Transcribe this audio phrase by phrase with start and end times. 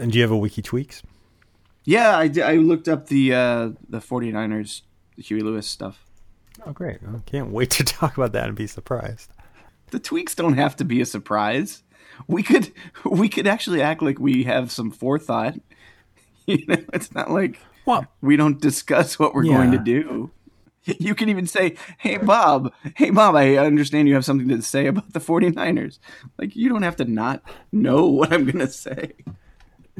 [0.00, 1.02] And do you have a wiki tweaks?
[1.84, 4.82] Yeah, I, I looked up the uh, the 49ers,
[5.16, 6.04] the Huey Lewis stuff.
[6.66, 6.98] Oh, great!
[7.06, 9.30] I can't wait to talk about that and be surprised.
[9.90, 11.82] The tweaks don't have to be a surprise.
[12.26, 12.72] We could
[13.04, 15.54] we could actually act like we have some forethought.
[16.46, 19.56] You know, it's not like Well, we don't discuss what we're Yeah.
[19.58, 20.30] going to do.
[20.84, 24.86] You can even say, "Hey Bob, hey Bob, I understand you have something to say
[24.86, 25.98] about the 49ers."
[26.38, 29.12] Like you don't have to not know what I'm going to say.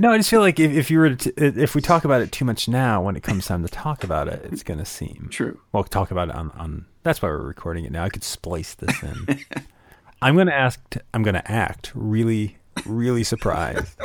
[0.01, 2.33] No, I just feel like if, if you were to, if we talk about it
[2.33, 5.29] too much now, when it comes time to talk about it, it's going to seem
[5.31, 5.61] True.
[5.73, 6.87] Well, talk about it on, on.
[7.03, 8.05] That's why we're recording it now.
[8.05, 9.45] I could splice this in.
[10.23, 10.81] I'm going to ask.
[11.13, 13.99] I'm going to act really, really surprised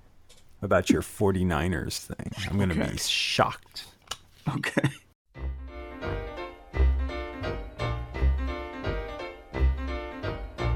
[0.62, 2.30] about your 49ers thing.
[2.48, 2.92] I'm going to Okay.
[2.92, 3.86] be shocked.
[4.48, 4.88] Okay.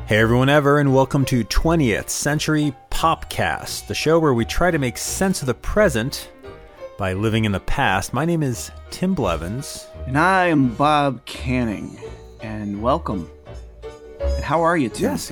[0.06, 4.78] Hey, everyone, ever, and welcome to 20th Century Popcast, the show where we try to
[4.78, 6.30] make sense of the present
[6.96, 8.14] by living in the past.
[8.14, 9.86] My name is Tim Blevins.
[10.06, 12.00] And I am Bob Canning,
[12.40, 13.30] and welcome.
[14.18, 15.10] And how are you, Tim?
[15.10, 15.30] Yes.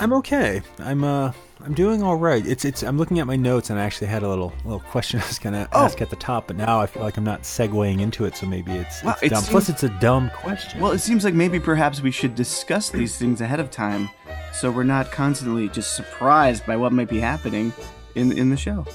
[0.00, 0.60] I'm okay.
[0.80, 1.30] I'm uh
[1.64, 2.46] I'm doing all right.
[2.46, 5.20] It's it's I'm looking at my notes and I actually had a little little question
[5.24, 5.84] I was gonna Oh.
[5.84, 8.46] ask at the top, but now I feel like I'm not segueing into it, so
[8.46, 9.38] maybe it's, Well, it's it dumb.
[9.40, 10.80] seems- Plus, it's a dumb question.
[10.80, 14.08] Well, it seems like maybe perhaps we should discuss these things ahead of time,
[14.52, 17.72] so we're not constantly just surprised by what might be happening
[18.14, 18.86] in in the show.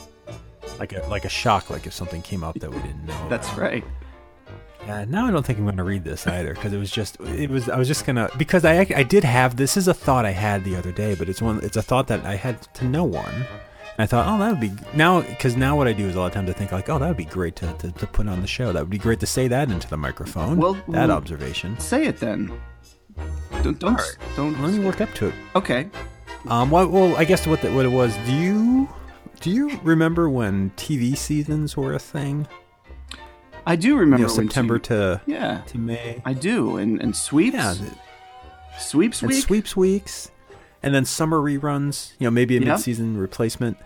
[0.79, 3.27] like a like a shock, like if something came up that we didn't know.
[3.29, 3.61] That's about.
[3.61, 3.83] right.
[4.85, 7.19] Yeah, now I don't think I'm going to read this either because it was just
[7.21, 10.25] it was I was just gonna because I I did have this is a thought
[10.25, 12.85] I had the other day, but it's one it's a thought that I had to
[12.85, 13.33] no one.
[13.33, 16.19] And I thought, oh, that would be now because now what I do is a
[16.19, 18.27] lot of times I think like, oh, that would be great to, to, to put
[18.27, 18.73] on the show.
[18.73, 20.57] That would be great to say that into the microphone.
[20.57, 21.79] Well, that well- observation.
[21.79, 22.51] Say it then.
[23.61, 24.59] Don't don't don't.
[24.61, 25.35] Let me work up to it.
[25.55, 25.89] Okay.
[26.47, 28.17] Um, well, well I guess what the, what it was.
[28.25, 28.89] Do you
[29.39, 32.47] do you remember when TV seasons were a thing?
[33.65, 36.21] I do You remember know, September to Yeah, to May.
[36.25, 36.77] I do.
[36.77, 37.55] And and sweeps.
[37.55, 37.95] Yeah, the-
[38.79, 39.43] Sweeps week.
[39.45, 40.31] sweeps weeks,
[40.81, 42.13] and then summer reruns.
[42.19, 42.71] You know, maybe a Yeah.
[42.73, 43.77] mid-season replacement.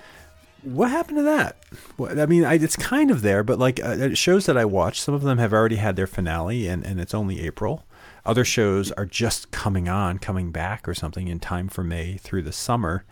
[0.63, 1.57] What happened to that?
[1.97, 4.99] What, I mean, I, it's kind of there, but like uh, shows that I watch,
[5.01, 7.85] some of them have already had their finale, and, and it's only April.
[8.25, 12.41] Other shows are just coming on, coming back, or something in time for May through
[12.43, 13.05] the summer.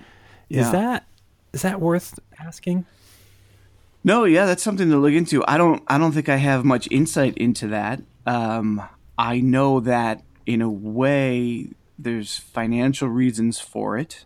[0.49, 1.05] Is that
[1.53, 2.85] is that worth asking?
[4.05, 5.43] No, yeah, that's something to look into.
[5.47, 8.03] I don't I don't think I have much insight into that.
[8.27, 8.83] Um,
[9.17, 14.25] I know that in a way there's financial reasons for it.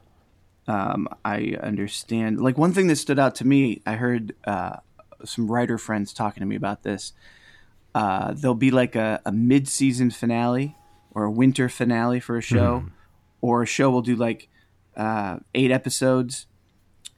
[0.67, 2.41] Um, I understand.
[2.41, 4.77] Like one thing that stood out to me, I heard uh,
[5.23, 7.13] some writer friends talking to me about this.
[7.95, 10.75] Uh, there'll be like a, a mid-season finale
[11.11, 12.83] or a winter finale for a show,
[13.39, 14.49] or a show will do like
[14.97, 16.47] uh, eight episodes,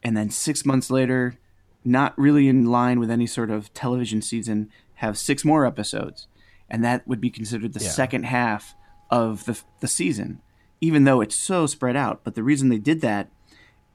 [0.04, 1.40] and then six months later,
[1.84, 6.28] not really in line with any sort of television season, have six more episodes,
[6.70, 7.90] and that would be considered the Yeah.
[7.90, 8.76] second half
[9.10, 10.42] of the the season,
[10.80, 12.22] even though it's so spread out.
[12.24, 13.30] But the reason they did that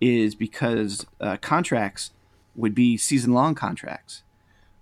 [0.01, 2.11] is because uh, contracts
[2.55, 4.23] would be season long contracts,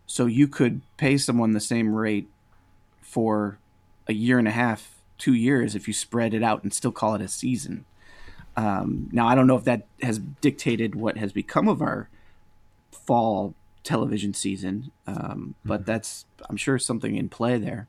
[0.07, 2.29] so you could pay someone the same rate
[3.01, 3.59] for
[4.09, 7.15] a year and a half, two years if you spread it out and still call
[7.15, 7.85] it a season.
[8.57, 12.09] Um, now I don't know if that has dictated what has become of our
[13.07, 17.89] fall television season, um, but that's I'm sure something in play there.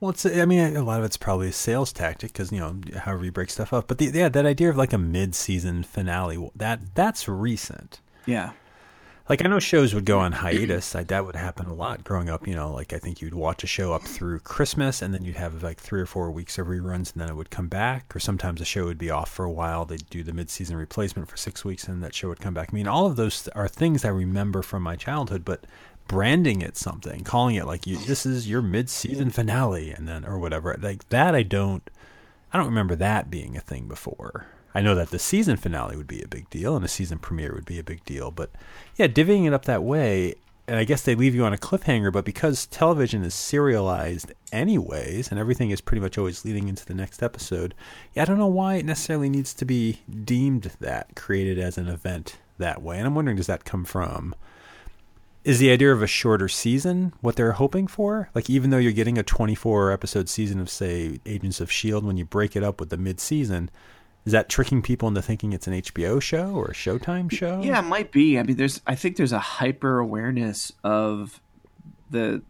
[0.00, 2.80] Well, it's I mean a lot of it's probably a sales tactic because you know
[2.98, 3.86] however you break stuff up.
[3.86, 8.00] But the, yeah, that idea of like a mid-season finale that that's recent.
[8.26, 8.52] Yeah,
[9.28, 10.40] Like I know shows would go on mm-hmm.
[10.40, 10.94] hiatus.
[10.94, 12.46] Like that would happen a lot growing up.
[12.46, 15.36] You know, like I think you'd watch a show up through Christmas, and then you'd
[15.36, 18.14] have like three or four weeks of reruns, and then it would come back.
[18.14, 19.84] Or sometimes a show would be off for a while.
[19.84, 22.70] They'd do the mid-season replacement for six weeks, and that show would come back.
[22.72, 25.64] I mean, all of those are things I remember from my childhood, but
[26.08, 30.38] branding it something, calling it like you, this is your mid-season finale, and then or
[30.38, 31.88] whatever, like that, I don't.
[32.52, 34.46] I don't remember that being a thing before.
[34.74, 37.54] I know that the season finale would be a big deal and a season premiere
[37.54, 38.50] would be a big deal, but
[38.96, 40.34] yeah, divvying it up that way,
[40.66, 45.30] and I guess they leave you on a cliffhanger, but because television is serialized anyways,
[45.30, 47.74] and everything is pretty much always leading into the next episode,
[48.14, 51.88] yeah, I don't know why it necessarily needs to be deemed that, created as an
[51.88, 52.98] event that way.
[52.98, 54.34] And I'm wondering, does that come from
[55.44, 58.30] is the idea of a shorter season what they're hoping for?
[58.34, 62.16] Like even though you're getting a 24 episode season of say Agents of Shield when
[62.16, 63.70] you break it up with the mid-season,
[64.24, 67.60] is that tricking people into thinking it's an HBO show or a Showtime show?
[67.62, 68.38] yeah, it might be.
[68.38, 71.40] I mean, there's I think there's a hyper awareness of
[72.10, 72.42] the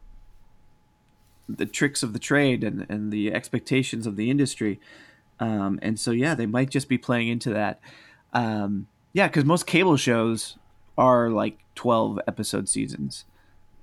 [1.49, 4.81] the tricks of the trade and and the expectations of the industry,
[5.41, 7.81] um, and so yeah, they might just be playing into that.
[8.33, 10.57] Um, Yeah, because most cable shows
[10.97, 13.25] are like twelve episode seasons,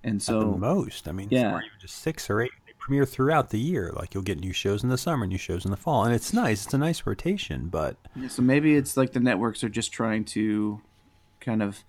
[0.04, 1.08] and so most.
[1.08, 1.60] I mean, Yeah.
[1.80, 2.52] just six or eight.
[2.90, 3.94] Premiere throughout the year.
[3.96, 6.34] Like you'll get new shows in the summer, new shows in the fall, and it's
[6.34, 6.66] nice.
[6.66, 10.26] It's a nice rotation, but Yeah, so maybe it's like the networks are just trying
[10.26, 10.82] to
[11.40, 11.84] kind of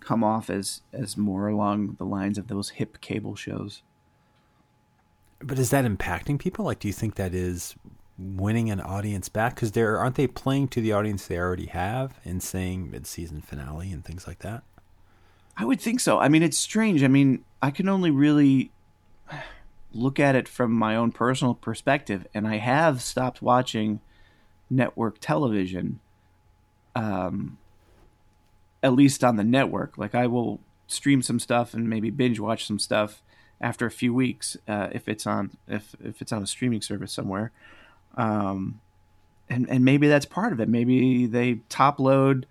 [0.00, 3.82] come off as as more along the lines of those hip cable shows.
[5.40, 6.64] but is that impacting people?
[6.64, 7.74] Like, do you think that is
[8.18, 9.56] winning an audience back?
[9.56, 13.92] Because they're aren't they playing to the audience they already have and saying mid-season finale
[13.92, 14.62] and things like that?
[15.58, 16.18] I would think so.
[16.18, 17.02] I mean, it's strange.
[17.04, 18.70] I mean, I can only really
[19.92, 24.00] look at it from my own personal perspective, and I have stopped watching
[24.68, 26.00] network television.
[26.94, 27.58] Um,
[28.82, 32.66] at least on the network, like I will stream some stuff and maybe binge watch
[32.66, 33.22] some stuff
[33.60, 37.12] after a few weeks uh, if it's on if if it's on a streaming service
[37.12, 37.52] somewhere.
[38.16, 38.80] Um,
[39.48, 40.68] and and maybe that's part of it.
[40.68, 42.46] Maybe they top load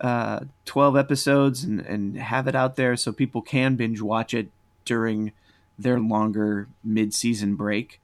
[0.00, 4.48] uh, 12 episodes and, and have it out there so people can binge watch it
[4.84, 5.32] during
[5.78, 8.00] their longer mid-season break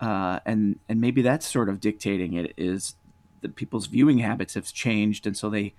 [0.00, 2.94] uh, and and maybe that's sort of dictating it is
[3.40, 5.74] that people's viewing habits have changed and so they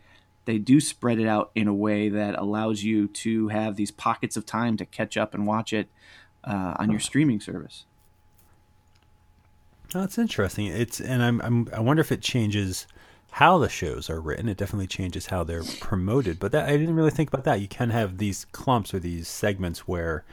[0.46, 4.38] they do spread it out in a way that allows you to have these pockets
[4.38, 5.90] of time to catch up and watch it
[6.44, 7.86] uh, on your streaming service
[9.96, 10.68] Oh, that's interesting.
[10.68, 12.88] It's and I'm, I'm I wonder if it changes
[13.32, 14.50] how the shows are written.
[14.50, 16.40] It definitely changes how they're promoted.
[16.40, 17.62] But that I didn't really think about that.
[17.62, 20.26] You can have these clumps or these segments where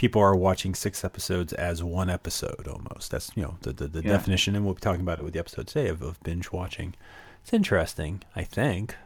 [0.00, 3.10] people are watching six episodes as one episode almost.
[3.10, 4.12] That's you know the the, the Yeah.
[4.12, 6.94] definition, and we'll be talking about it with the episode today of, of binge watching.
[7.42, 8.22] It's interesting.
[8.34, 8.96] I think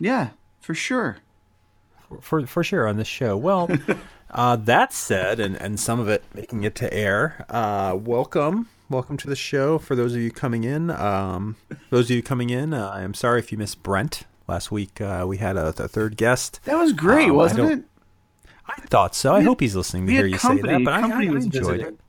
[0.00, 0.30] yeah
[0.60, 1.18] for sure
[2.22, 3.36] for for sure on this show.
[3.36, 3.68] Well,
[4.30, 7.44] uh, that said, and and some of it making it to air.
[7.50, 9.78] Uh, welcome, welcome to the show.
[9.78, 11.56] For those of you coming in, um,
[11.90, 15.02] those of you coming in, uh, I'm sorry if you missed Brent last week.
[15.02, 16.60] Uh, we had a, a third guest.
[16.64, 17.84] that was great Um, wasn't it
[18.66, 19.34] I thought so.
[19.34, 20.84] I hope he's listening to hear you say that.
[20.84, 21.86] But I, I, I enjoyed visiting.
[21.86, 22.00] it.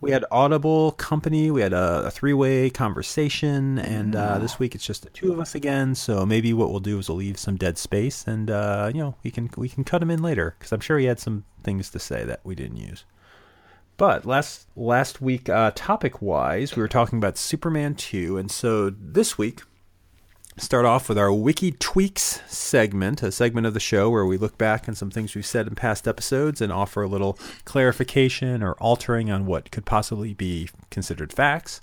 [0.00, 1.50] We had Audible Company.
[1.50, 5.40] We had a, a three-way conversation, and uh, this week it's just the two of
[5.40, 5.96] us again.
[5.96, 9.16] So maybe what we'll do is we'll leave some dead space, and uh, you know
[9.24, 11.90] we can we can cut him in later because I'm sure he had some things
[11.90, 13.04] to say that we didn't use.
[13.96, 18.90] But last last week, uh, topic wise, we were talking about Superman two, and so
[18.90, 19.62] this week
[20.58, 24.58] start off with our wiki tweaks segment a segment of the show where we look
[24.58, 28.72] back on some things we've said in past episodes and offer a little clarification or
[28.74, 31.80] altering on what could possibly be considered facts.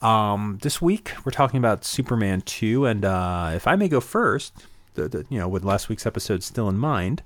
[0.00, 4.52] Um, this week we're talking about superman 2 and uh, if i may go first
[4.94, 7.22] the, the, you know with last week's episode still in mind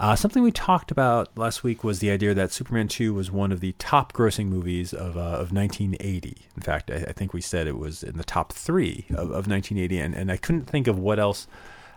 [0.00, 3.52] uh, something we talked about last week was the idea that Superman 2 was one
[3.52, 6.36] of the top grossing movies of, uh, of 1980.
[6.56, 9.46] In fact, I, I think we said it was in the top three of, of
[9.46, 11.46] 1980, and, and I couldn't think of what else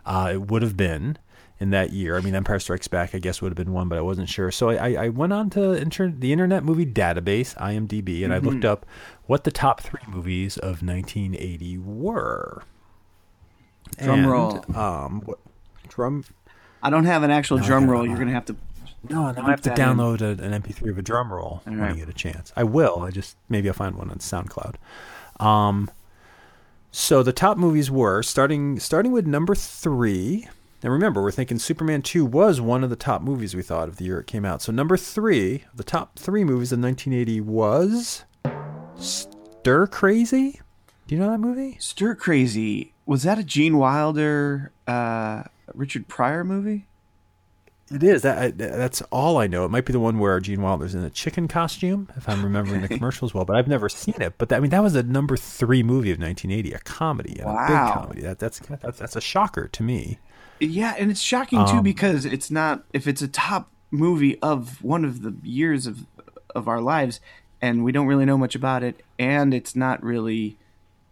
[0.04, 1.16] uh, it would have been
[1.58, 2.18] in that year.
[2.18, 4.50] I mean, Empire Strikes Back, I guess, would have been one, but I wasn't sure.
[4.50, 8.66] So I, I- went on to inter- the Internet Movie Database, IMDb, and I looked
[8.66, 8.84] up
[9.24, 12.64] what the top three movies of 1980 were.
[13.96, 14.64] Drum And, roll.
[14.76, 15.38] Um, what,
[15.88, 16.24] drum
[16.84, 18.56] i don't have an actual I drum roll you're gonna have to
[19.08, 21.88] No, no, I have to download a, an MP3 of a drum roll when I
[21.88, 21.96] right.
[21.96, 22.52] get a chance.
[22.56, 23.00] I will.
[23.02, 24.76] I just maybe I'll find one on SoundCloud.
[25.44, 25.90] Um,
[26.90, 30.48] so the top movies were starting starting with number three.
[30.82, 33.96] And remember, we're thinking Superman two was one of the top movies we thought of
[33.96, 34.62] the year it came out.
[34.62, 38.24] So number three, the top three movies of 1980 was
[38.96, 40.60] Stir Crazy.
[41.06, 41.76] Do you know that movie?
[41.78, 46.86] Stir Crazy was that a Gene Wilder, uh, Richard Pryor movie?
[47.92, 48.22] It is.
[48.22, 49.66] That that's all I know.
[49.66, 52.80] It might be the one where Gene Wilder's in a chicken costume, if I'm remembering
[52.80, 53.44] the commercials well.
[53.44, 54.34] But I've never seen it.
[54.38, 57.50] But that, I mean, that was a number three movie of 1980, a comedy, and
[57.50, 58.22] a big comedy.
[58.22, 60.18] That, that's that's that's a shocker to me.
[60.60, 64.82] Yeah, and it's shocking too Um, because it's not if it's a top movie of
[64.82, 66.06] one of the years of
[66.54, 67.20] of our lives,
[67.60, 70.56] and we don't really know much about it, and it's not really,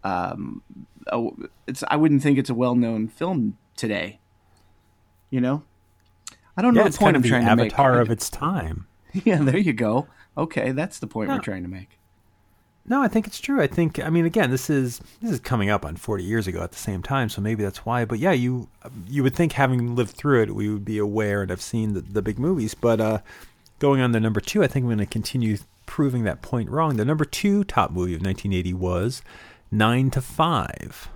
[0.03, 0.63] um,
[1.07, 1.27] a,
[1.67, 4.19] it's I wouldn't think it's a well known film today.
[5.33, 5.63] You know,
[6.55, 8.85] I don't know the point kind of I'm trying to avatar of its time.
[9.13, 10.05] yeah, there you go.
[10.37, 11.37] Okay, that's the point Yeah.
[11.37, 11.97] we're trying to make.
[12.85, 13.59] No, I think it's true.
[13.59, 16.61] I think I mean again, this is this is coming up on 40 years ago
[16.61, 18.05] at the same time, so maybe that's why.
[18.05, 18.69] But yeah, you
[19.07, 22.01] you would think having lived through it, we would be aware and have seen the,
[22.01, 22.75] the big movies.
[22.75, 23.17] But uh,
[23.79, 26.97] going on to number two, I think I'm going to continue proving that point wrong.
[26.97, 29.23] The number two top movie of 1980 was
[29.71, 31.09] Nine to Five,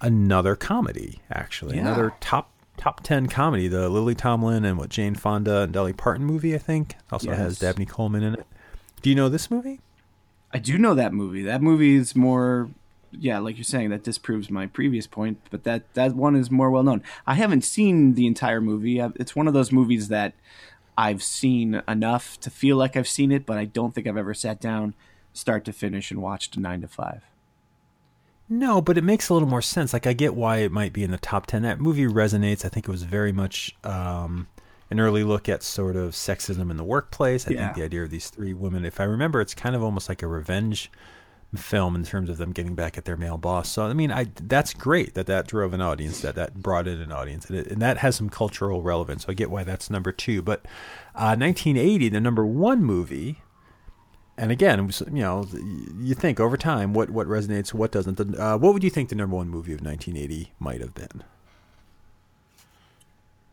[0.00, 1.82] another comedy, actually, Yeah.
[1.82, 2.49] another top
[2.80, 3.68] top 10 comedy.
[3.68, 7.52] The Lily Tomlin and what Jane Fonda and Dolly Parton movie, I think, also has
[7.54, 7.58] Yes.
[7.58, 8.46] Dabney Coleman in it.
[9.02, 9.80] Do you know this movie?
[10.52, 11.42] I do know that movie.
[11.42, 12.70] That movie is more
[13.12, 15.38] yeah, like you're saying, that disproves my previous point.
[15.50, 17.02] But that that one is more well known.
[17.26, 18.98] I haven't seen the entire movie.
[19.00, 20.32] It's one of those movies that
[20.96, 24.34] I've seen enough to feel like I've seen it, but I don't think I've ever
[24.34, 24.94] sat down,
[25.32, 27.22] start to finish, and watched Nine to Five.
[28.52, 29.92] No, but it makes a little more sense.
[29.92, 31.62] Like I get why it might be in the top ten.
[31.62, 32.64] That movie resonates.
[32.64, 34.48] I think it was very much um,
[34.90, 37.46] an early look at sort of sexism in the workplace.
[37.46, 37.66] I yeah.
[37.66, 40.24] think the idea of these three women, if I remember, it's kind of almost like
[40.24, 40.90] a revenge
[41.56, 43.68] film in terms of them getting back at their male boss.
[43.68, 47.00] So I mean, I that's great that that drove an audience, that that brought in
[47.00, 49.26] an audience, and, it, and that has some cultural relevance.
[49.26, 50.42] So I get why that's number two.
[50.42, 50.64] But
[51.14, 53.42] uh, 1980, the number one movie
[54.40, 55.46] and again, you know,
[55.98, 58.18] you think over time what what resonates, what doesn't.
[58.18, 61.22] Uh, what would you think the number one movie of 1980 might have been?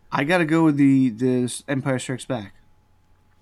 [0.10, 2.53] I got to go with the the Empire Strikes Back.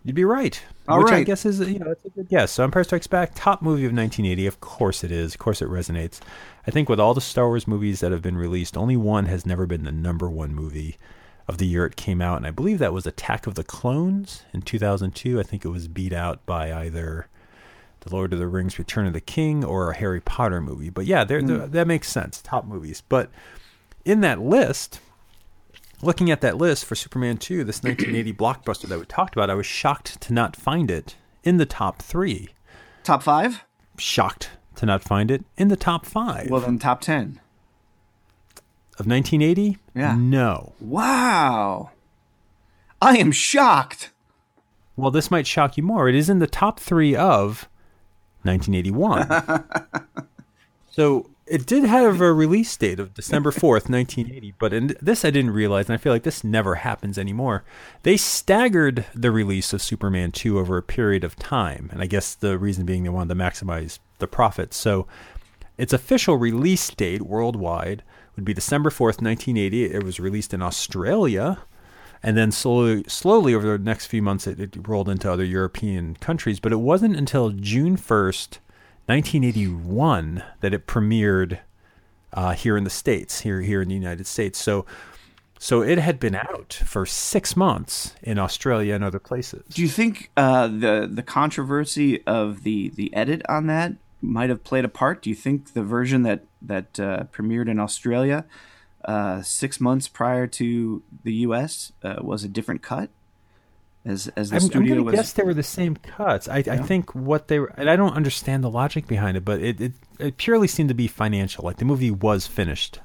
[0.03, 0.59] You'd be right.
[0.87, 1.19] All which right.
[1.19, 2.51] I guess is you know it's a good guess.
[2.51, 4.47] So Empire Strikes Back, top movie of 1980.
[4.47, 5.35] Of course it is.
[5.35, 6.21] Of course it resonates.
[6.65, 9.45] I think with all the Star Wars movies that have been released, only one has
[9.45, 10.97] never been the number one movie
[11.47, 14.41] of the year it came out, and I believe that was Attack of the Clones
[14.51, 15.39] in 2002.
[15.39, 17.27] I think it was beat out by either
[18.05, 20.89] the Lord of the Rings, Return of the King, or a Harry Potter movie.
[20.89, 21.71] But yeah, mm.
[21.71, 22.41] that makes sense.
[22.41, 23.01] Top movies.
[23.07, 23.29] But
[24.05, 24.99] in that list,
[26.01, 29.55] looking at that list for Superman 2, this 1980 blockbuster that we talked about, I
[29.55, 32.49] was shocked to not find it in the top three.
[33.03, 33.63] Top five?
[33.97, 36.49] Shocked to not find it in the top five.
[36.49, 37.39] Well, then top 10.
[38.97, 39.77] Of 1980?
[39.93, 40.15] Yeah.
[40.17, 40.73] No.
[40.79, 41.91] Wow.
[43.01, 44.11] I am shocked.
[44.95, 46.07] Well, this might shock you more.
[46.07, 47.67] It is in the top three of
[48.45, 50.07] 1981.
[50.89, 55.29] so it did have a release date of December 4th, 1980, but in this I
[55.29, 57.63] didn't realize, and I feel like this never happens anymore.
[58.03, 62.33] They staggered the release of Superman 2 over a period of time, and I guess
[62.33, 64.75] the reason being they wanted to maximize the profits.
[64.77, 65.07] So
[65.77, 68.01] its official release date worldwide
[68.35, 69.85] would be December 4th, 1980.
[69.85, 71.59] It was released in Australia
[72.25, 76.15] and then slowly, slowly over the next few months, it, it rolled into other European
[76.15, 76.59] countries.
[76.59, 78.59] But it wasn't until June first,
[79.05, 81.59] 1981, that it premiered
[82.33, 84.57] uh, here in the states, here here in the United States.
[84.57, 84.87] So,
[85.59, 89.63] so it had been out for six months in Australia and other places.
[89.69, 94.63] Do you think uh, the the controversy of the the edit on that might have
[94.63, 95.21] played a part?
[95.21, 98.45] Do you think the version that that uh, premiered in Australia
[99.05, 101.91] uh, six months prior to the U.S.
[102.03, 103.09] Uh, was a different cut.
[104.03, 105.15] As as the I'm, studio I'm was.
[105.15, 106.47] guess they were the same cuts.
[106.47, 106.73] I, yeah.
[106.73, 109.81] I think what they were, and I don't understand the logic behind it, but it,
[109.81, 111.65] it it purely seemed to be financial.
[111.65, 112.99] Like the movie was finished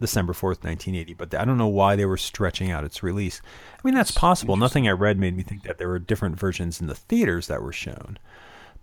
[0.00, 3.40] December fourth, nineteen eighty, but I don't know why they were stretching out its release.
[3.72, 4.56] I mean, that's possible.
[4.58, 7.62] Nothing I read made me think that there were different versions in the theaters that
[7.62, 8.18] were shown.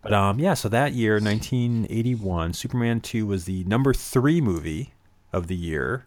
[0.02, 4.94] But um, yeah, so that year, 1981, Superman 2 was the number three movie
[5.34, 6.06] of the year.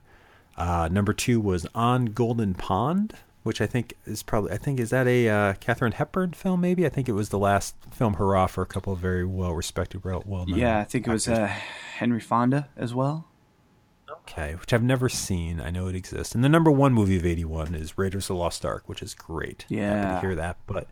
[0.58, 4.90] Uh, number two was On Golden Pond, which I think is probably I think is
[4.90, 6.60] that a uh, Katharine Hepburn film?
[6.60, 9.54] Maybe I think it was the last film hurrah for a couple of very well
[9.54, 10.58] respected, well known.
[10.58, 13.28] Yeah, I think it was uh, Henry Fonda as well.
[14.10, 15.60] Okay, which I've never seen.
[15.60, 16.34] I know it exists.
[16.34, 19.14] And the number one movie of '81 is Raiders of the Lost Ark, which is
[19.14, 19.64] great.
[19.68, 20.56] Yeah, Happy to hear that.
[20.66, 20.88] But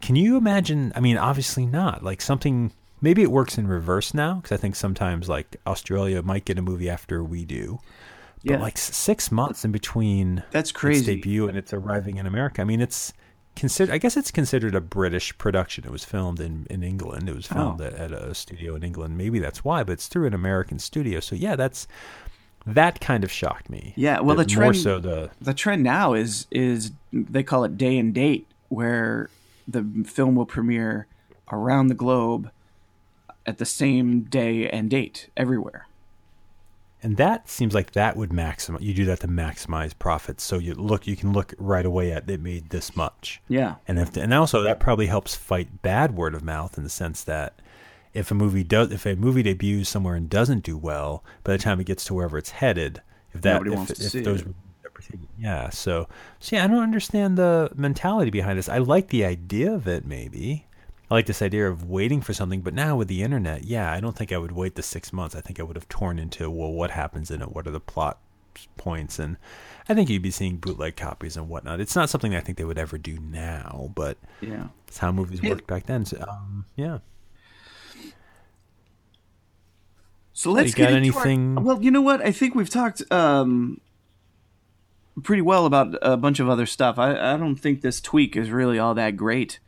[0.00, 0.92] can you imagine?
[0.96, 2.02] I mean, obviously not.
[2.02, 2.72] Like something.
[3.00, 6.62] Maybe it works in reverse now because I think sometimes like Australia might get a
[6.62, 7.78] movie after we do
[8.44, 8.56] yeah.
[8.56, 12.60] But like six months in between that's crazy its debut and its arriving in America.
[12.60, 13.14] I mean, it's
[13.56, 13.92] considered.
[13.92, 15.84] I guess it's considered a British production.
[15.84, 17.28] It was filmed in, in England.
[17.28, 17.54] It was oh.
[17.54, 17.86] filmed oh.
[17.86, 19.16] at, at, a studio in England.
[19.16, 21.20] Maybe that's why, but it's through an American studio.
[21.20, 21.88] So yeah, that's
[22.66, 23.94] that kind of shocked me.
[23.96, 27.78] Yeah, well, the trend more so the the trend now is is they call it
[27.78, 29.30] day and date, where
[29.66, 31.06] the film will premiere
[31.50, 32.50] around the globe
[33.46, 35.86] at the same day and date everywhere.
[37.04, 38.80] And that seems like that would maximize.
[38.80, 40.42] You do that to maximize profits.
[40.42, 43.42] So you look, you can look right away at it made this much.
[43.46, 43.74] Yeah.
[43.86, 47.22] And if and also that probably helps fight bad word of mouth in the sense
[47.24, 47.60] that
[48.14, 51.58] if a movie does, if a movie debuts somewhere and doesn't do well, by the
[51.58, 53.02] time it gets to wherever it's headed,
[53.34, 54.54] if that Nobody if, wants to if see those it.
[55.38, 55.68] yeah.
[55.68, 56.08] So
[56.40, 58.70] so yeah, I don't understand the mentality behind this.
[58.70, 60.68] I like the idea of it, maybe.
[61.14, 64.00] I like this idea of waiting for something, but now with the internet, yeah, I
[64.00, 65.36] don't think I would wait the six months.
[65.36, 67.52] I think I would have torn into, well, what happens in it?
[67.52, 68.18] What are the plot
[68.76, 69.20] points?
[69.20, 69.36] And
[69.88, 71.78] I think you'd be seeing bootleg copies and whatnot.
[71.78, 75.40] It's not something I think they would ever do now, but yeah, it's how movies
[75.40, 76.04] worked back then.
[76.04, 76.98] So, um, yeah.
[80.32, 81.58] So let's you got anything.
[81.58, 82.22] Our, well, you know what?
[82.22, 83.80] I think we've talked um,
[85.22, 86.98] pretty well about a bunch of other stuff.
[86.98, 89.60] I, I don't think this tweak is really all that great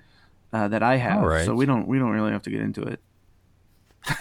[0.56, 1.44] uh, that I have.
[1.44, 3.00] So we don't we don't really have to get into it.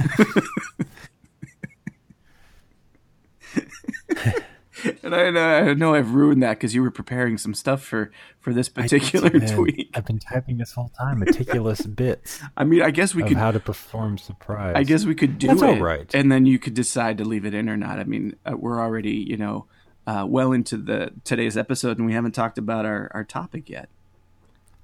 [5.04, 8.54] and I, I know I've ruined that because you were preparing some stuff for for
[8.54, 9.92] this particular I, tweet.
[9.94, 12.42] I've been typing this whole time, meticulous bits.
[12.58, 13.38] I mean, I guess we could.
[13.38, 14.74] how to perform surprise.
[14.76, 16.14] I guess we could do That's it, all right.
[16.14, 18.00] and then you could decide to leave it in or not.
[18.00, 19.68] I mean, uh, we're already, you know,
[20.06, 23.88] uh, well into the today's episode, and we haven't talked about our our topic yet.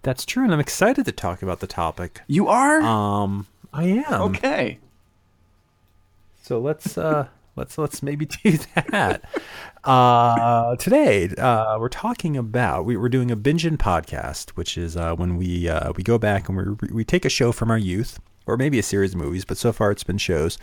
[0.04, 2.22] That's true, and I'm excited to talk about the topic.
[2.28, 4.22] You are Um, I am.
[4.24, 4.80] okay.
[6.42, 8.58] So let's uh let's let's maybe do
[8.92, 9.22] that.
[9.84, 15.16] Uh today uh we're talking about we, we're doing a binging podcast, which is uh
[15.16, 18.20] when we uh we go back and we we take a show from our youth
[18.52, 20.58] or maybe a series of movies, but so far it's been shows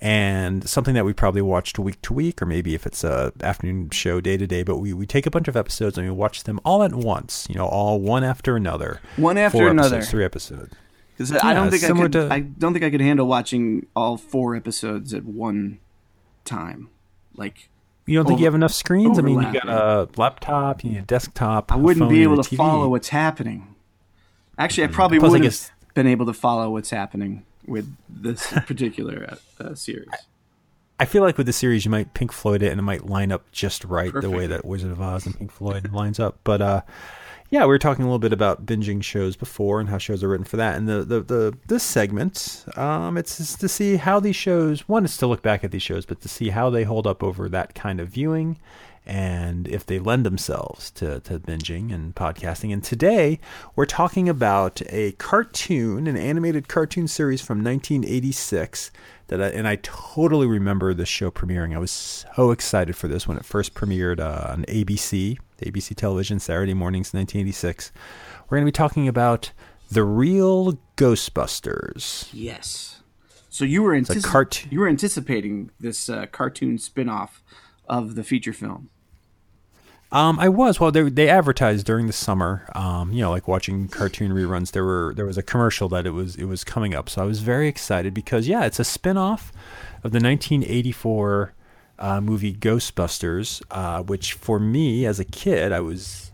[0.00, 3.88] and something that we probably watched week to week or maybe if it's a afternoon
[3.90, 6.44] show day to day, but we we take a bunch of episodes and we watch
[6.44, 9.00] them all at once, you know, all one after another.
[9.16, 9.96] One after Four another.
[9.96, 10.74] episodes, three episodes.
[11.16, 12.12] Because I don't think I could.
[12.12, 15.78] to- I don't think I could handle watching all four episodes at one
[16.44, 16.90] time.
[17.34, 17.70] Like
[18.04, 19.18] You don't think you have enough screens?
[19.18, 21.72] I mean, you got a laptop, you need a desktop.
[21.72, 22.56] I wouldn't be able to TV.
[22.56, 23.74] follow what's happening.
[24.58, 24.94] Actually, I mm-hmm.
[24.94, 29.26] probably Plus, I would have guess- been able to follow what's happening with this particular
[29.60, 30.08] uh, uh, series.
[31.00, 33.32] I feel like with the series, you might Pink Floyd it, and it might line
[33.32, 36.38] up just right the way that Wizard of Oz and Pink Floyd lines up.
[36.44, 36.82] But uh,
[37.50, 40.28] yeah, we were talking a little bit about binging shows before and how shows are
[40.28, 40.76] written for that.
[40.76, 44.88] And the the, the this segment, um, it's just to see how these shows.
[44.88, 47.22] One is to look back at these shows, but to see how they hold up
[47.22, 48.58] over that kind of viewing.
[49.06, 52.72] And if they lend themselves to, to binging and podcasting.
[52.72, 53.38] And today
[53.76, 58.90] we're talking about a cartoon, an animated cartoon series from 1986
[59.28, 61.74] that I, and I totally remember this show premiering.
[61.74, 66.38] I was so excited for this when it first premiered uh, on ABC, ABC television,
[66.38, 67.92] Saturday mornings, 1986.
[68.48, 69.52] We're going to be talking about
[69.90, 72.28] the real Ghostbusters.
[72.32, 73.02] Yes.
[73.48, 77.42] So you were antici- cart- you were anticipating this uh, cartoon spin-off
[77.88, 78.90] of the feature film.
[80.12, 80.78] Um, I was.
[80.78, 82.68] Well, they they advertised during the summer.
[82.74, 84.72] Um, you know, like watching cartoon reruns.
[84.72, 87.08] There were there was a commercial that it was it was coming up.
[87.08, 89.52] So I was very excited because yeah, it's a spin-off
[90.04, 91.54] of the 1984
[91.98, 96.30] uh, movie Ghostbusters, uh, which for me as a kid, I was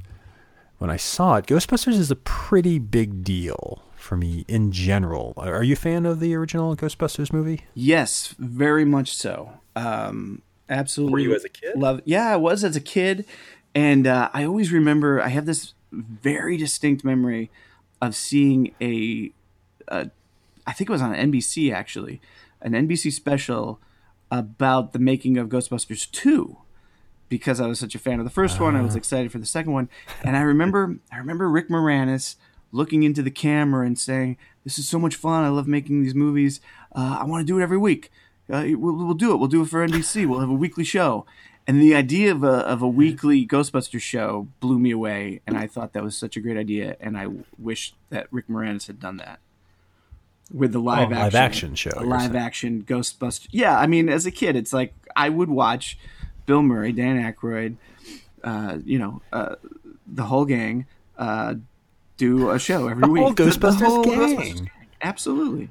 [0.78, 1.46] when I saw it.
[1.46, 5.32] Ghostbusters is a pretty big deal for me in general.
[5.36, 7.64] Are you a fan of the original Ghostbusters movie?
[7.74, 9.52] Yes, very much so.
[9.76, 11.12] Um, absolutely.
[11.12, 11.76] Were you as a kid?
[11.76, 12.00] Love.
[12.04, 13.24] Yeah, I was as a kid,
[13.74, 15.20] and uh, I always remember.
[15.20, 17.50] I have this very distinct memory
[18.00, 19.32] of seeing a,
[19.88, 20.10] a,
[20.66, 22.20] I think it was on NBC actually,
[22.60, 23.80] an NBC special
[24.30, 26.58] about the making of Ghostbusters two.
[27.28, 29.46] Because I was such a fan of the first one, I was excited for the
[29.46, 29.88] second one,
[30.22, 32.36] and I remember, I remember Rick Moranis
[32.72, 35.42] looking into the camera and saying, "This is so much fun.
[35.42, 36.60] I love making these movies.
[36.94, 38.10] Uh, I want to do it every week.
[38.52, 39.36] Uh, we'll, we'll do it.
[39.36, 40.26] We'll do it for NBC.
[40.26, 41.24] We'll have a weekly show."
[41.66, 45.66] And the idea of a of a weekly Ghostbuster show blew me away, and I
[45.68, 49.18] thought that was such a great idea, and I wish that Rick Moranis had done
[49.18, 49.38] that
[50.52, 52.36] with the live Oh, action live action show, a live saying.
[52.36, 53.46] action Ghostbuster.
[53.52, 55.96] Yeah, I mean, as a kid, it's like I would watch
[56.46, 57.76] Bill Murray, Dan Aykroyd,
[58.42, 59.54] uh, you know, uh,
[60.06, 61.54] the whole gang uh,
[62.16, 63.22] do a show every The week.
[63.22, 64.18] whole Ghostbusters gang.
[64.18, 64.68] Ghostbusters
[65.00, 65.70] Absolutely.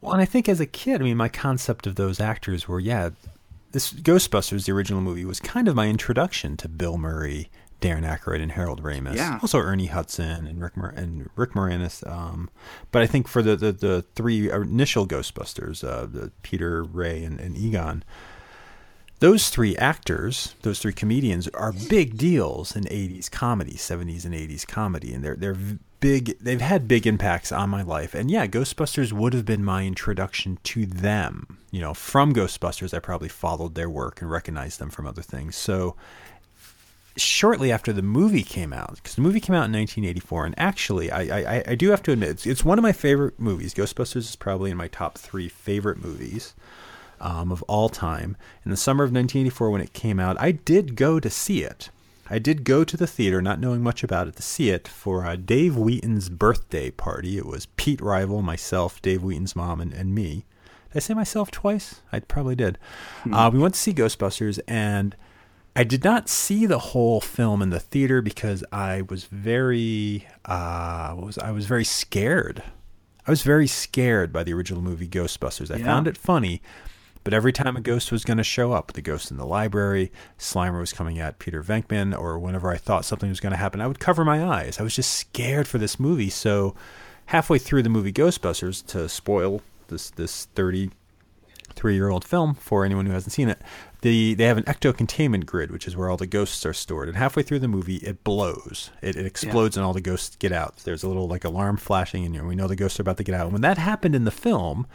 [0.00, 2.78] Well, and I think as a kid, I mean, my concept of those actors were,
[2.78, 3.10] yeah,
[3.76, 7.50] this Ghostbusters, the original movie, was kind of my introduction to Bill Murray,
[7.82, 9.16] Darren Aykroyd, and Harold Ramis.
[9.16, 9.38] Yeah.
[9.42, 12.02] Also Ernie Hudson and Rick Mor- and Rick Moranis.
[12.10, 12.48] Um,
[12.90, 17.38] but I think for the, the, the three initial Ghostbusters, uh, the Peter, Ray, and,
[17.38, 18.02] and Egon,
[19.18, 24.66] those three actors, those three comedians, are big deals in '80s comedy, '70s and '80s
[24.66, 25.58] comedy, and they're they're
[26.00, 26.38] big.
[26.38, 30.58] They've had big impacts on my life, and yeah, Ghostbusters would have been my introduction
[30.64, 31.58] to them.
[31.70, 35.56] You know, from Ghostbusters, I probably followed their work and recognized them from other things.
[35.56, 35.96] So,
[37.16, 41.10] shortly after the movie came out, because the movie came out in 1984, and actually,
[41.10, 43.74] I I, I do have to admit, it's, it's one of my favorite movies.
[43.74, 46.54] Ghostbusters is probably in my top three favorite movies
[47.20, 48.36] um, of all time.
[48.64, 51.90] In the summer of 1984, when it came out, I did go to see it.
[52.28, 55.24] I did go to the theater, not knowing much about it, to see it for
[55.24, 57.38] uh, Dave Wheaton's birthday party.
[57.38, 60.44] It was Pete Rival, myself, Dave Wheaton's mom, and, and me.
[60.92, 62.00] Did I say myself twice?
[62.12, 62.78] I probably did.
[63.30, 65.14] Uh, we went to see Ghostbusters, and
[65.76, 71.12] I did not see the whole film in the theater because I was very, uh,
[71.12, 72.62] what was I was very scared.
[73.26, 75.70] I was very scared by the original movie Ghostbusters.
[75.74, 75.84] I Yeah.
[75.84, 76.62] found it funny,
[77.26, 80.12] but every time a ghost was going to show up, the ghost in the library,
[80.38, 83.80] Slimer was coming at Peter Venkman, or whenever I thought something was going to happen,
[83.80, 84.78] I would cover my eyes.
[84.78, 86.30] I was just scared for this movie.
[86.30, 86.76] So,
[87.24, 90.92] halfway through the movie Ghostbusters, to spoil this this 30,
[91.74, 93.60] three year old film for anyone who hasn't seen it.
[94.02, 97.08] The they have an ecto containment grid, which is where all the ghosts are stored.
[97.08, 98.90] And halfway through the movie, it blows.
[99.02, 99.80] It, it explodes, yeah.
[99.80, 100.76] and all the ghosts get out.
[100.84, 103.24] There's a little like alarm flashing, and you we know the ghosts are about to
[103.24, 103.46] get out.
[103.46, 104.86] And when that happened in the film,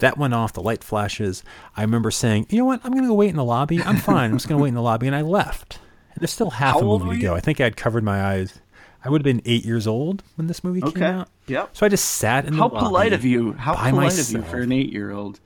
[0.00, 0.52] that went off.
[0.52, 1.42] The light flashes.
[1.76, 2.80] I remember saying, "You know what?
[2.84, 3.82] I'm going to go wait in the lobby.
[3.82, 4.30] I'm fine.
[4.30, 5.78] I'm just going to wait in the lobby." And I left.
[6.12, 7.34] And there's still half How a movie to go.
[7.34, 8.60] I think I had covered my eyes.
[9.04, 11.00] I would have been eight years old when this movie okay.
[11.00, 11.28] came out.
[11.46, 11.70] Yep.
[11.76, 13.52] So I just sat in the How lobby How polite of you!
[13.54, 14.28] How polite myself.
[14.28, 15.40] of you for an eight-year-old.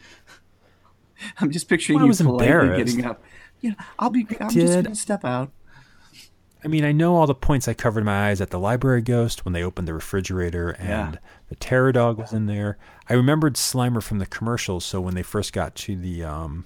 [1.38, 3.22] I'm just picturing well, you politely getting up.
[3.60, 4.26] Yeah, I'll be.
[4.40, 5.50] I'm Did, just gonna step out.
[6.64, 7.68] I mean, I know all the points.
[7.68, 11.20] I covered my eyes at the library ghost when they opened the refrigerator, and yeah.
[11.48, 12.79] the terror dog was in there.
[13.09, 16.64] I remembered Slimer from the commercials, so when they first got to the um,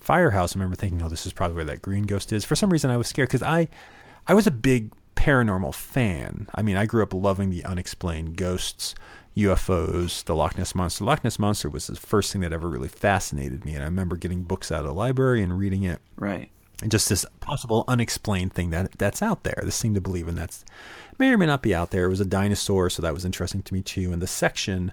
[0.00, 2.70] firehouse, I remember thinking, "Oh, this is probably where that green ghost is." For some
[2.70, 3.68] reason, I was scared because I,
[4.26, 6.48] I was a big paranormal fan.
[6.54, 8.96] I mean, I grew up loving the unexplained ghosts,
[9.36, 11.04] UFOs, the Loch Ness Monster.
[11.04, 13.74] Loch Ness Monster was the first thing that ever really fascinated me.
[13.74, 16.00] And I remember getting books out of the library and reading it.
[16.16, 16.50] Right.
[16.82, 19.60] And just this possible unexplained thing that that's out there.
[19.64, 20.64] This thing to believe in that's
[21.18, 22.04] may or may not be out there.
[22.04, 24.12] It was a dinosaur, so that was interesting to me too.
[24.12, 24.92] And the section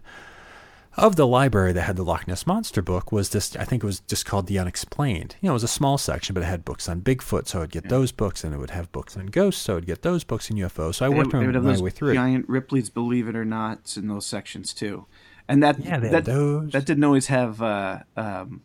[0.95, 3.85] of the library that had the Loch Ness Monster book was this, I think it
[3.85, 5.35] was just called The Unexplained.
[5.41, 7.71] You know, it was a small section, but it had books on Bigfoot, so I'd
[7.71, 7.89] get yeah.
[7.89, 10.57] those books, and it would have books on ghosts, so I'd get those books in
[10.57, 10.95] UFOs.
[10.95, 12.47] So I worked my, my way through giant.
[12.47, 15.05] Ripley's Believe It or Not in those sections too.
[15.47, 18.61] And that yeah, that, that didn't always have uh, um,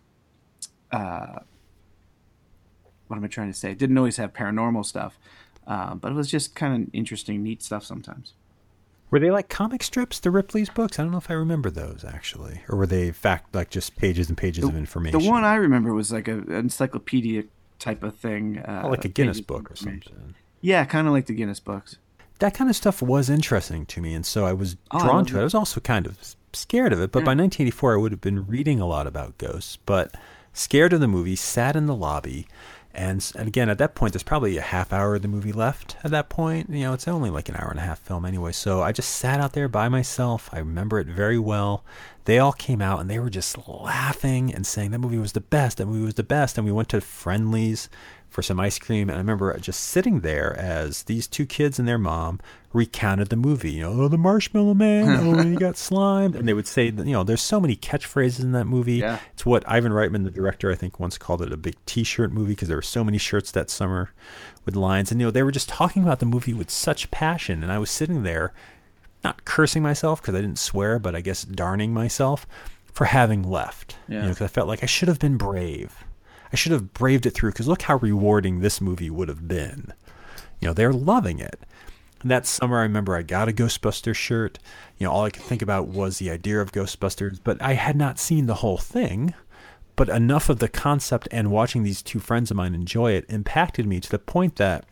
[0.92, 1.40] uh,
[3.08, 3.72] what am I trying to say?
[3.72, 5.18] It didn't always have paranormal stuff,
[5.66, 8.34] uh, but it was just kind of interesting, neat stuff sometimes.
[9.10, 10.98] Were they like comic strips, the Ripley's books?
[10.98, 14.28] I don't know if I remember those actually, or were they fact like just pages
[14.28, 15.18] and pages the, of information?
[15.18, 17.44] The one I remember was like a, an encyclopedia
[17.78, 20.34] type of thing, uh, oh, like a Guinness book or something.
[20.60, 21.96] Yeah, kind of like the Guinness books.
[22.40, 25.28] That kind of stuff was interesting to me, and so I was oh, drawn I
[25.28, 25.38] to it.
[25.38, 25.40] it.
[25.40, 27.24] I was also kind of scared of it, but yeah.
[27.24, 30.14] by 1984, I would have been reading a lot about ghosts, but
[30.52, 32.46] scared of the movie, sat in the lobby
[32.98, 35.96] and, and again, at that point, there's probably a half hour of the movie left.
[36.02, 38.50] At that point, you know, it's only like an hour and a half film anyway.
[38.50, 40.50] So I just sat out there by myself.
[40.52, 41.84] I remember it very well.
[42.24, 45.40] They all came out and they were just laughing and saying that movie was the
[45.40, 45.78] best.
[45.78, 46.58] That movie was the best.
[46.58, 47.88] And we went to Friendly's
[48.38, 49.10] for some ice cream.
[49.10, 52.38] And I remember just sitting there as these two kids and their mom
[52.72, 53.72] recounted the movie.
[53.72, 56.92] You know, oh, the Marshmallow Man, oh, he got slimed, and they would say, you
[56.92, 58.98] know, there's so many catchphrases in that movie.
[58.98, 59.18] Yeah.
[59.32, 62.52] It's what Ivan Reitman, the director, I think once called it a big T-shirt movie
[62.52, 64.12] because there were so many shirts that summer
[64.64, 67.64] with lines, and you know, they were just talking about the movie with such passion,
[67.64, 68.52] and I was sitting there,
[69.24, 72.46] not cursing myself because I didn't swear, but I guess darning myself
[72.92, 73.96] for having left.
[74.06, 74.14] Yeah.
[74.14, 76.04] You know, because I felt like I should have been brave.
[76.52, 79.92] I should have braved it through because look how rewarding this movie would have been.
[80.60, 81.60] You know, they're loving it.
[82.20, 84.58] And that summer, I remember I got a Ghostbusters shirt.
[84.96, 87.96] You know, all I could think about was the idea of Ghostbusters, but I had
[87.96, 89.34] not seen the whole thing.
[89.94, 93.86] But enough of the concept and watching these two friends of mine enjoy it impacted
[93.86, 94.84] me to the point that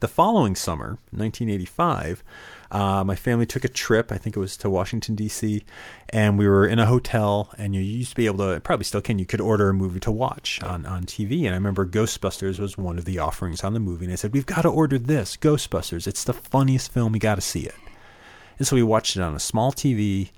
[0.00, 2.22] the following summer, 1985,
[2.70, 4.10] uh, my family took a trip.
[4.12, 5.64] I think it was to Washington D.C.
[6.10, 7.50] and we were in a hotel.
[7.58, 9.18] And you used to be able to, probably still can.
[9.18, 11.40] You could order a movie to watch on on TV.
[11.44, 14.04] And I remember Ghostbusters was one of the offerings on the movie.
[14.04, 16.06] And I said, "We've got to order this Ghostbusters.
[16.06, 17.12] It's the funniest film.
[17.12, 17.74] We got to see it."
[18.58, 20.30] And so we watched it on a small TV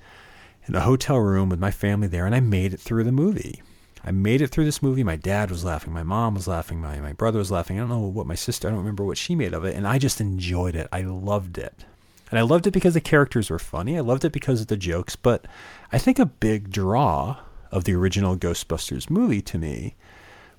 [0.67, 3.63] in a hotel room with my family there, and I made it through the movie.
[4.07, 5.03] I made it through this movie.
[5.03, 5.93] My dad was laughing.
[5.93, 6.81] My mom was laughing.
[6.81, 7.77] My, my brother was laughing.
[7.77, 9.75] I don't know what my sister, I don't remember what she made of it.
[9.75, 10.87] And I just enjoyed it.
[10.93, 11.85] I loved it.
[12.31, 13.97] And I loved it because the characters were funny.
[13.97, 15.17] I loved it because of the jokes.
[15.17, 15.47] But
[15.93, 17.39] I think a big draw
[17.71, 19.95] of the original Ghostbusters movie to me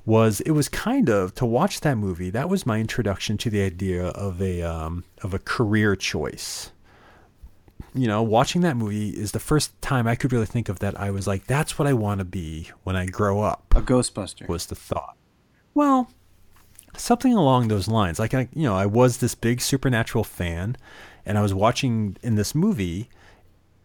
[0.06, 2.30] was it was kind of to watch that movie.
[2.30, 6.72] That was my introduction to the idea of a um, of a career choice.
[7.94, 10.98] You know, watching that movie is the first time I could really think of that.
[11.00, 14.48] I was like, "That's what I want to be when I grow up." A Ghostbuster
[14.48, 15.18] was the thought.
[15.74, 16.10] Well,
[16.96, 18.18] something along those lines.
[18.18, 20.78] Like I, you know, I was this big supernatural fan,
[21.28, 23.10] and I was watching in this movie,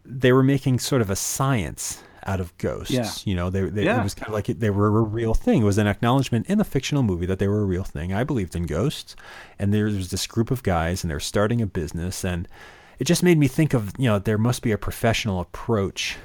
[0.05, 2.93] they were making sort of a science out of ghosts.
[2.93, 3.11] Yeah.
[3.25, 3.99] You know, they, they yeah.
[3.99, 5.61] it was kind of like they were a real thing.
[5.61, 8.13] It was an acknowledgement in a fictional movie that they were a real thing.
[8.13, 9.17] I believed in ghosts,
[9.59, 12.47] and there was this group of guys, and they're starting a business, and
[12.97, 16.15] it just made me think of you know there must be a professional approach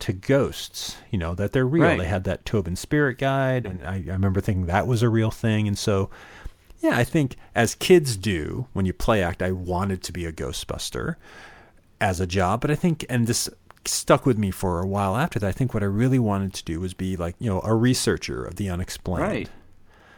[0.00, 0.98] to ghosts.
[1.10, 1.84] You know that they're real.
[1.84, 1.98] Right.
[1.98, 5.30] They had that Tobin Spirit Guide, and I, I remember thinking that was a real
[5.30, 6.10] thing, and so
[6.80, 10.32] yeah, I think as kids do when you play act, I wanted to be a
[10.32, 11.16] Ghostbuster
[12.00, 13.48] as a job, but I think, and this
[13.88, 15.48] stuck with me for a while after that.
[15.48, 18.44] I think what I really wanted to do was be like, you know, a researcher
[18.44, 19.22] of the unexplained.
[19.22, 19.48] Right.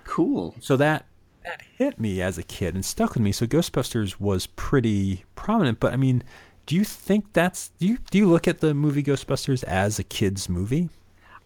[0.05, 0.55] Cool.
[0.61, 1.07] So that
[1.45, 3.33] that hit me as a kid and stuck with me.
[3.33, 6.23] So Ghostbusters was pretty prominent, but I mean,
[6.67, 10.05] do you think that's do you do you look at the movie Ghostbusters as a
[10.05, 10.91] kids movie?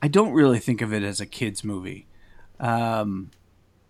[0.00, 2.06] I don't really think of it as a kids movie.
[2.58, 3.30] Um,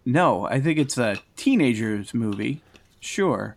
[0.05, 2.61] no, I think it's a teenagers movie,
[3.01, 3.57] sure.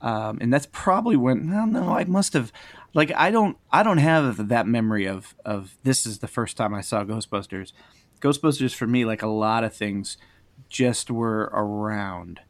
[0.00, 1.50] Um, and that's probably when.
[1.50, 2.52] No, no, I must have.
[2.94, 6.74] Like, I don't, I don't have that memory of of this is the first time
[6.74, 7.72] I saw Ghostbusters.
[8.20, 10.16] Ghostbusters for me, like a lot of things,
[10.68, 12.40] just were around,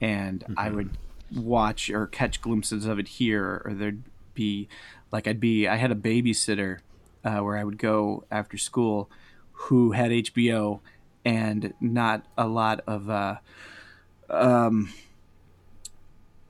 [0.00, 0.54] and mm-hmm.
[0.56, 0.96] I would
[1.34, 4.02] watch or catch glimpses of it here, or there'd
[4.34, 4.68] be
[5.12, 5.68] like I'd be.
[5.68, 6.78] I had a babysitter
[7.24, 9.10] uh, where I would go after school,
[9.52, 10.80] who had HBO
[11.24, 13.10] and not a lot of.
[13.10, 13.36] Uh,
[14.28, 14.92] um,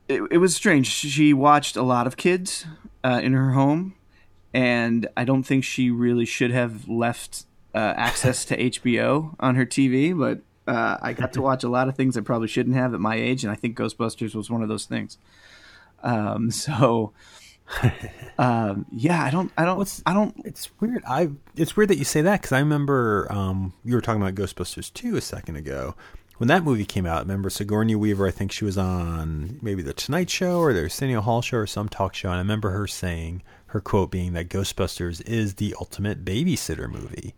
[0.07, 0.87] it, it was strange.
[0.87, 2.65] She watched a lot of kids
[3.03, 3.95] uh, in her home,
[4.53, 9.65] and I don't think she really should have left uh, access to HBO on her
[9.65, 12.93] TV, but uh, I got to watch a lot of things I probably shouldn't have
[12.93, 15.17] at my age, and I think Ghostbusters was one of those things.
[16.03, 17.13] Um, so,
[18.37, 20.35] um, yeah, I don't, I don't, What's, I don't.
[20.45, 21.03] It's weird.
[21.07, 24.35] I it's weird that you say that because I remember um, you were talking about
[24.35, 25.95] Ghostbusters two a second ago.
[26.37, 28.25] When that movie came out, remember Sigourney Weaver?
[28.25, 31.67] I think she was on maybe the Tonight Show or the Arsenio Hall show or
[31.67, 35.75] some talk show, and I remember her saying her quote being that Ghostbusters is the
[35.79, 37.35] ultimate babysitter movie.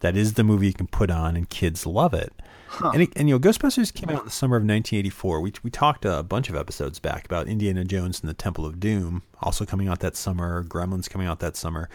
[0.00, 2.32] That is the movie you can put on and kids love it.
[2.68, 2.90] Huh.
[2.92, 5.40] And, it, and, you know, Ghostbusters came out in the summer of 1984.
[5.40, 8.80] We we talked a bunch of episodes back about Indiana Jones and the Temple of
[8.80, 10.64] Doom, also coming out that summer.
[10.64, 11.88] Gremlins coming out that summer.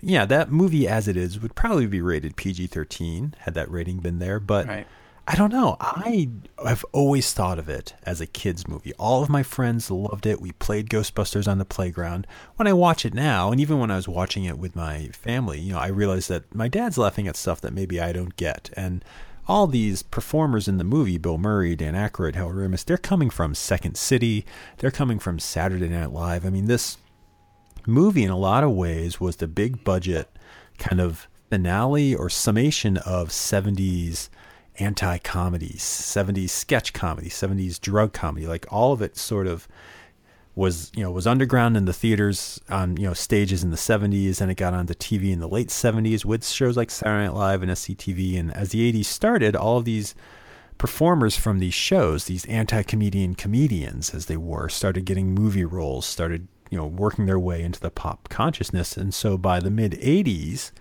[0.00, 4.20] Yeah, that movie as it is would probably be rated PG-13 had that rating been
[4.20, 4.38] there.
[4.38, 4.86] But right.
[5.30, 5.76] I don't know.
[5.78, 6.30] I
[6.64, 8.94] have always thought of it as a kids movie.
[8.94, 10.40] All of my friends loved it.
[10.40, 12.26] We played Ghostbusters on the playground.
[12.56, 15.60] When I watch it now, and even when I was watching it with my family,
[15.60, 18.70] you know, I realize that my dad's laughing at stuff that maybe I don't get.
[18.74, 19.04] And
[19.46, 23.54] all these performers in the movie, Bill Murray, Dan Aykroyd, Hal Ramis, they're coming from
[23.54, 24.46] Second City.
[24.78, 26.46] They're coming from Saturday Night Live.
[26.46, 26.96] I mean, this
[27.86, 30.30] movie in a lot of ways was the big budget
[30.78, 34.30] kind of finale or summation of 70s
[34.78, 38.46] anti comedies, 70s sketch comedy, 70s drug comedy.
[38.46, 39.68] Like all of it sort of
[40.54, 44.40] was, you know, was underground in the theaters on, you know, stages in the 70s
[44.40, 47.62] and it got onto TV in the late 70s with shows like Saturday Night Live
[47.62, 48.38] and SCTV.
[48.38, 50.14] And as the 80s started, all of these
[50.78, 56.06] performers from these shows, these anti comedian comedians, as they were, started getting movie roles,
[56.06, 58.96] started, you know, working their way into the pop consciousness.
[58.96, 60.72] And so by the mid 80s,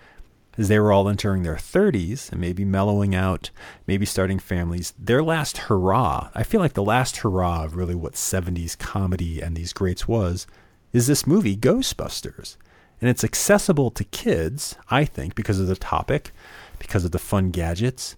[0.57, 3.51] as they were all entering their 30s and maybe mellowing out,
[3.85, 8.13] maybe starting families, their last hurrah, I feel like the last hurrah of really what
[8.13, 10.47] 70s comedy and these greats was,
[10.93, 12.57] is this movie, Ghostbusters.
[12.99, 16.31] And it's accessible to kids, I think, because of the topic,
[16.79, 18.15] because of the fun gadgets,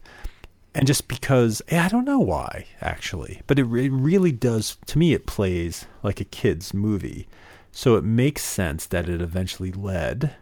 [0.73, 4.97] and just because, eh, I don't know why, actually, but it, it really does, to
[4.97, 7.28] me, it plays like a kid's movie.
[7.71, 10.36] So it makes sense that it eventually led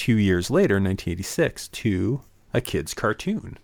[0.00, 2.22] two years later, 1986, to
[2.54, 3.58] a kid's cartoon.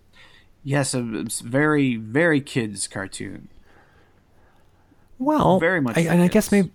[0.63, 3.49] Yes, a very, very kids cartoon.
[5.19, 6.71] Well, very much, I, and I guess maybe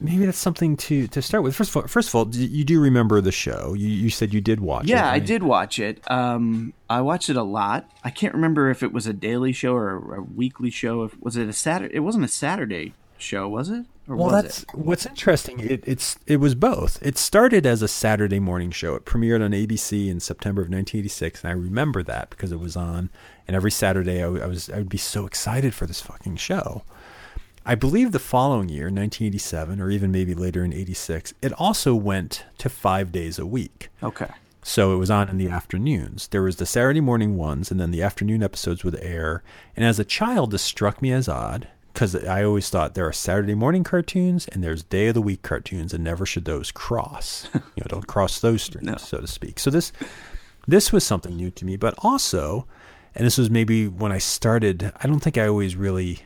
[0.00, 1.54] maybe that's something to to start with.
[1.54, 3.74] First of all, first of all, you do remember the show?
[3.74, 4.98] You, you said you did watch yeah, it.
[4.98, 5.14] Yeah, right?
[5.14, 6.10] I did watch it.
[6.10, 7.88] Um, I watched it a lot.
[8.02, 11.04] I can't remember if it was a daily show or a, a weekly show.
[11.04, 11.94] If was it a Saturday?
[11.94, 13.86] It wasn't a Saturday show, was it?
[14.06, 14.74] Well, that's it?
[14.74, 15.58] what's interesting.
[15.60, 16.98] It, it's it was both.
[17.02, 18.94] It started as a Saturday morning show.
[18.94, 22.76] It premiered on ABC in September of 1986, and I remember that because it was
[22.76, 23.10] on.
[23.48, 26.84] And every Saturday, I, I was I would be so excited for this fucking show.
[27.64, 32.44] I believe the following year, 1987, or even maybe later in 86, it also went
[32.58, 33.88] to five days a week.
[34.04, 34.28] Okay.
[34.62, 36.28] So it was on in the afternoons.
[36.28, 39.42] There was the Saturday morning ones, and then the afternoon episodes would air.
[39.74, 43.12] And as a child, this struck me as odd because I always thought there are
[43.12, 47.48] Saturday morning cartoons and there's day of the week cartoons, and never should those cross.
[47.54, 48.96] you know, don't cross those streams, no.
[48.96, 49.58] so to speak.
[49.58, 49.92] So this
[50.66, 52.66] this was something new to me, but also,
[53.14, 54.92] and this was maybe when I started.
[55.02, 56.18] I don't think I always really,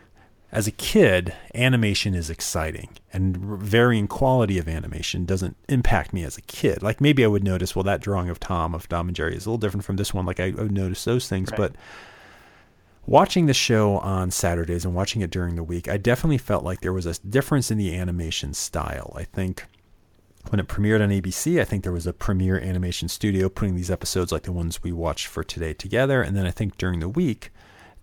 [0.51, 6.37] as a kid, animation is exciting, and varying quality of animation doesn't impact me as
[6.37, 6.83] a kid.
[6.83, 9.47] Like maybe I would notice, well, that drawing of Tom of Tom and Jerry is
[9.47, 10.27] a little different from this one.
[10.27, 11.59] Like I, would notice those things, right.
[11.59, 11.77] but
[13.07, 16.81] watching the show on Saturdays and watching it during the week, I definitely felt like
[16.81, 19.13] there was a difference in the animation style.
[19.17, 19.65] I think
[20.49, 23.91] when it premiered on ABC, I think there was a Premiere Animation Studio putting these
[23.91, 26.23] episodes like the ones we watched for today together.
[26.23, 27.53] And then I think during the week,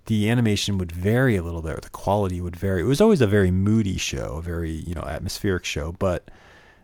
[0.05, 2.81] the animation would vary a little bit, the quality would vary.
[2.81, 6.29] It was always a very moody show, a very, you know, atmospheric show, but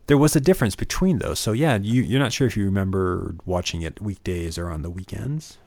[0.08, 1.39] there was a difference between those.
[1.39, 4.89] So yeah, you, you're not sure if you remember watching it weekdays or on the
[4.89, 5.58] weekends.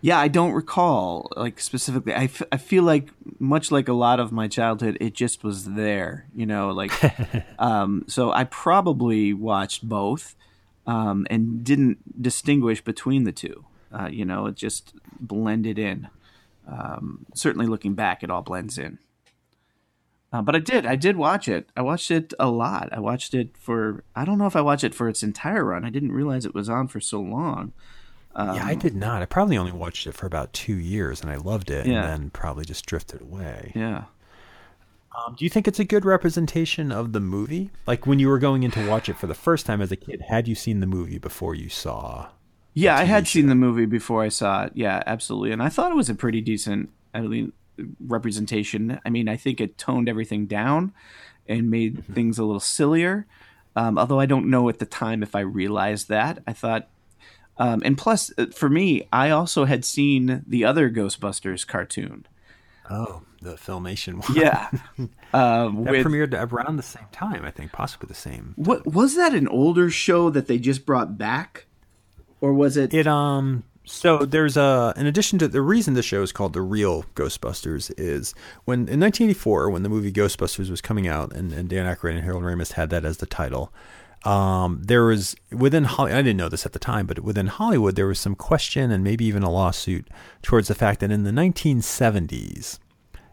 [0.00, 2.14] Yeah, I don't recall like specifically.
[2.14, 5.64] I, f- I feel like much like a lot of my childhood, it just was
[5.64, 6.92] there, you know, like
[7.58, 10.36] um so I probably watched both.
[10.86, 13.66] um, and didn't distinguish between the two.
[13.92, 16.08] Uh, you know, it just blended in.
[16.66, 18.98] Um, certainly, looking back, it all blends in.
[20.32, 21.70] Uh, but I did, I did watch it.
[21.76, 22.88] I watched it a lot.
[22.92, 24.04] I watched it for.
[24.14, 25.84] I don't know if I watched it for its entire run.
[25.84, 27.72] I didn't realize it was on for so long.
[28.34, 29.22] Um, yeah, I did not.
[29.22, 32.04] I probably only watched it for about two years, and I loved it, yeah.
[32.04, 33.72] and then probably just drifted away.
[33.74, 34.04] Yeah.
[35.16, 37.70] Um, do you think it's a good representation of the movie?
[37.86, 39.96] Like when you were going in to watch it for the first time as a
[39.96, 42.28] kid, had you seen the movie before you saw?
[42.74, 43.38] Yeah, I had show?
[43.38, 44.72] seen the movie before I saw it.
[44.74, 46.90] Yeah, absolutely, and I thought it was a pretty decent.
[47.12, 47.52] I mean,
[48.00, 49.00] representation.
[49.04, 50.92] I mean, I think it toned everything down
[51.48, 52.12] and made mm-hmm.
[52.12, 53.26] things a little sillier.
[53.74, 56.42] Um, although I don't know at the time if I realized that.
[56.46, 56.88] I thought,
[57.58, 62.26] um, and plus, uh, for me, I also had seen the other Ghostbusters cartoon.
[62.90, 64.36] Oh, the filmation one.
[64.36, 64.70] Yeah,
[65.34, 67.44] um, that with, premiered around the same time.
[67.44, 68.54] I think possibly the same.
[68.56, 69.34] What was that?
[69.34, 71.66] An older show that they just brought back,
[72.40, 72.94] or was it?
[72.94, 73.64] It um.
[73.84, 77.90] So there's a in addition to the reason the show is called the real Ghostbusters
[77.96, 78.34] is
[78.66, 82.24] when in 1984 when the movie Ghostbusters was coming out and, and Dan Aykroyd and
[82.24, 83.72] Harold Ramis had that as the title.
[84.24, 87.96] Um, there was within Hollywood, I didn't know this at the time, but within Hollywood,
[87.96, 90.08] there was some question and maybe even a lawsuit
[90.42, 92.78] towards the fact that in the 1970s,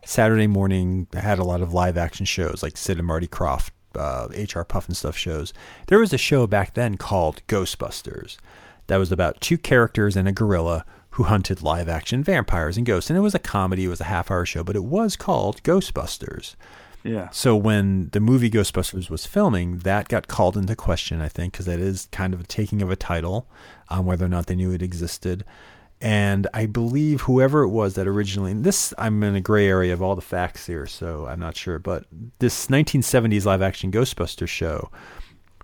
[0.06, 4.28] Saturday morning had a lot of live action shows like Sid and Marty Krofft, uh,
[4.34, 4.63] H.R.
[4.63, 5.54] Pufnstuf shows.
[5.88, 8.38] There was a show back then called Ghostbusters
[8.88, 13.10] that was about two characters and a gorilla who hunted live action vampires and ghosts.
[13.10, 15.63] And it was a comedy, it was a half hour show, but it was called
[15.63, 16.56] Ghostbusters.
[17.06, 17.30] Yeah.
[17.30, 21.68] So when the movie Ghostbusters was filming, that got called into question, I think, because
[21.68, 23.48] that is kind of a taking of a title,
[23.89, 25.46] um, whether or not they knew it existed.
[26.02, 30.02] And I believe whoever it was that originally, this I'm in a gray area of
[30.02, 32.06] all the facts here, so I'm not sure, but
[32.39, 34.89] this 1970s live action Ghostbusters show,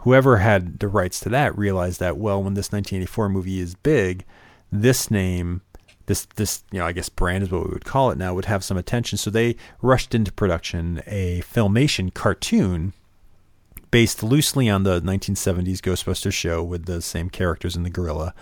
[0.01, 4.25] whoever had the rights to that realized that, well, when this 1984 movie is big,
[4.71, 5.61] this name
[6.11, 8.45] this this you know I guess brand is what we would call it now would
[8.45, 9.17] have some attention.
[9.17, 12.91] So they rushed into production a filmation cartoon
[13.91, 18.33] based loosely on the 1970s Ghostbusters show with the same characters in the gorilla.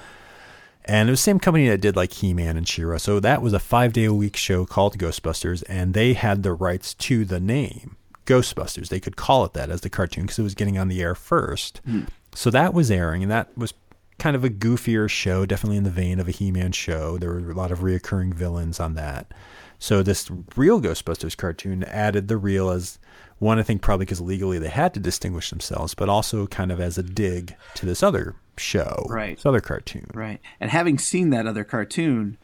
[0.85, 2.97] And it was the same company that did like He-Man and She-Ra.
[2.97, 6.53] So that was a five day a week show called Ghostbusters, and they had the
[6.53, 8.89] rights to the name Ghostbusters.
[8.89, 11.13] They could call it that as the cartoon because it was getting on the air
[11.13, 11.81] first.
[11.87, 12.07] Mm.
[12.33, 13.73] So that was airing, and that was
[14.19, 17.17] kind of a goofier show, definitely in the vein of a He-Man show.
[17.17, 19.33] There were a lot of reoccurring villains on that.
[19.79, 22.99] So this real Ghostbusters cartoon added the real as
[23.39, 26.81] one, I think probably because legally they had to distinguish themselves, but also kind of
[26.81, 29.37] as a dig to this other show, right?
[29.37, 30.41] This other cartoon, right?
[30.59, 32.37] And having seen that other cartoon,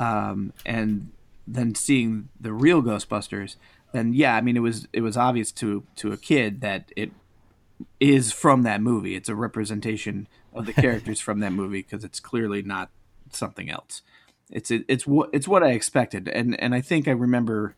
[0.00, 1.10] um, and
[1.46, 3.56] then seeing the real Ghostbusters,
[3.92, 7.12] then yeah, I mean it was it was obvious to to a kid that it
[8.00, 9.14] is from that movie.
[9.14, 12.90] It's a representation of the characters from that movie because it's clearly not
[13.30, 14.02] something else.
[14.50, 17.74] It's it, it's what it's what I expected, and and I think I remember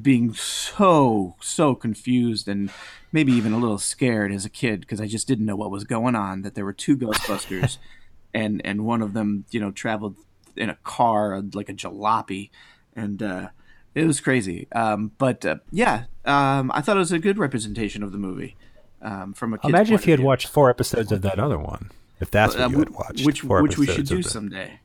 [0.00, 2.70] being so so confused and
[3.12, 5.84] maybe even a little scared as a kid because I just didn't know what was
[5.84, 6.42] going on.
[6.42, 7.78] That there were two Ghostbusters,
[8.34, 10.16] and and one of them you know traveled
[10.56, 12.50] in a car like a jalopy,
[12.96, 13.48] and uh,
[13.94, 14.66] it was crazy.
[14.72, 18.56] Um, but uh, yeah, um, I thought it was a good representation of the movie.
[19.02, 21.90] Um, from a imagine if you had watched four episodes of that other one.
[22.20, 24.80] If that's what uh, you would watch, which which we should do someday.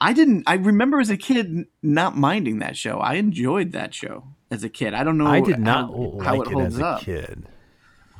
[0.00, 0.44] I didn't.
[0.46, 2.98] I remember as a kid not minding that show.
[2.98, 4.94] I enjoyed that show as a kid.
[4.94, 5.26] I don't know.
[5.26, 7.00] I did not how, like how it, it as a up.
[7.02, 7.46] kid.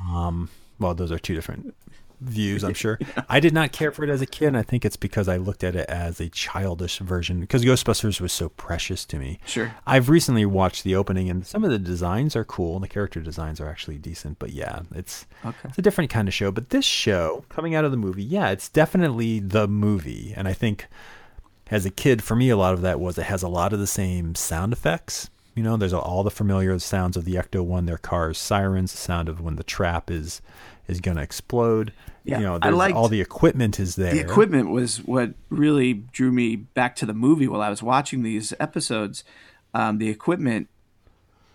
[0.01, 0.51] Um.
[0.79, 1.75] Well, those are two different
[2.21, 2.99] views, I'm sure.
[3.29, 5.37] I did not care for it as a kid, and I think it's because I
[5.37, 9.39] looked at it as a childish version because Ghostbusters was so precious to me.
[9.47, 9.75] Sure.
[9.87, 13.21] I've recently watched the opening, and some of the designs are cool, and the character
[13.21, 14.39] designs are actually decent.
[14.39, 15.69] But yeah, it's okay.
[15.69, 16.51] it's a different kind of show.
[16.51, 20.53] But this show, coming out of the movie, yeah, it's definitely the movie, and I
[20.53, 20.87] think
[21.71, 23.79] as a kid, for me, a lot of that was it has a lot of
[23.79, 25.31] the same sound effects.
[25.55, 28.99] You know, there's all the familiar sounds of the Ecto One, their cars, sirens, the
[28.99, 30.41] sound of when the trap is
[30.88, 31.93] is going to explode.
[32.25, 34.12] Yeah, you know, I liked, all the equipment is there.
[34.12, 38.22] The equipment was what really drew me back to the movie while I was watching
[38.22, 39.24] these episodes.
[39.72, 40.68] Um, the equipment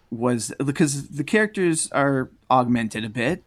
[0.10, 3.44] was because the characters are augmented a bit.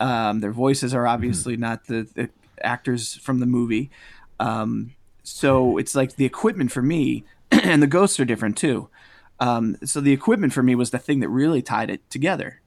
[0.00, 1.62] Um, their voices are obviously mm-hmm.
[1.62, 2.30] not the, the,
[2.62, 3.90] actors from the movie.
[4.40, 8.88] Um, so it's like the equipment for me, and the ghosts are different too.
[9.40, 12.60] Um, so the equipment for me was the thing that really tied it together.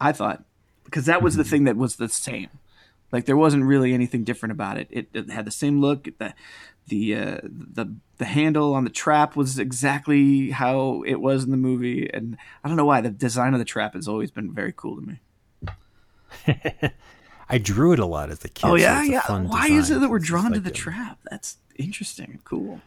[0.00, 0.44] I thought
[0.84, 1.50] because that was the mm-hmm.
[1.50, 2.48] thing that was the same.
[3.10, 4.88] Like there wasn't really anything different about it.
[4.90, 6.08] It, it had the same look.
[6.18, 6.34] The
[6.88, 11.56] the uh, the the handle on the trap was exactly how it was in the
[11.56, 14.72] movie, and I don't know why the design of the trap has always been very
[14.74, 15.20] cool to me.
[17.48, 18.66] I drew it a lot as a kid.
[18.66, 19.42] Oh so yeah, a yeah.
[19.42, 21.18] Why is it that we're drawn to like the a- trap?
[21.30, 22.40] That's interesting.
[22.44, 22.80] Cool.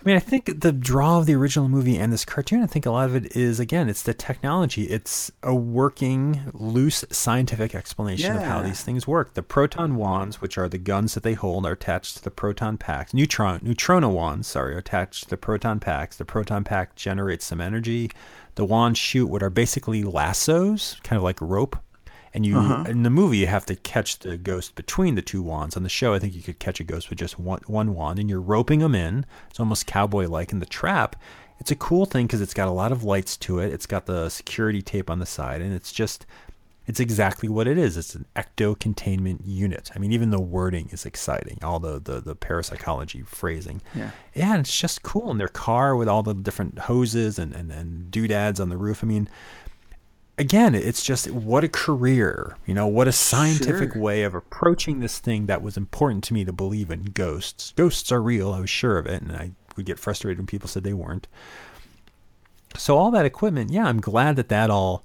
[0.00, 2.86] I mean, I think the draw of the original movie and this cartoon, I think
[2.86, 4.84] a lot of it is, again, it's the technology.
[4.84, 9.34] It's a working, loose scientific explanation of how these things work.
[9.34, 12.78] The proton wands, which are the guns that they hold, are attached to the proton
[12.78, 13.12] packs.
[13.12, 16.16] Neutron, neutrona wands, sorry, are attached to the proton packs.
[16.16, 18.10] The proton pack generates some energy.
[18.54, 21.76] The wands shoot what are basically lassos, kind of like rope.
[22.32, 22.84] And you, uh-huh.
[22.88, 25.76] in the movie, you have to catch the ghost between the two wands.
[25.76, 28.20] On the show, I think you could catch a ghost with just one, one wand,
[28.20, 29.26] and you're roping them in.
[29.50, 30.52] It's almost cowboy-like.
[30.52, 31.16] In the trap,
[31.58, 33.72] it's a cool thing because it's got a lot of lights to it.
[33.72, 36.24] It's got the security tape on the side, and it's just,
[36.86, 37.96] it's exactly what it is.
[37.96, 39.90] It's an ecto containment unit.
[39.94, 41.58] I mean, even the wording is exciting.
[41.62, 43.82] All the the, the parapsychology phrasing.
[43.94, 44.10] Yeah.
[44.34, 45.30] Yeah, and it's just cool.
[45.30, 49.04] And their car with all the different hoses and, and, and doodads on the roof.
[49.04, 49.28] I mean,
[50.40, 54.02] again, it's just what a career, you know, what a scientific Sure.
[54.02, 57.72] way of approaching this thing that was important to me to believe in ghosts.
[57.76, 60.68] Ghosts are real, I was sure of it, and I would get frustrated when people
[60.68, 61.28] said they weren't.
[62.76, 65.04] So all that equipment, yeah, I'm glad that that all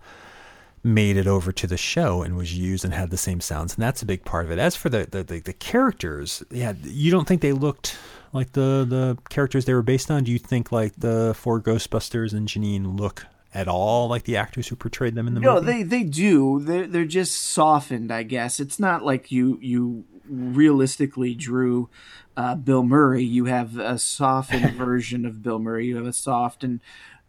[0.84, 3.84] made it over to the show and was used and had the same sounds, and
[3.84, 4.60] that's a big part of it.
[4.60, 7.98] As for the the, the, the characters, yeah, you don't think they looked
[8.34, 10.24] like the the characters they were based on?
[10.24, 13.26] Do you think like the four Ghostbusters and Janine look
[13.56, 15.66] at all like the actors who portrayed them in the No, movie?
[15.66, 16.60] No, they they do.
[16.60, 18.60] They're they're just softened, I guess.
[18.60, 21.90] It's not like you you realistically drew
[22.38, 23.24] uh, Bill Murray.
[23.24, 25.88] You have a softened version of Bill Murray.
[25.88, 26.82] You have a softened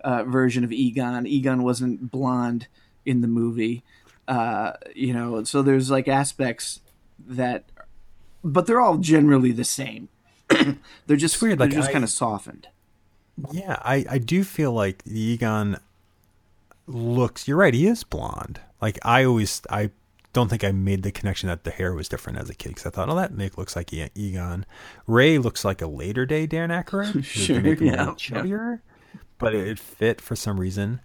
[0.03, 1.27] uh, version of Egon.
[1.27, 2.67] Egon wasn't blonde
[3.05, 3.85] in the movie,
[4.27, 5.45] uh, you know.
[5.45, 6.81] So there's like aspects
[7.27, 7.65] that,
[8.43, 10.09] but they're all generally the same.
[11.07, 12.69] they're just weird, They're like, just kind of softened.
[13.53, 15.79] Yeah, I, I do feel like the Egon
[16.87, 17.47] looks.
[17.49, 17.75] You're right.
[17.75, 18.61] He is blonde.
[18.81, 19.91] Like I always, I
[20.33, 22.87] don't think I made the connection that the hair was different as a kid because
[22.87, 24.67] I thought, oh, that Nick looks like Egon.
[25.07, 27.25] Ray looks like a later day Dan Aykroyd.
[27.25, 28.81] Sure, They make him a yeah, little chubbier,
[29.39, 31.01] but it, it fit for some reason.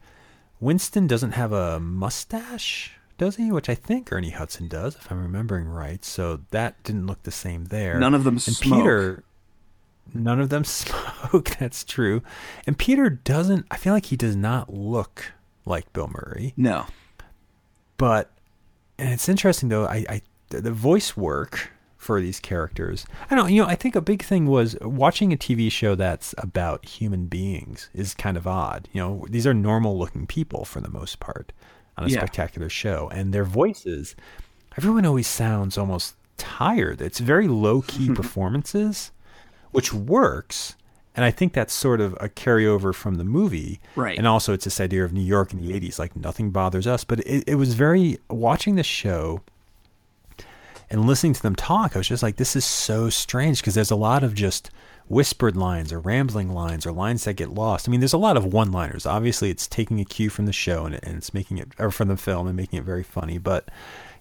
[0.60, 3.52] Winston doesn't have a mustache, does he?
[3.52, 6.04] Which I think Ernie Hudson does, if I'm remembering right.
[6.04, 7.98] So that didn't look the same there.
[8.00, 8.80] None of them and smoke.
[8.80, 9.24] Peter,
[10.14, 11.56] none of them smoke.
[11.58, 12.22] That's true.
[12.68, 13.66] And Peter doesn't.
[13.72, 15.32] I feel like he does not look
[15.72, 16.54] like Bill Murray.
[16.56, 16.86] No,
[17.98, 18.30] But
[19.00, 19.86] and it's interesting though.
[19.86, 23.06] I, I the voice work for these characters.
[23.30, 23.52] I don't.
[23.52, 27.28] You know, I think a big thing was watching a TV show that's about human
[27.28, 28.90] beings is kind of odd.
[28.92, 31.52] You know, these are normal looking people for the most part
[31.98, 32.18] on a Yeah.
[32.20, 34.16] spectacular show, and their voices.
[34.78, 37.02] Everyone always sounds almost tired.
[37.02, 39.12] It's very low key performances,
[39.72, 40.76] which works.
[41.16, 43.82] And I think that's sort of a carryover from the movie.
[43.96, 44.18] Right.
[44.18, 47.04] And also, it's this idea of New York in the 80s, like nothing bothers us.
[47.04, 49.42] But it, it was very, watching the show
[50.90, 53.92] and listening to them talk, I was just like, this is so strange because there's
[53.92, 54.70] a lot of just
[55.08, 57.88] whispered lines or rambling lines or lines that get lost.
[57.88, 59.06] I mean, there's a lot of one liners.
[59.06, 61.92] Obviously, it's taking a cue from the show and, it, and it's making it, or
[61.92, 63.38] from the film and making it very funny.
[63.38, 63.70] But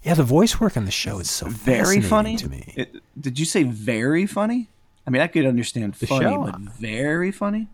[0.03, 2.75] yeah, the voice work on the show is so very fascinating funny to me.
[2.77, 4.69] It- did you say very funny?
[5.07, 6.45] I mean, I could understand funny, show?
[6.45, 7.69] but very funny.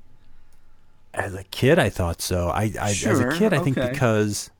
[1.13, 2.49] As a kid, I thought so.
[2.49, 4.51] I, I as a kid, I think because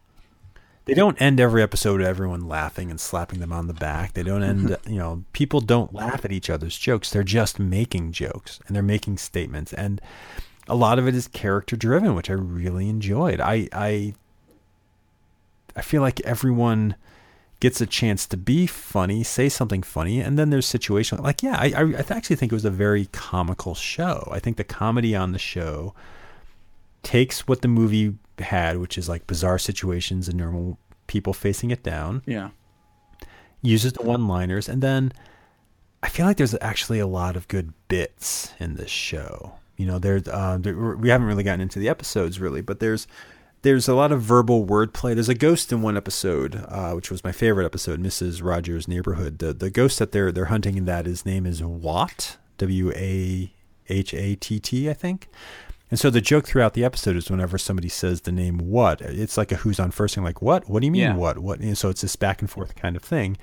[0.87, 4.15] they don't end every episode with everyone laughing and slapping them on the back.
[4.15, 4.91] They don't end, mm-hmm.
[4.91, 7.11] you know, people don't laugh at each other's jokes.
[7.11, 10.01] They're just making jokes and they're making statements, and
[10.69, 13.41] a lot of it is character driven, which I really enjoyed.
[13.41, 14.15] I I
[15.75, 16.95] I feel like everyone
[17.61, 21.57] gets a chance to be funny, say something funny, and then there's situations like yeah,
[21.59, 24.29] I I, I actually think it was a very comical show.
[24.31, 25.95] I think the comedy on the show
[27.03, 31.83] takes what the movie had, which is like bizarre situations and normal people facing it
[31.83, 32.51] down, Yeah.
[33.63, 35.13] uses the one-liners, and then
[36.03, 39.55] I feel like there's actually a lot of good bits in this show.
[39.77, 43.07] You know, there's uh, there, we haven't really gotten into the episodes really, but there's
[43.67, 45.13] there's a lot of verbal wordplay.
[45.15, 48.41] There's a ghost in one episode, uh, which was my favorite episode, Mrs.
[48.41, 49.41] Rogers' Neighborhood.
[49.41, 53.53] The the ghost that they're they're hunting in that his name is Watt, W A
[53.89, 55.29] H A T T, I think.
[55.91, 59.37] And so the joke throughout the episode is whenever somebody says the name what, it's
[59.37, 60.69] like a who's on first thing, like what?
[60.71, 61.17] What do you mean Yeah.
[61.17, 61.39] what?
[61.39, 61.59] What?
[61.59, 63.37] And so it's this back and forth kind of thing.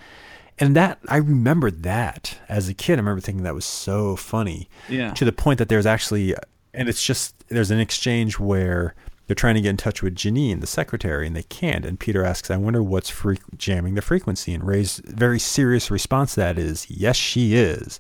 [0.58, 2.94] And that I remember that as a kid.
[2.94, 4.70] I remember thinking that was so funny.
[4.88, 5.14] Yeah.
[5.16, 6.34] To the point that there's actually,
[6.74, 8.94] and it's just there's an exchange where
[9.28, 11.86] they're trying to get in touch with Janine, the secretary, and they can't.
[11.86, 16.34] And Peter asks, "I wonder what's fre- jamming the frequency." And Ray's very serious response
[16.34, 18.00] to that is, "Yes, she is."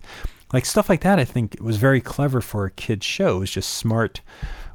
[0.51, 3.37] Like stuff like that, I think was very clever for a kid's show.
[3.37, 4.21] It was just smart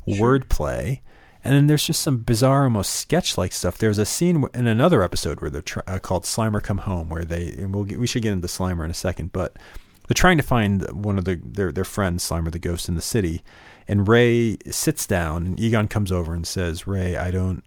[0.06, 1.00] wordplay.
[1.44, 3.78] And then there's just some bizarre, almost sketch-like stuff.
[3.78, 7.24] There's a scene in another episode where they're tr- uh, called "Slimer Come Home," where
[7.24, 9.56] they and we'll get, we should get into Slimer in a second, but
[10.08, 13.00] they're trying to find one of the, their their friends, Slimer the Ghost, in the
[13.00, 13.42] city.
[13.88, 17.64] And Ray sits down, and Egon comes over and says, "Ray, I don't."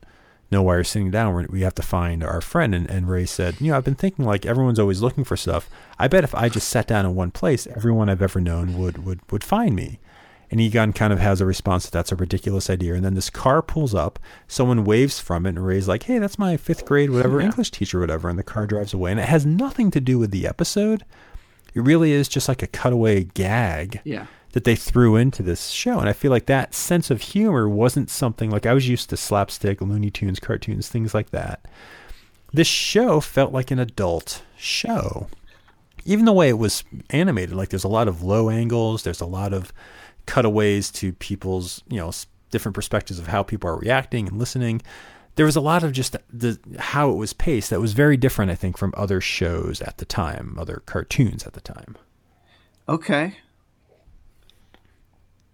[0.51, 1.47] know why you're sitting down.
[1.49, 2.75] We have to find our friend.
[2.75, 5.69] And, and Ray said, you know, I've been thinking like everyone's always looking for stuff.
[5.97, 9.05] I bet if I just sat down in one place, everyone I've ever known would,
[9.05, 9.99] would, would find me.
[10.49, 12.95] And Egon kind of has a response that that's a ridiculous idea.
[12.95, 14.19] And then this car pulls up,
[14.49, 17.45] someone waves from it, and Ray's like, hey, that's my fifth grade, whatever, yeah.
[17.45, 18.27] English teacher, whatever.
[18.27, 19.11] And the car drives away.
[19.11, 21.05] And it has nothing to do with the episode.
[21.73, 24.01] It really is just like a cutaway gag.
[24.03, 25.99] Yeah that they threw into this show.
[25.99, 29.17] And I feel like that sense of humor wasn't something like I was used to
[29.17, 31.65] slapstick, Looney Tunes, cartoons, things like that.
[32.53, 35.27] This show felt like an adult show.
[36.03, 39.25] Even the way it was animated, like there's a lot of low angles, there's a
[39.25, 39.71] lot of
[40.25, 42.11] cutaways to people's, you know,
[42.49, 44.81] different perspectives of how people are reacting and listening.
[45.35, 48.51] There was a lot of just the how it was paced that was very different,
[48.51, 51.95] I think, from other shows at the time, other cartoons at the time.
[52.89, 53.37] Okay.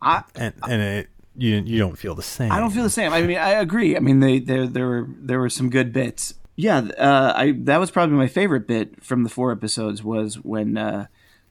[0.02, 2.52] I, and and it, you you don't feel the same.
[2.52, 3.14] I don't feel the same.
[3.14, 3.96] I mean, I agree.
[3.96, 6.34] I mean, they, there there were there were some good bits.
[6.56, 10.78] Yeah, uh, I that was probably my favorite bit from the four episodes was when
[10.78, 11.06] uh,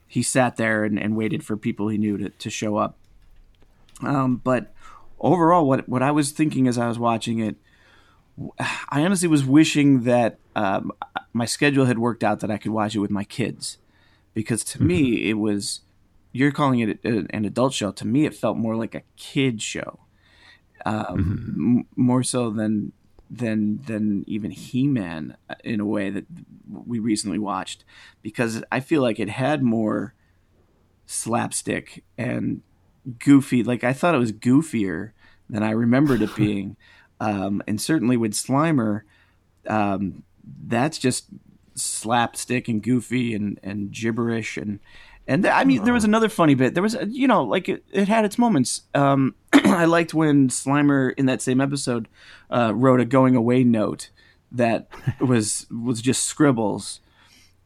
[0.06, 2.98] he sat there and, and waited for people he knew to, to show up.
[4.02, 4.74] Um, but
[5.20, 7.56] overall, what what I was thinking as I was watching it,
[8.58, 10.90] I honestly was wishing that um,
[11.32, 13.78] my schedule had worked out that I could watch it with my kids,
[14.34, 14.86] because to mm-hmm.
[14.88, 15.80] me it was
[16.36, 17.90] you're calling it an adult show.
[17.92, 20.00] To me, it felt more like a kid show,
[20.84, 21.78] um, mm-hmm.
[21.78, 22.92] m- more so than
[23.30, 26.26] than than even He-Man uh, in a way that
[26.68, 27.84] we recently watched,
[28.22, 30.14] because I feel like it had more
[31.06, 32.60] slapstick and
[33.18, 33.62] goofy.
[33.62, 35.12] Like I thought it was goofier
[35.48, 36.76] than I remembered it being,
[37.18, 39.02] um, and certainly with Slimer,
[39.66, 41.28] um, that's just
[41.74, 44.80] slapstick and goofy and and gibberish and
[45.26, 46.74] and th- I mean, there was another funny bit.
[46.74, 48.82] There was, you know, like it, it had its moments.
[48.94, 52.08] Um, I liked when Slimer in that same episode
[52.50, 54.10] uh, wrote a going away note
[54.52, 54.88] that
[55.20, 57.00] was was just scribbles,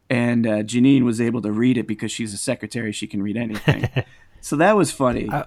[0.08, 3.36] and uh, Janine was able to read it because she's a secretary; she can read
[3.36, 3.88] anything.
[4.40, 5.28] so that was funny.
[5.30, 5.44] I,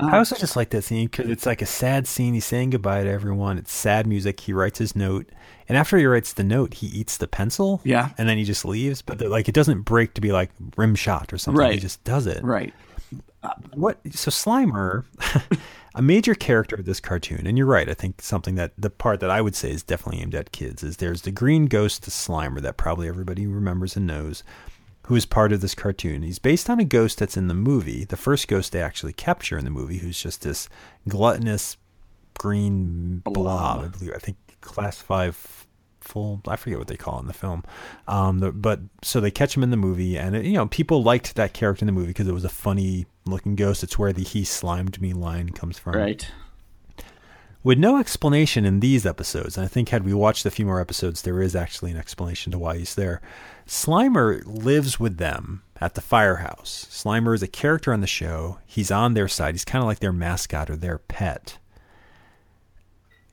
[0.00, 2.34] I also just like that scene because it's like a sad scene.
[2.34, 3.58] He's saying goodbye to everyone.
[3.58, 4.38] It's sad music.
[4.40, 5.28] He writes his note,
[5.68, 7.80] and after he writes the note, he eats the pencil.
[7.84, 9.02] Yeah, and then he just leaves.
[9.02, 11.58] But like, it doesn't break to be like rim shot or something.
[11.58, 11.74] Right.
[11.74, 12.44] He just does it.
[12.44, 12.72] Right.
[13.42, 13.98] Uh, what?
[14.12, 15.04] So Slimer,
[15.94, 17.88] a major character of this cartoon, and you're right.
[17.88, 20.84] I think something that the part that I would say is definitely aimed at kids
[20.84, 24.44] is there's the green ghost to Slimer that probably everybody remembers and knows
[25.08, 26.22] who is part of this cartoon.
[26.22, 29.56] He's based on a ghost that's in the movie, the first ghost they actually capture
[29.56, 30.68] in the movie, who's just this
[31.08, 31.78] gluttonous
[32.38, 33.84] green blob.
[33.84, 34.12] I believe.
[34.14, 35.66] I think class five
[36.02, 36.42] full.
[36.46, 37.64] I forget what they call it in the film.
[38.06, 41.02] Um, the, but so they catch him in the movie, and it, you know people
[41.02, 43.82] liked that character in the movie because it was a funny looking ghost.
[43.82, 45.94] It's where the "he slimed me" line comes from.
[45.94, 46.30] Right.
[47.68, 50.80] With no explanation in these episodes, and I think had we watched a few more
[50.80, 53.20] episodes, there is actually an explanation to why he's there.
[53.66, 56.86] Slimer lives with them at the firehouse.
[56.90, 58.56] Slimer is a character on the show.
[58.64, 59.52] He's on their side.
[59.52, 61.58] He's kind of like their mascot or their pet.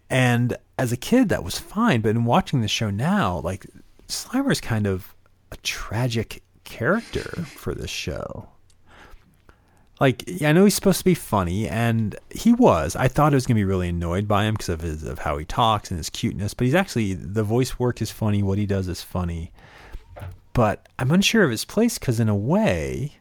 [0.09, 2.01] And as a kid, that was fine.
[2.01, 3.65] But in watching the show now, like
[4.09, 5.15] Slimer is kind of
[5.53, 8.49] a tragic character for this show.
[9.99, 12.95] Like I know he's supposed to be funny, and he was.
[12.95, 15.37] I thought I was gonna be really annoyed by him because of his of how
[15.37, 16.53] he talks and his cuteness.
[16.53, 18.43] But he's actually the voice work is funny.
[18.43, 19.51] What he does is funny
[20.55, 23.17] but I'm unsure of his place because in a way,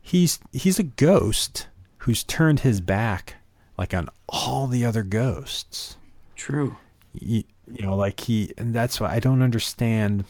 [0.00, 1.68] he's he's a ghost
[1.98, 3.34] who's turned his back
[3.76, 5.98] like on all the other ghosts.
[6.34, 6.76] True.
[7.12, 10.24] You, you know, like he, and that's why I don't understand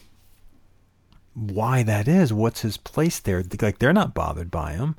[1.35, 2.33] why that is.
[2.33, 3.45] What's his place there?
[3.62, 4.97] Like they're not bothered by him.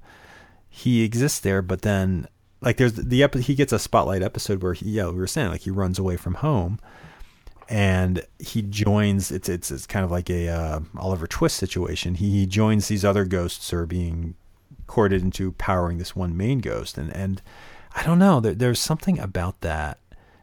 [0.77, 2.27] He exists there, but then
[2.61, 5.49] like there's the epi- he gets a spotlight episode where he, yeah, we were saying
[5.49, 6.79] like he runs away from home
[7.67, 9.31] and he joins.
[9.31, 12.13] It's it's it's kind of like a uh, Oliver Twist situation.
[12.15, 14.35] He joins these other ghosts who are being
[14.85, 17.41] courted into powering this one main ghost, and and
[17.95, 18.39] I don't know.
[18.39, 19.97] There, there's something about that.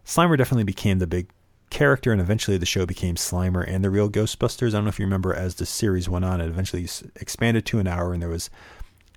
[0.04, 1.28] Slimer definitely became the big
[1.70, 4.68] character, and eventually the show became Slimer and the Real Ghostbusters.
[4.68, 7.78] I don't know if you remember as the series went on, it eventually expanded to
[7.78, 8.50] an hour, and there was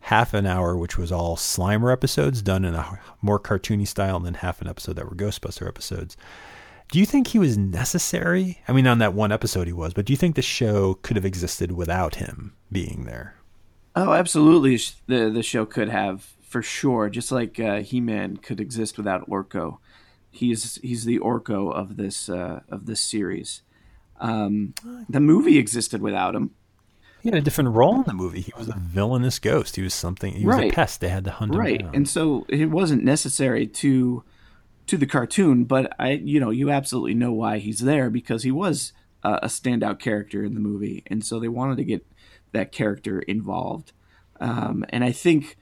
[0.08, 4.26] half an hour which was all Slimer episodes done in a more cartoony style, and
[4.26, 6.16] then half an episode that were Ghostbuster episodes.
[6.92, 8.62] Do you think he was necessary?
[8.70, 11.18] I mean, on that one episode he was, but do you think the show could
[11.18, 13.36] have existed without him being there?
[13.98, 14.80] Oh, absolutely.
[15.08, 17.10] The the show could have for sure.
[17.10, 19.80] Just like uh, He Man could exist without Orko,
[20.32, 23.64] He's he's the Orko of this uh, of this series.
[24.20, 24.74] Um,
[25.10, 26.52] the movie existed without him.
[27.28, 28.40] He had a different role in the movie.
[28.40, 29.76] He was a villainous ghost.
[29.76, 30.32] He was something.
[30.32, 30.72] He was Right.
[30.72, 31.02] a pest.
[31.02, 34.24] They had to hunt him right and so it wasn't necessary to
[34.86, 38.52] to the cartoon but i you know you absolutely know why he's there because he
[38.52, 42.06] was uh, a standout character in the movie and so they wanted to get
[42.54, 43.92] that character involved
[44.40, 45.58] um, and i think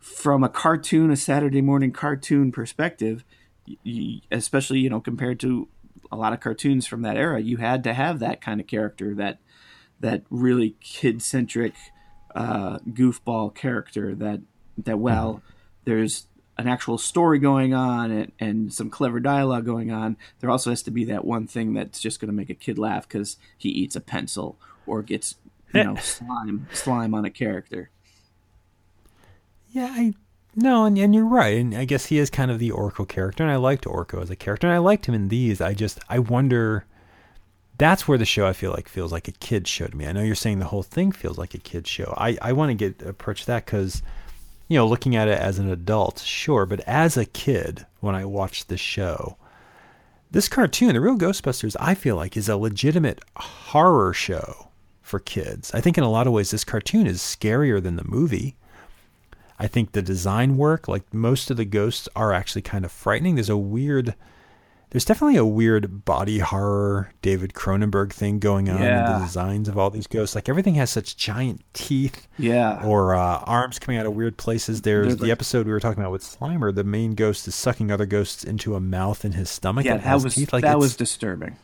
[0.00, 3.24] from a cartoon a saturday morning cartoon perspective
[3.68, 5.68] y- y- especially you know compared to
[6.10, 9.14] a lot of cartoons from that era you had to have that kind of character
[9.14, 9.38] that
[10.04, 11.72] that really kid centric
[12.34, 14.40] uh, goofball character that
[14.76, 15.40] that well
[15.84, 16.26] there's
[16.56, 20.82] an actual story going on and, and some clever dialogue going on there also has
[20.82, 23.70] to be that one thing that's just going to make a kid laugh because he
[23.70, 25.36] eats a pencil or gets
[25.72, 27.90] you know slime slime on a character
[29.74, 30.14] Yeah, I
[30.56, 31.58] no, and, and you're right.
[31.58, 34.30] And I guess he is kind of the Orko character, and I liked Orko as
[34.30, 35.60] a character, and I liked him in these.
[35.60, 36.86] I just I wonder.
[37.76, 40.06] That's where the show I feel like feels like a kid show to me.
[40.06, 42.14] I know you're saying the whole thing feels like a kid show.
[42.16, 44.02] I I want to get approach that because,
[44.68, 48.24] you know, looking at it as an adult, sure, but as a kid when I
[48.24, 49.36] watched the show,
[50.30, 54.68] this cartoon, the real Ghostbusters, I feel like is a legitimate horror show
[55.00, 55.72] for kids.
[55.74, 58.56] I think in a lot of ways this cartoon is scarier than the movie.
[59.58, 63.36] I think the design work, like most of the ghosts are actually kind of frightening.
[63.36, 64.14] There's a weird
[64.94, 69.18] there's definitely a weird body horror David Cronenberg thing going on in Yeah.
[69.18, 70.36] the designs of all these ghosts.
[70.36, 74.82] Like everything has such giant teeth yeah or uh, arms coming out of weird places.
[74.82, 76.72] There's They're the like- episode we were talking about with Slimer.
[76.72, 79.84] The main ghost is sucking other ghosts into a mouth in his stomach.
[79.84, 80.52] yeah that was teeth.
[80.52, 81.56] Like that was disturbing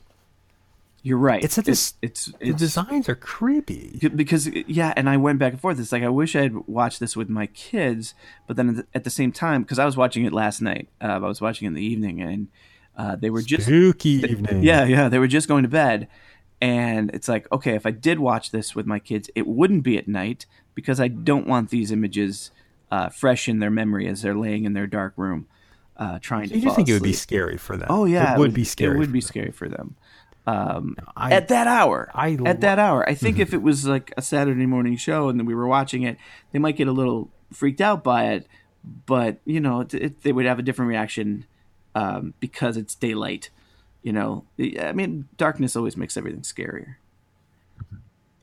[1.03, 3.99] you're right It's a dis- it's the it's designs are creepy.
[4.15, 7.01] because yeah and i went back and forth it's like i wish i had watched
[7.01, 8.13] this with my kids
[8.47, 10.89] but then at the- at the same time because i was watching it last night
[11.01, 12.49] uh, i was watching it in the evening and
[12.97, 14.63] uh, they were just Spooky evening.
[14.63, 16.09] yeah yeah they were just going to bed
[16.61, 19.97] and it's like okay if i did watch this with my kids it wouldn't be
[19.97, 22.51] at night because i don't want these images
[22.91, 25.47] uh, fresh in their memory as they're laying in their dark room
[25.97, 27.87] uh, trying to You think it would be scary for them?
[27.91, 28.97] oh yeah it would be scary.
[28.97, 29.27] it would be them.
[29.29, 29.97] scary for them
[30.47, 32.11] um, I- at that hour.
[32.15, 33.09] I at lo- that hour.
[33.09, 36.03] I think if it was like a Saturday morning show and then we were watching
[36.03, 36.17] it,
[36.51, 38.47] they might get a little freaked out by it.
[39.07, 41.45] But you know, it, it, they would have a different reaction
[41.95, 43.51] um, because it's daylight.
[44.03, 44.45] You know,
[44.81, 46.95] I mean, darkness always makes everything scarier.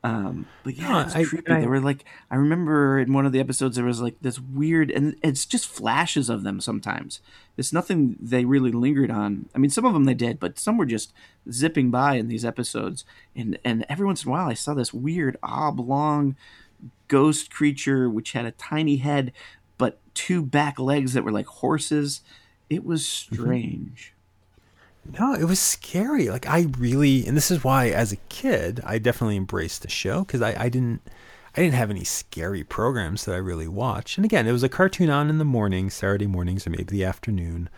[0.04, 1.52] Um, but yeah, No, it's I- creepy.
[1.52, 4.40] I- they were like, I remember in one of the episodes there was like this
[4.40, 7.20] weird, and it's just flashes of them sometimes.
[7.58, 9.50] It's nothing they really lingered on.
[9.56, 11.12] I mean, some of them they did, but some were just
[11.52, 13.04] zipping by in these episodes.
[13.36, 16.36] And and every once in a while, I saw this weird oblong
[17.08, 19.34] ghost creature which had a tiny head,
[19.80, 22.22] but two back legs that were like horses.
[22.70, 24.14] It was strange.
[25.18, 26.30] No, it was scary.
[26.30, 30.22] Like I really, and this is why, as a kid, I definitely embraced the show
[30.22, 31.02] because I, I didn't,
[31.56, 34.18] I didn't have any scary programs that I really watched.
[34.18, 37.06] And again, it was a cartoon on in the morning, Saturday mornings, or maybe the
[37.06, 37.70] afternoon,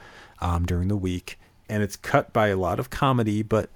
[0.41, 3.43] um, during the week, and it's cut by a lot of comedy.
[3.43, 3.69] But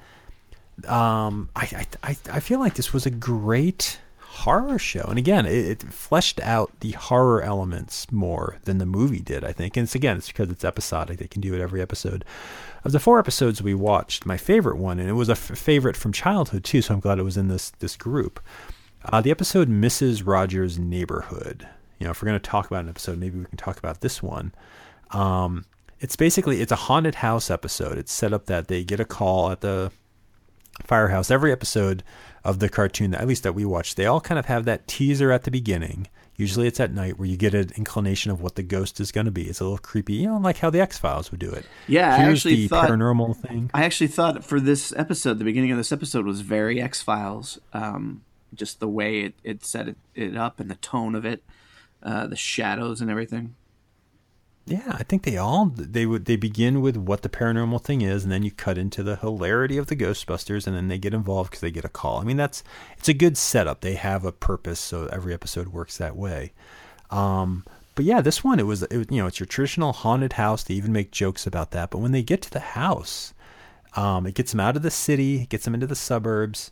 [0.87, 3.99] um, I, I, I, I feel like this was a great
[4.33, 9.19] horror show, and again, it, it fleshed out the horror elements more than the movie
[9.19, 9.43] did.
[9.43, 12.25] I think, and it's again, it's because it's episodic; they can do it every episode.
[12.83, 15.95] Of the four episodes we watched, my favorite one, and it was a f- favorite
[15.95, 18.39] from childhood too, so I'm glad it was in this this group.
[19.05, 20.25] Uh, the episode Mrs.
[20.25, 21.67] Rogers' Neighborhood.
[21.99, 24.01] You know, if we're going to talk about an episode, maybe we can talk about
[24.01, 24.53] this one.
[25.11, 25.65] Um,
[25.99, 27.97] it's basically it's a haunted house episode.
[27.97, 29.91] It's set up that they get a call at the
[30.81, 32.03] firehouse every episode
[32.43, 35.31] of the cartoon at least that we watch they all kind of have that teaser
[35.31, 38.63] at the beginning usually it's at night where you get an inclination of what the
[38.63, 41.29] ghost is going to be it's a little creepy you know like how the x-files
[41.31, 44.59] would do it Yeah, I here's actually the thought- paranormal thing I actually thought for
[44.59, 47.59] this episode, the beginning of this episode was very X Files.
[47.71, 48.23] Um,
[48.53, 51.43] just the way it, it set it, it up and the tone of it,
[52.03, 53.55] uh, the shadows and everything.
[54.65, 58.23] Yeah i think they all they would they begin with what the paranormal thing is
[58.23, 61.49] and then you cut into the hilarity of the ghostbusters and then they get involved
[61.49, 62.19] because they get a call.
[62.19, 62.63] I mean that's
[62.97, 63.81] it's a good setup.
[63.81, 66.53] They have a purpose so every episode works that way.
[67.11, 70.63] Um but yeah this one it was it, you know it's your traditional haunted house.
[70.63, 71.89] They even make jokes about that.
[71.89, 73.33] But when they get to the house
[73.95, 76.71] um it gets them out of the city it gets them into the suburbs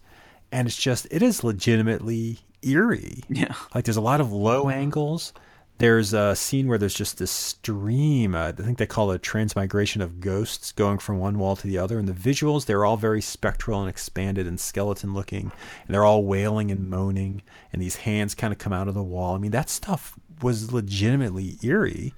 [0.52, 3.24] and it's just it is legitimately eerie.
[3.30, 3.54] Yeah.
[3.76, 5.34] like there's a lot of low angles.
[5.82, 8.36] There's a scene where there's just this stream.
[8.36, 11.66] Uh, I think they call it a transmigration of ghosts going from one wall to
[11.66, 11.98] the other.
[11.98, 15.52] And the visuals, they're all very spectral and expanded and skeleton looking.
[15.88, 17.42] And they're all wailing and moaning.
[17.74, 19.34] And these hands kind of come out of the wall.
[19.34, 22.14] I mean, that stuff was legitimately eerie.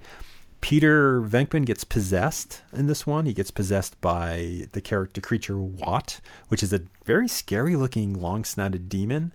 [0.60, 3.24] Peter Venkman gets possessed in this one.
[3.24, 8.44] He gets possessed by the character creature Watt, which is a very scary looking long
[8.44, 9.32] snouted demon.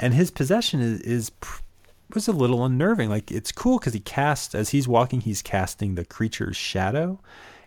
[0.00, 1.30] And his possession is, is
[2.14, 3.08] was a little unnerving.
[3.08, 7.20] Like it's cool because he casts as he's walking, he's casting the creature's shadow,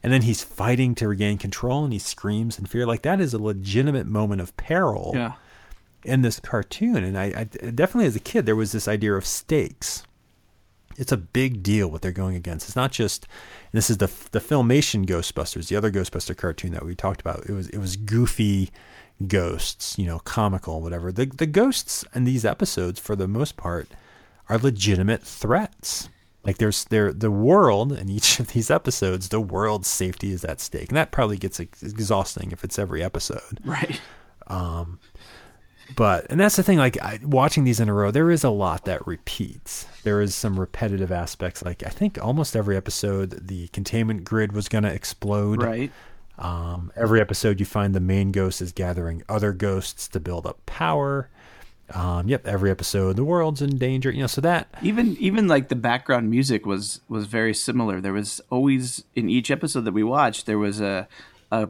[0.04, 2.86] and then he's fighting to regain control, and he screams in fear.
[2.86, 5.12] Like that is a legitimate moment of peril.
[5.16, 5.34] Yeah.
[6.06, 9.26] In this cartoon, and I, I definitely as a kid there was this idea of
[9.26, 10.04] stakes
[11.00, 12.68] it's a big deal what they're going against.
[12.68, 13.26] It's not just
[13.72, 17.46] this is the the filmation Ghostbusters, the other Ghostbuster cartoon that we talked about.
[17.48, 18.70] It was it was goofy
[19.26, 21.12] ghosts, you know, comical, whatever.
[21.12, 23.88] The the ghosts in these episodes, for the most part,
[24.50, 26.10] are legitimate threats.
[26.44, 30.60] Like there's there the world in each of these episodes, the world's safety is at
[30.60, 33.60] stake, and that probably gets exhausting if it's every episode.
[33.64, 34.00] Right.
[34.48, 35.00] Um,
[35.96, 36.78] but and that's the thing.
[36.78, 39.86] Like I, watching these in a row, there is a lot that repeats.
[40.04, 41.64] There is some repetitive aspects.
[41.64, 45.62] Like I think almost every episode, the containment grid was going to explode.
[45.62, 45.92] Right.
[46.38, 50.66] Um, every episode, you find the main ghost is gathering other ghosts to build up
[50.66, 51.30] power.
[51.94, 54.12] Um, yep, every episode, the world's in danger.
[54.12, 58.02] You know, so that even even like the background music was was very similar.
[58.02, 61.08] There was always in each episode that we watched, there was a
[61.52, 61.70] a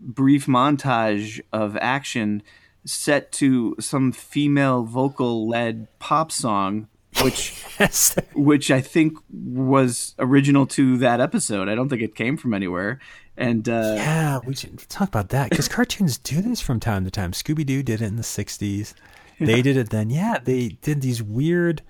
[0.00, 2.42] brief montage of action
[2.84, 6.88] set to some female vocal led pop song
[7.22, 8.16] which yes.
[8.34, 11.68] which I think was original to that episode.
[11.68, 13.00] I don't think it came from anywhere.
[13.38, 17.10] And uh, yeah, we should talk about that because cartoons do this from time to
[17.10, 17.32] time.
[17.32, 18.94] Scooby Doo did it in the '60s.
[19.40, 20.10] They did it then.
[20.10, 21.82] Yeah, they did these weird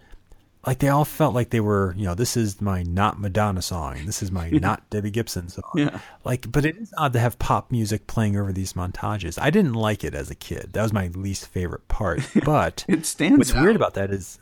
[0.66, 4.04] like they all felt like they were, you know, this is my not Madonna song,
[4.04, 5.70] this is my not Debbie Gibson song.
[5.74, 6.00] Yeah.
[6.24, 9.38] Like, but it is odd to have pop music playing over these montages.
[9.40, 10.74] I didn't like it as a kid.
[10.74, 12.20] That was my least favorite part.
[12.44, 13.36] But it stands.
[13.38, 13.62] What's out.
[13.62, 14.38] weird about that is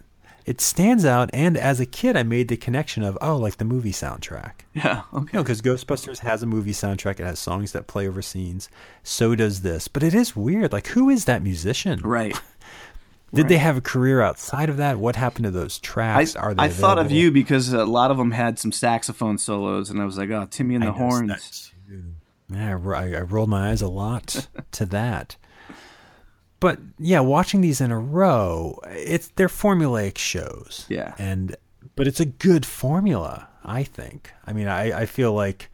[0.46, 1.28] it stands out.
[1.32, 4.52] And as a kid, I made the connection of oh, like the movie soundtrack.
[4.76, 5.04] Yeah.
[5.14, 5.30] Okay.
[5.32, 7.18] You know, because Ghostbusters has a movie soundtrack.
[7.18, 8.68] It has songs that play over scenes.
[9.02, 9.88] So does this.
[9.88, 10.70] But it is weird.
[10.70, 12.00] Like, who is that musician?
[12.00, 12.38] Right.
[13.32, 13.48] Did right.
[13.48, 14.98] they have a career outside of that?
[14.98, 16.36] What happened to those tracks?
[16.36, 19.38] I, Are they I thought of you because a lot of them had some saxophone
[19.38, 21.72] solos, and I was like, oh, Timmy and the Horns.
[22.50, 25.36] Yeah, I, I rolled my eyes a lot to that.
[26.60, 30.86] But yeah, watching these in a row, it's they're formulaic shows.
[30.88, 31.56] Yeah, and
[31.94, 33.48] but it's a good formula.
[33.64, 34.32] I think.
[34.46, 35.70] I mean, I, I feel like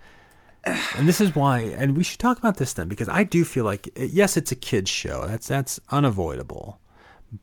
[0.65, 3.65] and this is why and we should talk about this then because i do feel
[3.65, 6.79] like yes it's a kids show that's that's unavoidable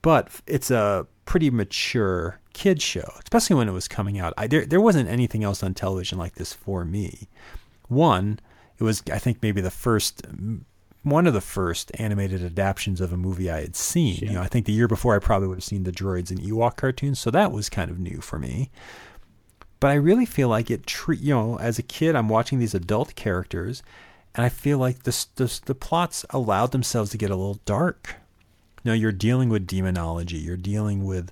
[0.01, 4.33] but it's a pretty mature kids show, especially when it was coming out.
[4.37, 7.27] I, there, there wasn't anything else on television like this for me.
[7.87, 8.39] One,
[8.77, 10.25] it was I think maybe the first,
[11.03, 14.17] one of the first animated adaptations of a movie I had seen.
[14.17, 16.39] You know, I think the year before I probably would have seen the Droids and
[16.39, 18.69] Ewok cartoons, so that was kind of new for me.
[19.79, 20.85] But I really feel like it.
[20.85, 23.81] Treat you know, as a kid, I'm watching these adult characters,
[24.35, 28.17] and I feel like the the, the plots allowed themselves to get a little dark
[28.83, 30.37] you know, you're dealing with demonology.
[30.37, 31.31] You're dealing with,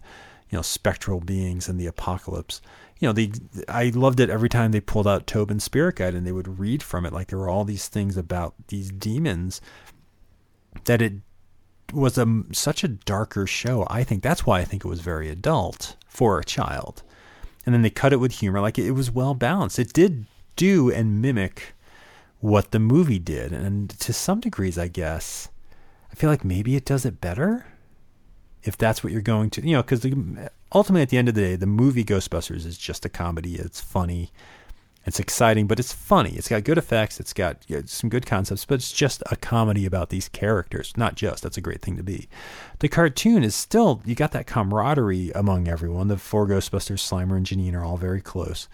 [0.50, 2.62] you know, spectral beings and the apocalypse.
[3.00, 3.32] You know, the
[3.68, 6.82] I loved it every time they pulled out Tobin's Spirit Guide and they would read
[6.82, 7.14] from it.
[7.14, 9.62] Like there were all these things about these demons
[10.86, 11.14] that it
[11.94, 13.86] was a such a darker show.
[13.90, 17.04] I think that's why I think it was very adult for a child.
[17.66, 18.62] And then they cut it with humor.
[18.62, 19.78] Like it, it was well balanced.
[19.78, 20.26] It did
[20.56, 21.76] do and mimic
[22.40, 25.50] what the movie did, and to some degrees, I guess
[26.12, 27.66] I feel like maybe it does it better
[28.64, 30.06] if that's what you're going to, you know, because
[30.74, 33.56] ultimately at the end of the day, the movie Ghostbusters is just a comedy.
[33.56, 34.32] It's funny,
[35.06, 36.32] it's exciting, but it's funny.
[36.32, 40.10] It's got good effects, it's got some good concepts, but it's just a comedy about
[40.10, 40.94] these characters.
[40.98, 42.28] Not just, that's a great thing to be.
[42.80, 46.10] The cartoon is still, you got that camaraderie among everyone.
[46.10, 48.68] The four Ghostbusters, Slimer and Janine, are all very close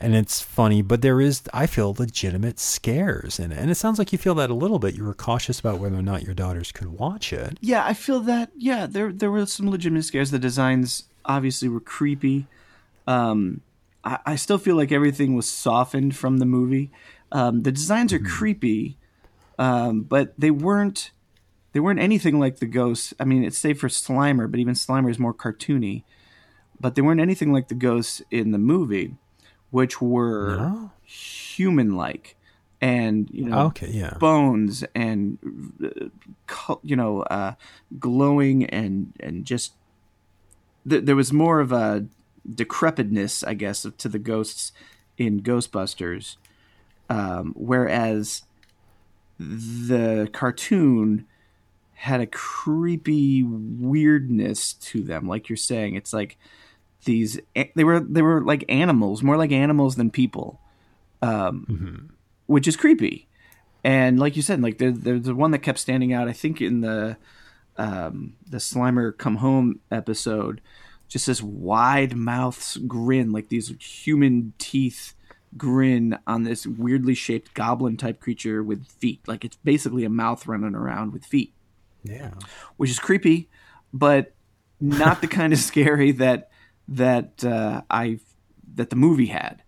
[0.00, 3.58] and it's funny, but there is, I feel, legitimate scares in it.
[3.58, 4.94] And it sounds like you feel that a little bit.
[4.94, 7.58] You were cautious about whether or not your daughters could watch it.
[7.60, 8.50] Yeah, I feel that.
[8.56, 10.30] Yeah, there there were some legitimate scares.
[10.30, 12.46] The designs obviously were creepy.
[13.08, 13.62] Um,
[14.04, 16.90] I, I still feel like everything was softened from the movie.
[17.32, 18.28] Um, the designs are mm-hmm.
[18.28, 18.96] creepy,
[19.58, 21.10] um, but they weren't
[21.72, 23.14] they weren't anything like the ghosts.
[23.18, 26.04] I mean, it's safe for Slimer, but even Slimer is more cartoony.
[26.80, 29.16] But they weren't anything like the ghosts in the movie
[29.70, 30.90] which were no?
[31.04, 32.36] human like
[32.80, 34.14] and you know okay, yeah.
[34.18, 35.38] bones and
[35.82, 37.54] uh, you know uh,
[37.98, 39.72] glowing and and just
[40.88, 42.06] th- there was more of a
[42.54, 44.72] decrepitness i guess to the ghosts
[45.16, 46.36] in ghostbusters
[47.10, 48.42] um, whereas
[49.38, 51.26] the cartoon
[51.94, 56.38] had a creepy weirdness to them like you're saying it's like
[57.04, 57.38] these
[57.74, 60.60] they were they were like animals, more like animals than people,
[61.22, 62.06] um, Mm-hmm.
[62.46, 63.26] which is creepy.
[63.84, 66.28] And like you said, like there, there's the one that kept standing out.
[66.28, 67.16] I think in the
[67.76, 70.60] um, the Slimer Come Home episode,
[71.06, 75.14] just this wide mouth's grin, like these human teeth
[75.56, 79.20] grin on this weirdly shaped goblin type creature with feet.
[79.26, 81.54] Like it's basically a mouth running around with feet
[82.02, 82.32] Yeah.
[82.76, 83.48] which is creepy,
[83.92, 84.34] but
[84.80, 86.50] not the kind of scary that
[86.88, 88.20] that uh, I
[88.74, 89.62] that the movie had.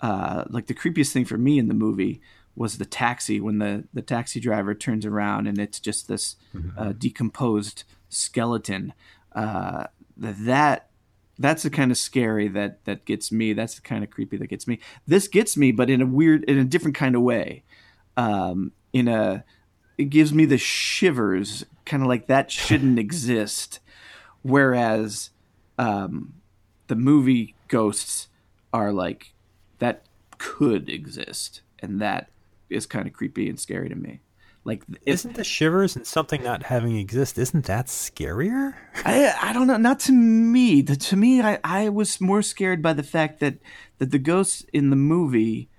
[0.00, 2.22] Uh, like the creepiest thing for me in the movie
[2.56, 6.36] was the taxi when the the taxi driver turns around and it's just this
[6.78, 8.92] uh, decomposed skeleton.
[9.32, 10.90] Uh, that
[11.40, 13.54] that's the kind of scary that that gets me.
[13.54, 14.78] That's the kind of creepy that gets me.
[15.06, 17.64] This gets me, but in a weird, in a different kind of way.
[18.16, 19.44] Um, in a,
[19.96, 23.80] it gives me the shivers, kind of like that shouldn't exist.
[24.42, 25.30] Whereas,
[25.78, 26.34] um,
[26.90, 28.26] the movie ghosts
[28.72, 29.32] are like
[29.78, 30.02] that
[30.38, 32.30] could exist, and that
[32.68, 34.20] is kind of creepy and scary to me.
[34.64, 37.38] Like, if, Isn't the shivers and something not having exist?
[37.38, 38.74] Isn't that scarier?
[39.04, 39.76] I I don't know.
[39.76, 40.82] Not to me.
[40.82, 43.58] The, to me, I, I was more scared by the fact that
[43.98, 45.70] that the ghosts in the movie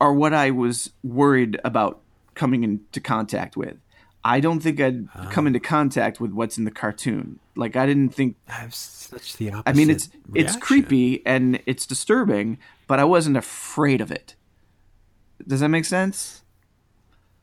[0.00, 2.00] are what I was worried about
[2.34, 3.76] coming into contact with.
[4.24, 5.62] I don't think I'd come into oh.
[5.62, 7.40] contact with what's in the cartoon.
[7.56, 8.36] Like I didn't think.
[8.48, 9.68] I have such the opposite.
[9.68, 14.36] I mean, it's it's creepy and it's disturbing, but I wasn't afraid of it.
[15.46, 16.42] Does that make sense?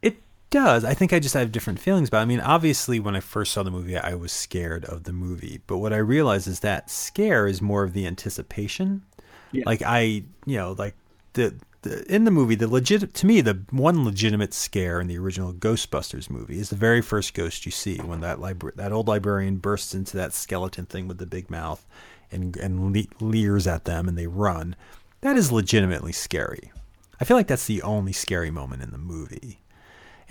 [0.01, 0.85] It does.
[0.85, 2.09] I think I just have different feelings.
[2.09, 5.13] But I mean, obviously, when I first saw the movie, I was scared of the
[5.13, 5.61] movie.
[5.67, 9.03] But what I realized is that scare is more of the anticipation.
[9.51, 9.63] Yeah.
[9.65, 10.95] Like I, you know, like
[11.33, 11.55] the,
[11.85, 16.29] in the movie, the legit to me, the one legitimate scare in the original Ghostbusters
[16.29, 19.93] movie is the very first ghost you see when that libra- that old librarian bursts
[19.93, 21.85] into that skeleton thing with the big mouth
[22.31, 24.75] and and le- leers at them and they run.
[25.21, 26.71] That is legitimately scary.
[27.19, 29.59] I feel like that's the only scary moment in the movie.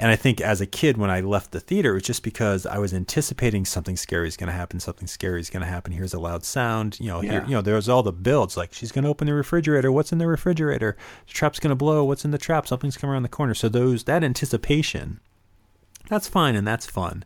[0.01, 2.67] And I think as a kid, when I left the theater, it was just because
[2.67, 4.79] I was anticipating something scary is going to happen.
[4.79, 5.93] Something scary is going to happen.
[5.93, 7.01] Here's a loud sound.
[7.01, 9.35] You know, here, you know, there's all the builds like she's going to open the
[9.35, 9.91] refrigerator.
[9.91, 10.97] What's in the refrigerator?
[11.27, 12.05] The trap's going to blow.
[12.05, 12.69] What's in the trap?
[12.69, 13.55] Something's coming around the corner.
[13.55, 15.19] So those that anticipation,
[16.09, 17.25] that's fine and that's fun.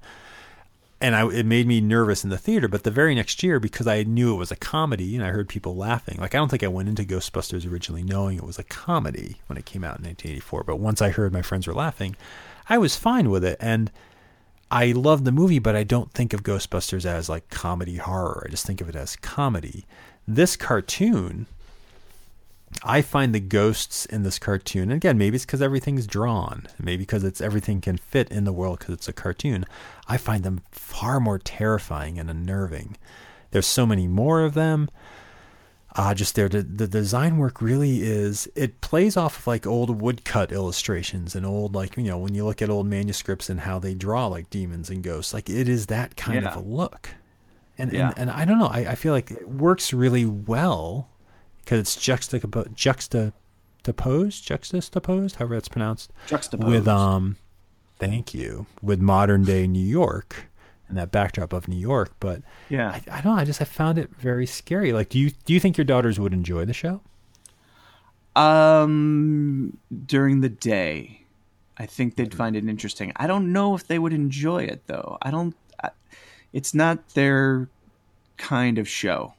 [0.99, 2.68] And I, it made me nervous in the theater.
[2.68, 5.49] But the very next year, because I knew it was a comedy and I heard
[5.49, 8.64] people laughing, like I don't think I went into Ghostbusters originally knowing it was a
[8.64, 10.64] comedy when it came out in 1984.
[10.64, 12.16] But once I heard my friends were laughing,
[12.68, 13.56] I was fine with it.
[13.60, 13.90] And
[14.70, 18.44] I love the movie, but I don't think of Ghostbusters as like comedy horror.
[18.46, 19.84] I just think of it as comedy.
[20.26, 21.46] This cartoon,
[22.82, 27.02] I find the ghosts in this cartoon, and again, maybe it's because everything's drawn, maybe
[27.02, 29.66] because it's everything can fit in the world because it's a cartoon.
[30.08, 32.96] I find them far more terrifying and unnerving.
[33.50, 34.88] There's so many more of them.
[35.95, 38.49] Uh, just there, the, the design work really is.
[38.55, 42.45] It plays off of like old woodcut illustrations and old, like you know, when you
[42.47, 45.86] look at old manuscripts and how they draw like demons and ghosts, like it is
[45.86, 46.51] that kind Yeah.
[46.51, 47.11] of a look.
[47.76, 48.09] And, Yeah.
[48.16, 48.68] and and I don't know.
[48.68, 51.09] I, I feel like it works really well
[51.61, 53.32] because it's juxtaposed, juxta,
[53.84, 56.68] juxtaposed, juxtaposed, however that's pronounced, Juxtaposed.
[56.70, 57.36] with um,
[57.99, 60.47] thank you, with modern day New York
[60.93, 62.12] and that backdrop of New York.
[62.20, 62.90] But Yeah.
[62.90, 63.40] I, I don't know.
[63.40, 64.93] I just I found it very scary.
[64.93, 67.01] Like, do you do you think your daughters would enjoy the show?
[68.36, 69.76] Um,
[70.07, 71.22] during the day,
[71.78, 73.12] I think they'd find it interesting.
[73.16, 75.18] I don't know if they would enjoy it though.
[75.22, 75.55] I don't.
[75.82, 75.90] I,
[76.53, 77.68] it's not their
[78.36, 79.34] kind of show.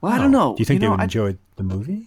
[0.00, 0.54] Well, I don't know.
[0.56, 2.06] Do you think know, they would I- enjoy the movie?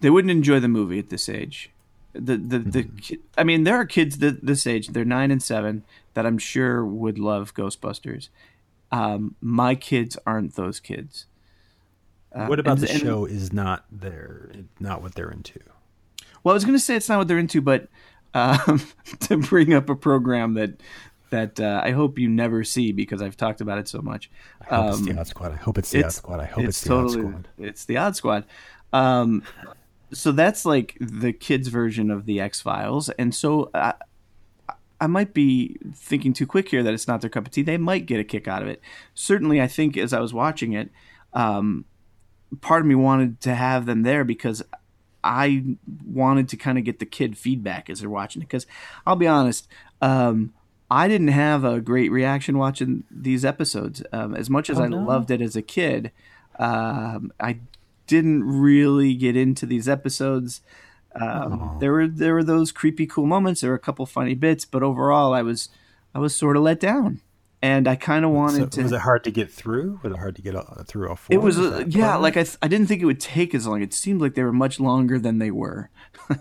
[0.00, 1.70] They wouldn't enjoy the movie at this age.
[2.12, 2.82] The the the.
[2.84, 3.14] Mm-hmm.
[3.38, 4.88] I mean, there are kids that this age.
[4.88, 5.82] They're nine and seven
[6.14, 8.28] that I'm sure would love Ghostbusters.
[8.90, 11.26] Um, my kids aren't those kids.
[12.32, 14.50] Uh, what about and- the and- show is not their
[14.80, 15.60] not what they're into?
[16.42, 17.88] Well, I was going to say it's not what they're into, but
[18.34, 18.82] um,
[19.20, 20.80] to bring up a program that
[21.30, 24.30] that uh, I hope you never see because I've talked about it so much.
[24.60, 25.52] I hope it's Um, the Odd Squad.
[25.52, 26.40] I hope it's the Odd Squad.
[26.40, 27.48] I hope it's, the totally Odd Squad.
[27.58, 28.44] it's the Odd Squad.
[28.92, 29.42] Um,
[30.12, 33.94] so that's like the kids' version of the X Files, and so I,
[35.04, 37.62] I might be thinking too quick here that it's not their cup of tea.
[37.62, 38.80] They might get a kick out of it.
[39.14, 40.90] Certainly, I think as I was watching it,
[41.34, 41.84] um,
[42.60, 44.62] part of me wanted to have them there because
[45.22, 45.64] I
[46.06, 48.46] wanted to kind of get the kid feedback as they're watching it.
[48.46, 48.66] Because
[49.06, 49.68] I'll be honest,
[50.00, 50.52] um,
[50.90, 54.02] I didn't have a great reaction watching these episodes.
[54.12, 55.02] Um, as much as Oh, I no?
[55.02, 56.12] loved it as a kid,
[56.58, 57.58] um, I
[58.06, 60.60] didn't really get into these episodes.
[61.20, 63.60] Um, there were there were those creepy cool moments.
[63.60, 65.68] There were a couple funny bits, but overall, I was
[66.14, 67.20] I was sort of let down.
[67.62, 68.82] and I kind of wanted So, to.
[68.82, 70.00] was it hard to get through?
[70.02, 70.54] Was it hard to get
[70.86, 71.32] through all four?
[71.34, 72.36] It was, uh, yeah, part like?
[72.36, 73.80] I, th- I didn't think it would take as long.
[73.80, 75.88] It seemed like they were much longer than they were
[76.30, 76.36] uh,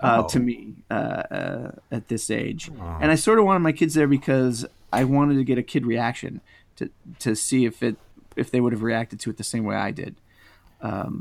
[0.00, 0.28] Oh.
[0.28, 2.68] to me uh, uh, at this age.
[3.00, 5.86] And I sort of wanted my kids there because I wanted to get a kid
[5.86, 6.40] reaction
[6.76, 7.96] to to see if it
[8.36, 10.16] if they would have reacted to it the same way I did.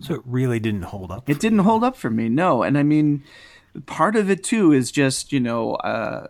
[0.02, 1.30] So it really didn't hold up.
[1.30, 2.64] It didn't hold up for me, no.
[2.64, 3.24] And I mean,
[3.86, 6.28] part of it too is just you know uh,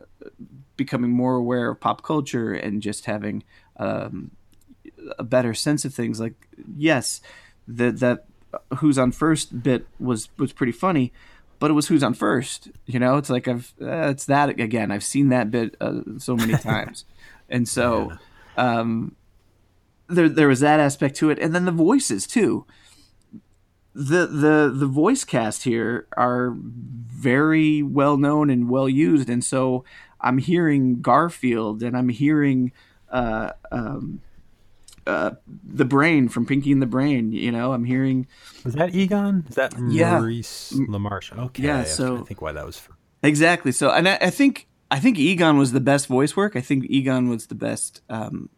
[0.78, 3.44] becoming more aware of pop culture and just having
[3.78, 4.32] um,
[5.18, 6.20] a better sense of things.
[6.20, 7.22] Like, yes,
[7.68, 8.26] that that
[8.78, 11.12] who's on first bit was was pretty funny,
[11.60, 12.70] but it was who's on first.
[12.86, 14.92] You know, it's like I've uh, it's that again.
[14.92, 17.06] I've seen that bit uh, so many times,
[17.50, 18.14] and so.
[18.58, 19.18] Um,
[20.08, 22.66] there, there was that aspect to it, and then the voices too
[23.96, 29.86] the the the voice cast here are very well known and well used, and so
[30.20, 32.74] I'm hearing Garfield and I'm hearing
[33.10, 34.20] uh, um,
[35.08, 35.32] uh,
[35.64, 37.32] the Brain from Pinky and the Brain.
[37.32, 38.28] You know, I'm hearing
[38.66, 39.46] Is that Egon?
[39.48, 40.20] Is that Yeah.
[40.20, 41.38] Maurice LaMarche?
[41.38, 41.64] Okay.
[41.64, 42.78] Yeah, so- I think why that was.
[42.78, 42.94] For,
[43.24, 43.72] exactly.
[43.72, 46.56] So, and I, I think I think Egon was the best voice work.
[46.56, 48.50] I think Egon was the best um,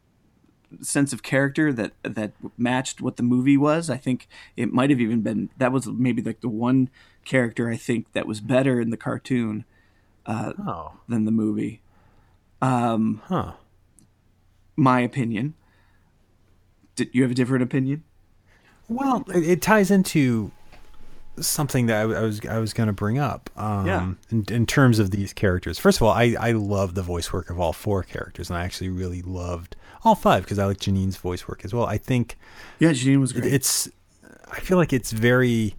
[0.81, 3.89] sense of character that that matched what the movie was.
[3.89, 6.89] I think it might have even been that was maybe like the one
[7.25, 9.65] character I think that was better in the cartoon
[10.27, 11.81] oh, than the movie.
[12.61, 13.53] Um, huh.
[14.75, 15.53] my opinion.
[16.95, 18.03] Did you have a different opinion?
[18.89, 20.51] Well, it, it ties into
[21.39, 23.49] something that I, I was I was going to bring up.
[23.55, 24.11] Um, Yeah.
[24.31, 27.49] In, in terms of these characters, first of all, I I love the voice work
[27.49, 31.17] of all four characters, and I actually really loved all five because I like Janine's
[31.17, 31.85] voice work as well.
[31.85, 32.37] I think
[32.79, 33.89] Yeah, Janine was it- it's
[34.51, 35.75] I feel like it's very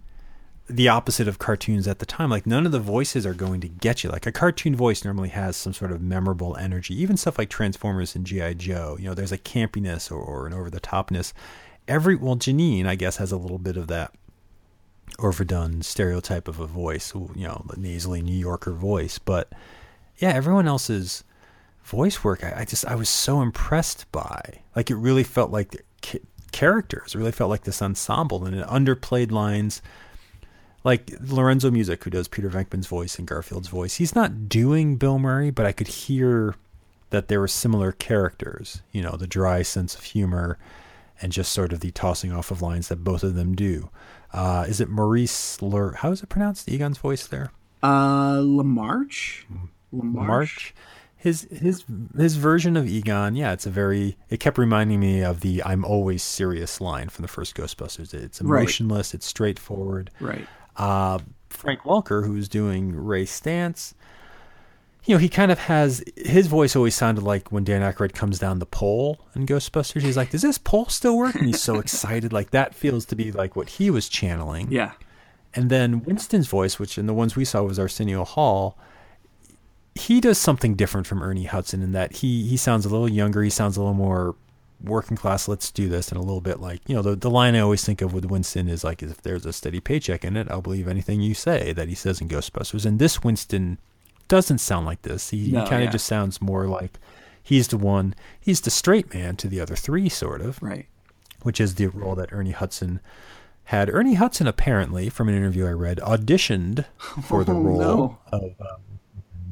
[0.71, 2.29] the opposite of cartoons at the time.
[2.29, 4.11] Like none of the voices are going to get you.
[4.11, 6.93] Like a cartoon voice normally has some sort of memorable energy.
[7.01, 10.53] Even stuff like Transformers and GI Joe, you know, there's a campiness or, or an
[10.53, 11.33] over the topness.
[11.87, 14.11] Every well, Janine, I guess, has a little bit of that
[15.21, 19.19] overdone stereotype of a voice, you know, the nasally New Yorker voice.
[19.19, 19.51] But
[20.17, 21.23] yeah, everyone else's
[21.83, 24.61] voice work, I, I just I was so impressed by.
[24.75, 27.15] Like it really felt like ca- characters.
[27.15, 29.81] It really felt like this ensemble, and it underplayed lines.
[30.83, 35.19] Like Lorenzo Music, who does Peter Venkman's voice and Garfield's voice, he's not doing Bill
[35.19, 36.55] Murray, but I could hear
[37.09, 38.81] that there were similar characters.
[38.91, 40.57] You know, the dry sense of humor,
[41.21, 43.89] and just sort of the tossing off of lines that both of them do.
[44.33, 45.93] Uh, is it Maurice Lur?
[45.93, 46.69] How is it pronounced?
[46.69, 47.51] Egon's voice there.
[47.83, 49.43] uh Lamarche.
[49.93, 50.27] Lamarche.
[50.27, 50.73] March.
[51.17, 51.83] His his
[52.15, 54.17] his version of Egon, yeah, it's a very.
[54.29, 58.13] It kept reminding me of the "I'm always serious" line from the first Ghostbusters.
[58.13, 58.59] It's Right.
[58.61, 60.11] emotionless, it's straightforward.
[60.21, 60.47] Right.
[60.77, 63.93] Uh, Frank Welker, who's doing Ray Stantz,
[65.09, 68.37] you know, he kind of has his voice always sounded like when Dan Aykroyd comes
[68.37, 70.03] down the pole in Ghostbusters.
[70.03, 72.31] He's like, "Does this pole still work?" And he's so excited.
[72.31, 74.71] Like that feels to be like what he was channeling.
[74.71, 74.91] Yeah.
[75.55, 78.77] And then Winston's voice, which in the ones we saw was Arsenio Hall,
[79.95, 83.41] he does something different from Ernie Hudson in that he he sounds a little younger.
[83.41, 84.35] He sounds a little more
[84.79, 85.47] working class.
[85.47, 87.83] Let's do this, and a little bit like you know the the line I always
[87.83, 90.87] think of with Winston is like if there's a steady paycheck in it, I'll believe
[90.87, 92.85] anything you say that he says in Ghostbusters.
[92.85, 93.79] And this Winston
[94.29, 95.31] doesn't sound like this.
[95.31, 95.91] He, No, he kind of yeah.
[95.91, 96.97] just sounds more like
[97.43, 98.15] he's the one.
[98.39, 100.87] He's the straight man to the other three, sort of Right.
[101.43, 103.01] which is the role that Ernie Hudson
[103.65, 103.89] had.
[103.89, 106.85] Ernie Hudson apparently, from an interview I read, auditioned
[107.23, 108.17] for the Oh, role no.
[108.31, 108.81] of um,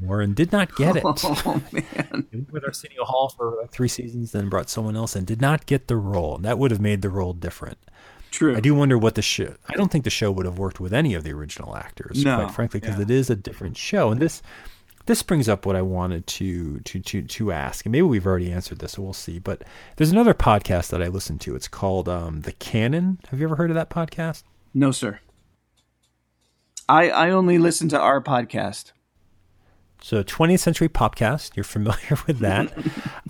[0.02, 1.04] Moore and did not get it.
[1.24, 2.28] Oh man.
[2.32, 5.66] He with Arsenio Hall for like three seasons, then brought someone else and did not
[5.66, 6.36] get the role.
[6.36, 7.78] And that would have made the role different.
[8.38, 8.56] True.
[8.56, 9.56] I do wonder what the show.
[9.68, 12.38] I don't think the show would have worked with any of the original actors, No,
[12.38, 13.02] quite frankly, because yeah.
[13.02, 14.12] it is a different show.
[14.12, 14.44] And this
[15.08, 18.52] this brings up what I wanted to to to to ask, and maybe we've already
[18.52, 19.40] answered this, so we'll see.
[19.40, 19.64] But
[19.96, 21.56] there's another podcast that I listen to.
[21.56, 23.18] It's called um, The Canon.
[23.32, 24.44] Have you ever heard of that podcast?
[24.72, 25.20] No, sir.
[26.88, 28.92] I I only listen to our podcast.
[30.02, 32.72] So 20th Century Popcast, you're familiar with that.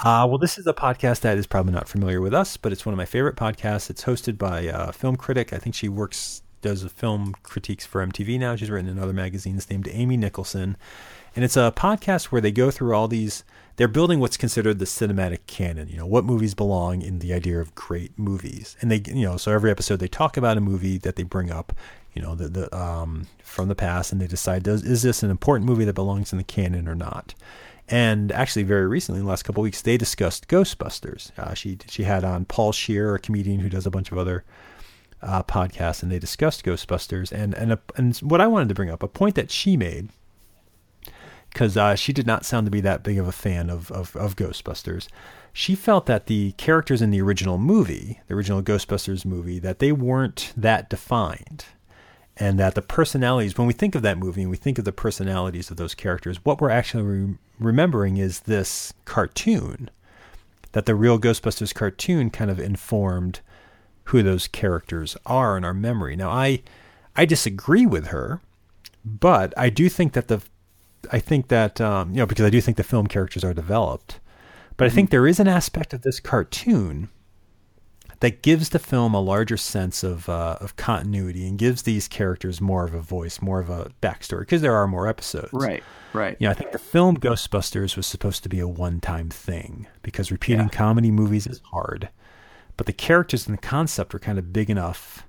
[0.01, 2.85] uh, well, this is a podcast that is probably not familiar with us, but it's
[2.85, 3.89] one of my favorite podcasts.
[3.89, 5.53] It's hosted by a film critic.
[5.53, 8.55] I think she works, does film critiques for MTV now.
[8.55, 10.77] She's written in other magazines named Amy Nicholson.
[11.35, 13.43] And it's a podcast where they go through all these,
[13.77, 17.59] they're building what's considered the cinematic canon, you know, what movies belong in the idea
[17.59, 18.75] of great movies.
[18.81, 21.51] And they, you know, so every episode they talk about a movie that they bring
[21.51, 21.73] up,
[22.17, 25.29] you know, the, the um, from the past, and they decide does is this an
[25.29, 27.35] important movie that belongs in the canon or not.
[27.87, 31.37] And actually, very recently, in the last couple weeks, they discussed Ghostbusters.
[31.37, 34.43] Uh, she she had on Paul Scheer, a comedian who does a bunch of other
[35.21, 37.31] uh, podcasts, and they discussed Ghostbusters.
[37.31, 40.09] And and a, and what I wanted to bring up, a point that she made,
[41.53, 44.15] because uh, she did not sound to be that big of a fan of, of
[44.15, 45.07] of Ghostbusters.
[45.53, 49.91] she felt that the characters in the original movie, the original Ghostbusters movie, that they
[49.91, 51.65] weren't that defined.
[52.39, 54.91] And that the personalities, when we think of that movie and we think of the
[54.91, 59.89] personalities of those characters, what we're actually re- remembering is this cartoon.
[60.73, 63.39] That the real Ghostbusters cartoon kind of informed
[64.05, 66.15] who those characters are in our memory.
[66.15, 66.61] Now, I,
[67.15, 68.41] I disagree with her,
[69.03, 70.41] but I do think that the,
[71.11, 74.19] I think that um, you know because I do think the film characters are developed
[74.77, 77.09] but I think there is an aspect of this cartoon
[78.19, 82.59] that gives the film a larger sense of uh, of continuity and gives these characters
[82.59, 85.53] more of a voice, more of a backstory because there are more episodes.
[85.53, 86.35] Right, right.
[86.39, 89.87] You know, I think the film Ghostbusters was supposed to be a one time thing
[90.01, 90.69] because repeating yeah.
[90.69, 92.09] comedy movies is hard,
[92.75, 95.27] but the characters and the concept are kind of big enough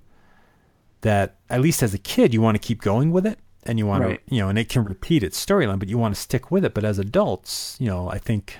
[1.03, 3.87] that at least as a kid you want to keep going with it and you
[3.87, 4.27] want right.
[4.27, 6.65] to you know and it can repeat its storyline but you want to stick with
[6.65, 8.59] it but as adults you know i think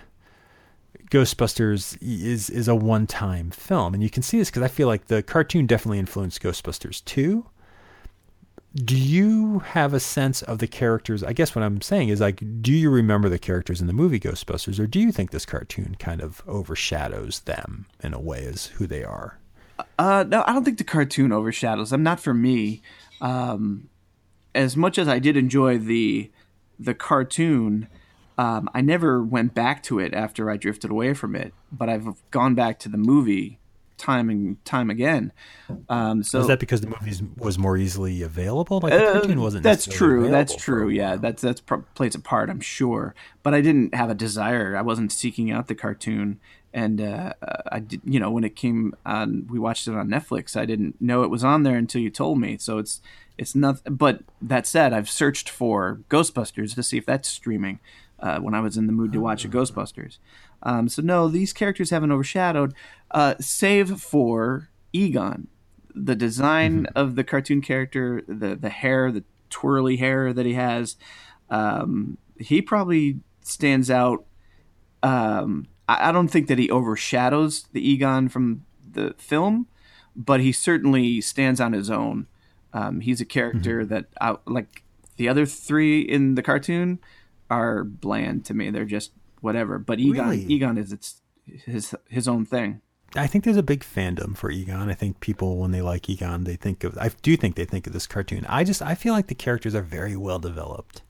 [1.11, 4.89] Ghostbusters is is a one time film, and you can see this because I feel
[4.89, 7.47] like the cartoon definitely influenced Ghostbusters too.
[8.75, 11.25] Do you have a sense of the characters?
[11.25, 14.21] I guess what I'm saying is like, do you remember the characters in the movie
[14.21, 18.67] Ghostbusters, or do you think this cartoon kind of overshadows them in a way as
[18.67, 19.39] who they are?
[19.99, 22.03] Uh, no, I don't think the cartoon overshadows them.
[22.03, 22.83] Not for me.
[23.21, 23.89] Um,
[24.55, 26.31] as much as I did enjoy the
[26.79, 27.89] the cartoon,
[28.39, 32.07] um, I never went back to it after I drifted away from it, but I've
[32.31, 33.59] gone back to the movie
[33.99, 35.33] time and time again.
[35.89, 38.79] Um, so is that because the movie was more easily available?
[38.81, 39.65] Like the uh, cartoon wasn't.
[39.65, 40.31] That's true.
[40.31, 40.89] That's true.
[40.89, 41.61] Yeah, that's that's
[41.95, 42.49] plays a part.
[42.49, 44.77] I'm sure, but I didn't have a desire.
[44.77, 46.39] I wasn't seeking out the cartoon,
[46.73, 47.33] and uh,
[47.71, 48.01] I did.
[48.05, 50.57] You know, when it came on, we watched it on Netflix.
[50.57, 52.57] I didn't know it was on there until you told me.
[52.57, 53.01] So it's
[53.37, 53.81] it's not.
[53.85, 57.81] But that said, I've searched for Ghostbusters to see if that's streaming
[58.21, 60.19] uh, when I was in the mood to watch a Ghostbusters.
[60.63, 62.75] Um, so no, these characters haven't overshadowed,
[63.11, 65.49] uh, save for Egon.
[65.95, 66.99] The design mm-hmm.
[66.99, 70.97] of the cartoon character, the the hair, the twirly hair that he has,
[71.51, 74.25] um, he probably stands out.
[75.03, 79.67] Um, I, I don't think that he overshadows the Egon from the film,
[80.15, 82.27] but he certainly stands on his own.
[82.73, 83.95] Um, he's a character mm-hmm.
[83.95, 84.83] that, I, like
[85.17, 86.99] the other three in the cartoon,
[87.51, 88.71] are bland to me.
[88.71, 89.79] They're just whatever.
[89.79, 90.45] But Egon, really?
[90.45, 92.81] Egon is its his his own thing.
[93.17, 94.91] I think there's a big fandom for Egon.
[94.91, 97.87] I think people when they like Egon, they think of I do think they think
[97.87, 98.45] of this cartoon.
[98.49, 101.03] I just I feel like the characters are very well developed.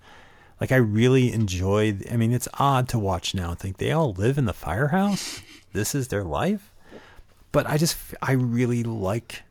[0.60, 4.12] Like I really enjoy I mean it's odd to watch now and think they all
[4.12, 5.40] live in the firehouse.
[5.74, 6.72] This is their life.
[7.52, 9.42] But I just I really like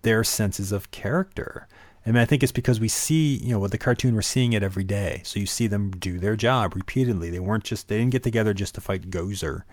[0.00, 1.68] their senses of character.
[2.12, 4.62] Mean, I think it's because we see, you know, with the cartoon, we're seeing it
[4.62, 5.20] every day.
[5.24, 7.30] So you see them do their job repeatedly.
[7.30, 9.64] They weren't just, they didn't get together just to fight Gozer.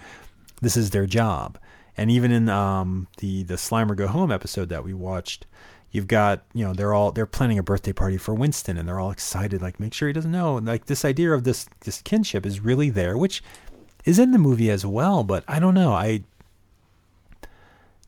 [0.61, 1.57] This is their job.
[1.97, 5.45] And even in um, the the Slimer Go Home episode that we watched,
[5.91, 8.99] you've got, you know, they're all they're planning a birthday party for Winston, and they're
[8.99, 10.57] all excited, like make sure he doesn't know.
[10.57, 13.41] And like this idea of this this kinship is really there, which
[14.03, 15.23] is in the movie as well.
[15.23, 16.23] But I don't know, I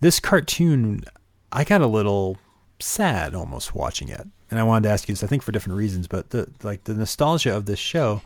[0.01, 1.03] this cartoon,
[1.51, 2.37] I got a little
[2.79, 4.27] sad almost watching it.
[4.49, 6.85] And I wanted to ask you this, I think for different reasons, but the like
[6.85, 8.21] the nostalgia of this show,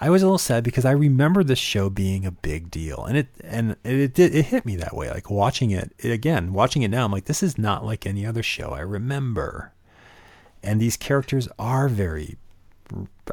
[0.00, 3.16] I was a little sad because I remember this show being a big deal, and
[3.16, 5.10] it and it did, it hit me that way.
[5.10, 8.26] Like watching it, it again, watching it now, I'm like, this is not like any
[8.26, 9.72] other show I remember.
[10.62, 12.36] And these characters are very,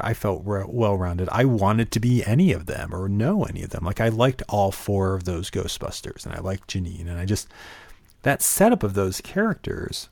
[0.00, 1.28] I felt well rounded.
[1.30, 3.84] I wanted to be any of them or know any of them.
[3.84, 7.48] Like I liked all four of those Ghostbusters, and I liked Janine, and I just
[8.22, 10.08] that setup of those characters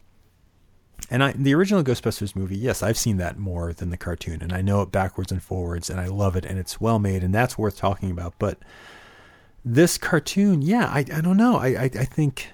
[1.10, 4.52] and I, the original Ghostbusters movie, yes, I've seen that more than the cartoon, and
[4.52, 7.34] I know it backwards and forwards, and I love it, and it's well made, and
[7.34, 8.34] that's worth talking about.
[8.38, 8.58] But
[9.64, 11.56] this cartoon, yeah, I, I don't know.
[11.56, 12.48] I, I, I think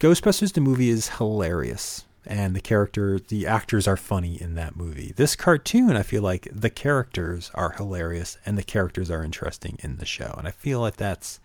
[0.00, 5.12] Ghostbusters the movie is hilarious, and the character, the actors are funny in that movie.
[5.14, 9.98] This cartoon, I feel like the characters are hilarious, and the characters are interesting in
[9.98, 11.38] the show, and I feel like that's,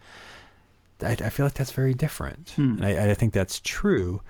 [1.02, 2.78] I, I feel like that's very different, hmm.
[2.78, 4.22] and I, I think that's true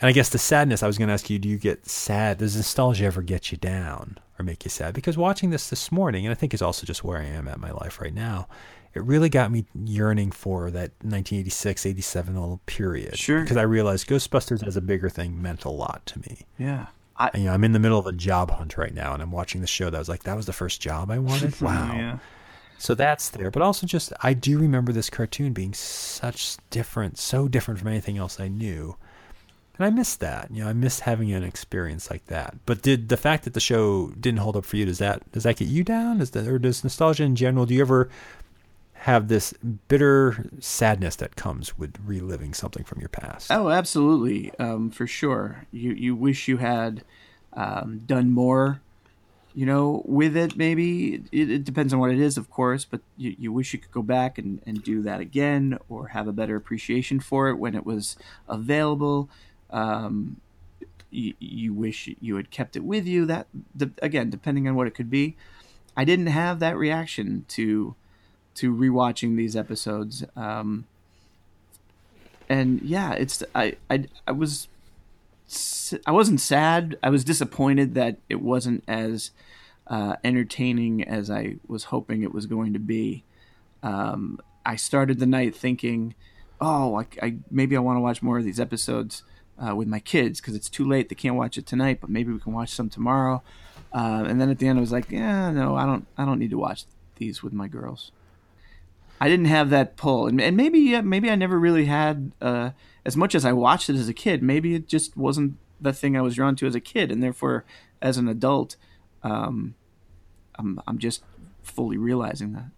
[0.00, 2.38] and I guess the sadness, I was going to ask you, do you get sad?
[2.38, 4.94] Does nostalgia ever get you down or make you sad?
[4.94, 7.60] Because watching this this morning, and I think it's also just where I am at
[7.60, 8.48] my life right now,
[8.94, 13.18] it really got me yearning for that 1986, 87 little period.
[13.18, 13.42] Sure.
[13.42, 16.46] Because I realized Ghostbusters as a bigger thing meant a lot to me.
[16.58, 16.86] Yeah.
[17.16, 19.22] I, and, you know, I'm in the middle of a job hunt right now, and
[19.22, 21.54] I'm watching the show that was like, that was the first job I wanted.
[21.60, 21.94] Wow.
[21.94, 22.18] yeah.
[22.78, 23.50] So that's there.
[23.50, 28.16] But also just, I do remember this cartoon being such different, so different from anything
[28.16, 28.96] else I knew
[29.80, 30.50] and I miss that.
[30.50, 32.54] You know, I miss having an experience like that.
[32.66, 35.44] But did the fact that the show didn't hold up for you does that does
[35.44, 36.20] that get you down?
[36.20, 37.66] Is that or does nostalgia in general?
[37.66, 38.10] Do you ever
[39.00, 39.54] have this
[39.88, 43.50] bitter sadness that comes with reliving something from your past.
[43.50, 45.64] Oh, absolutely, um, for sure.
[45.72, 47.02] You you wish you had
[47.54, 48.82] um, done more,
[49.54, 50.54] you know, with it.
[50.54, 52.84] Maybe it, it, depends on what it is, of course.
[52.84, 56.28] But you, you wish you could go back and, and do that again, or have
[56.28, 58.18] a better appreciation for it when it was
[58.50, 59.30] available.
[59.70, 60.40] Um,
[61.10, 63.26] you, you wish you had kept it with you.
[63.26, 63.46] That
[64.00, 65.36] again, depending on what it could be.
[65.96, 67.94] I didn't have that reaction to
[68.54, 70.24] to rewatching these episodes.
[70.36, 70.86] Um,
[72.48, 74.68] and yeah, it's I, I I was
[76.06, 76.96] I wasn't sad.
[77.02, 79.30] I was disappointed that it wasn't as
[79.86, 83.24] uh, entertaining as I was hoping it was going to be.
[83.82, 86.14] Um, I started the night thinking,
[86.60, 89.24] "Oh, I, I maybe I want to watch more of these episodes
[89.64, 91.08] uh, with my kids because it's too late.
[91.08, 93.42] They can't watch it tonight, but maybe we can watch some tomorrow."
[93.92, 96.06] Uh, and then at the end, I was like, "Yeah, no, I don't.
[96.16, 96.84] I don't need to watch
[97.16, 98.12] these with my girls."
[99.20, 102.70] I didn't have that pull, and, and maybe maybe I never really had uh,
[103.04, 104.42] as much as I watched it as a kid.
[104.42, 107.64] Maybe it just wasn't the thing I was drawn to as a kid, and therefore,
[108.00, 108.76] as an adult,
[109.22, 109.74] um,
[110.54, 111.22] I'm I'm just
[111.62, 112.70] fully realizing that.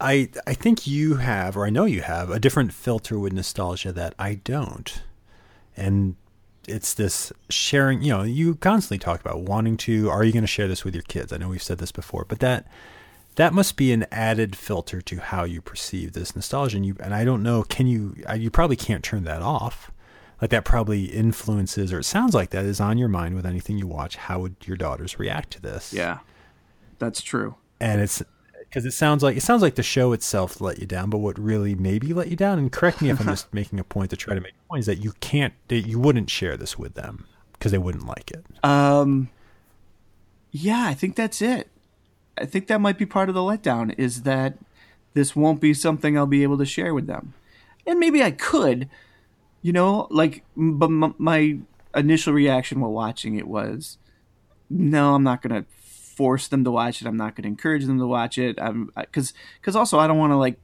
[0.00, 3.92] I I think you have, or I know you have, a different filter with nostalgia
[3.92, 5.02] that I don't,
[5.78, 6.16] and
[6.66, 8.02] it's this sharing.
[8.02, 10.10] You know, you constantly talk about wanting to.
[10.10, 11.32] Are you going to share this with your kids?
[11.32, 12.66] I know we've said this before, but that
[13.36, 16.76] that must be an added filter to how you perceive this nostalgia.
[16.76, 18.16] And you and I don't know, can you?
[18.28, 19.90] Uh, you probably can't turn that off.
[20.40, 23.76] Like that probably influences, or it sounds like that is on your mind with anything
[23.76, 24.16] you watch.
[24.16, 25.92] How would your daughters react to this?
[25.92, 26.18] Yeah,
[26.98, 27.56] that's true.
[27.80, 28.22] And it's
[28.68, 31.38] because it sounds like it sounds like the show itself let you down, but what
[31.38, 34.16] really maybe let you down, and correct me if I'm just making a point to
[34.16, 36.94] try to make a point, is that you can't, that you wouldn't share this with
[36.94, 38.44] them because they wouldn't like it.
[38.62, 39.30] Um,
[40.50, 41.68] yeah, I think that's it.
[42.36, 44.58] I think that might be part of the letdown is that
[45.14, 47.34] this won't be something I'll be able to share with them.
[47.86, 48.88] And maybe I could,
[49.62, 51.58] you know, like, but my
[51.94, 53.98] initial reaction while watching it was,
[54.70, 55.68] no, I'm not going to
[56.18, 57.06] force them to watch it.
[57.06, 58.58] I'm not going to encourage them to watch it.
[58.60, 60.58] I'm because because also I don't want to like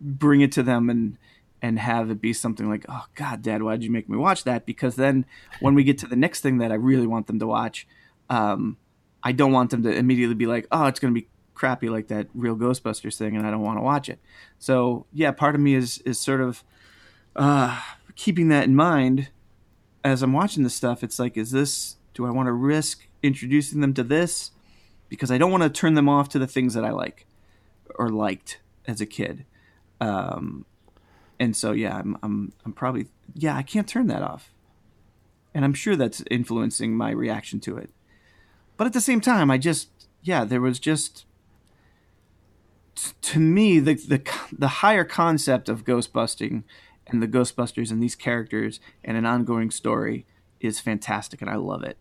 [0.00, 1.18] bring it to them and
[1.60, 4.44] and have it be something like, oh God, Dad, why did you make me watch
[4.44, 4.64] that?
[4.64, 5.26] Because then
[5.58, 7.86] when we get to the next thing that I really want them to watch,
[8.30, 8.76] um,
[9.24, 12.06] I don't want them to immediately be like, oh, it's going to be crappy like
[12.06, 14.20] that real Ghostbusters thing, and I don't want to watch it.
[14.60, 16.62] So yeah, part of me is is sort of
[17.34, 17.80] uh,
[18.14, 19.30] keeping that in mind
[20.04, 21.02] as I'm watching this stuff.
[21.02, 21.96] It's like, is this?
[22.14, 24.52] Do I want to risk introducing them to this?
[25.12, 27.26] Because I don't want to turn them off to the things that I like
[27.96, 29.44] or liked as a kid.
[30.00, 30.64] Um,
[31.38, 34.54] and so yeah, I'm I'm I'm probably yeah, I can't turn that off.
[35.54, 37.90] And I'm sure that's influencing my reaction to it.
[38.78, 39.90] But at the same time, I just
[40.22, 41.26] yeah, there was just
[43.20, 46.64] to me the the the higher concept of ghost busting
[47.06, 50.24] and the Ghostbusters and these characters and an ongoing story
[50.58, 51.98] is fantastic, and I love it.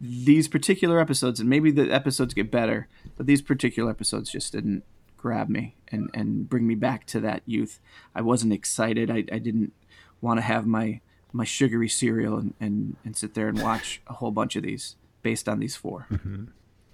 [0.00, 4.84] These particular episodes, and maybe the episodes get better, but these particular episodes just didn't
[5.16, 7.80] grab me and, and bring me back to that youth.
[8.14, 9.10] I wasn't excited.
[9.10, 9.72] I, I didn't
[10.20, 11.00] want to have my
[11.30, 14.96] my sugary cereal and, and, and sit there and watch a whole bunch of these
[15.20, 16.44] based on these 4 mm-hmm.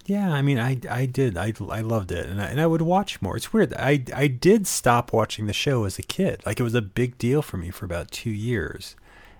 [0.07, 1.39] Yeah, I mean, I, I did.
[1.39, 3.39] I, I loved it, and I, and I would watch more.
[3.39, 3.73] It's weird.
[3.73, 6.43] I, I did stop watching the show as a kid.
[6.45, 8.97] Like, it was a big deal for me for about two years.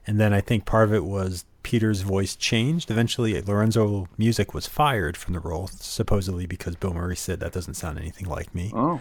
[0.07, 2.91] And then I think part of it was Peter's voice changed.
[2.91, 7.75] Eventually, Lorenzo Music was fired from the role, supposedly because Bill Murray said that doesn't
[7.75, 8.71] sound anything like me.
[8.73, 9.01] Oh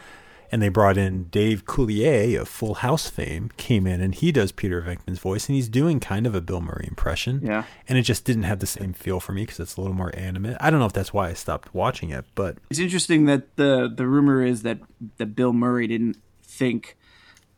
[0.53, 4.51] and they brought in Dave Coulier of Full House fame, came in and he does
[4.51, 7.39] Peter Venkman's voice, and he's doing kind of a Bill Murray impression.
[7.41, 7.63] Yeah.
[7.89, 10.11] And it just didn't have the same feel for me because it's a little more
[10.15, 10.57] animate.
[10.59, 13.91] I don't know if that's why I stopped watching it, but it's interesting that the
[13.91, 14.77] the rumor is that
[15.17, 16.97] that Bill Murray didn't think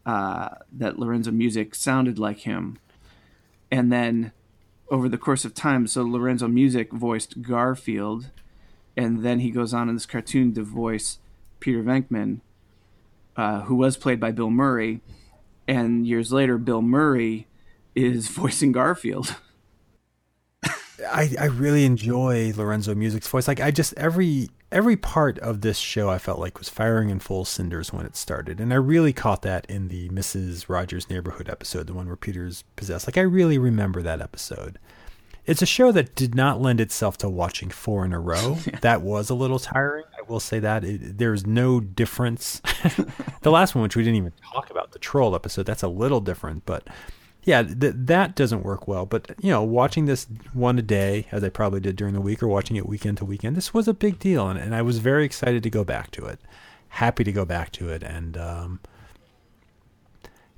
[0.05, 2.77] uh, that Lorenzo Music sounded like him,
[3.69, 4.31] and then
[4.89, 8.29] over the course of time, so Lorenzo Music voiced Garfield,
[8.95, 11.19] and then he goes on in this cartoon to voice
[11.59, 12.41] Peter Venkman
[13.35, 15.01] uh, who was played by Bill Murray,
[15.67, 17.47] and years later, Bill Murray
[17.93, 19.35] is voicing Garfield.
[21.11, 23.47] I, I really enjoy Lorenzo Music's voice.
[23.47, 27.19] Like I just every every part of this show I felt like was firing in
[27.19, 30.67] full cinders when it started, and I really caught that in the Mrs.
[30.67, 33.07] Rogers Neighborhood episode, the one where Peter's possessed.
[33.07, 34.77] Like I really remember that episode.
[35.45, 38.57] It's a show that did not lend itself to watching four in a row.
[38.65, 38.79] yeah.
[38.81, 40.03] That was a little tiring.
[40.17, 42.61] I will say that it, there's no difference.
[43.41, 46.19] the last one, which we didn't even talk about, the troll episode, that's a little
[46.19, 46.85] different, but
[47.45, 49.05] yeah, th- that doesn't work well.
[49.05, 52.43] But you know, watching this one a day, as I probably did during the week,
[52.43, 54.99] or watching it weekend to weekend, this was a big deal, and, and I was
[54.99, 56.39] very excited to go back to it.
[56.89, 58.79] Happy to go back to it, and um,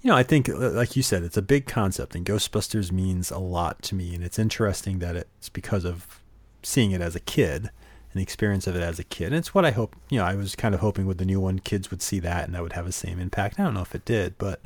[0.01, 3.39] you know, I think, like you said, it's a big concept, and Ghostbusters means a
[3.39, 4.15] lot to me.
[4.15, 6.21] And it's interesting that it's because of
[6.63, 7.71] seeing it as a kid and
[8.13, 9.27] the experience of it as a kid.
[9.27, 11.39] And it's what I hope, you know, I was kind of hoping with the new
[11.39, 13.59] one, kids would see that and that would have the same impact.
[13.59, 14.61] I don't know if it did, but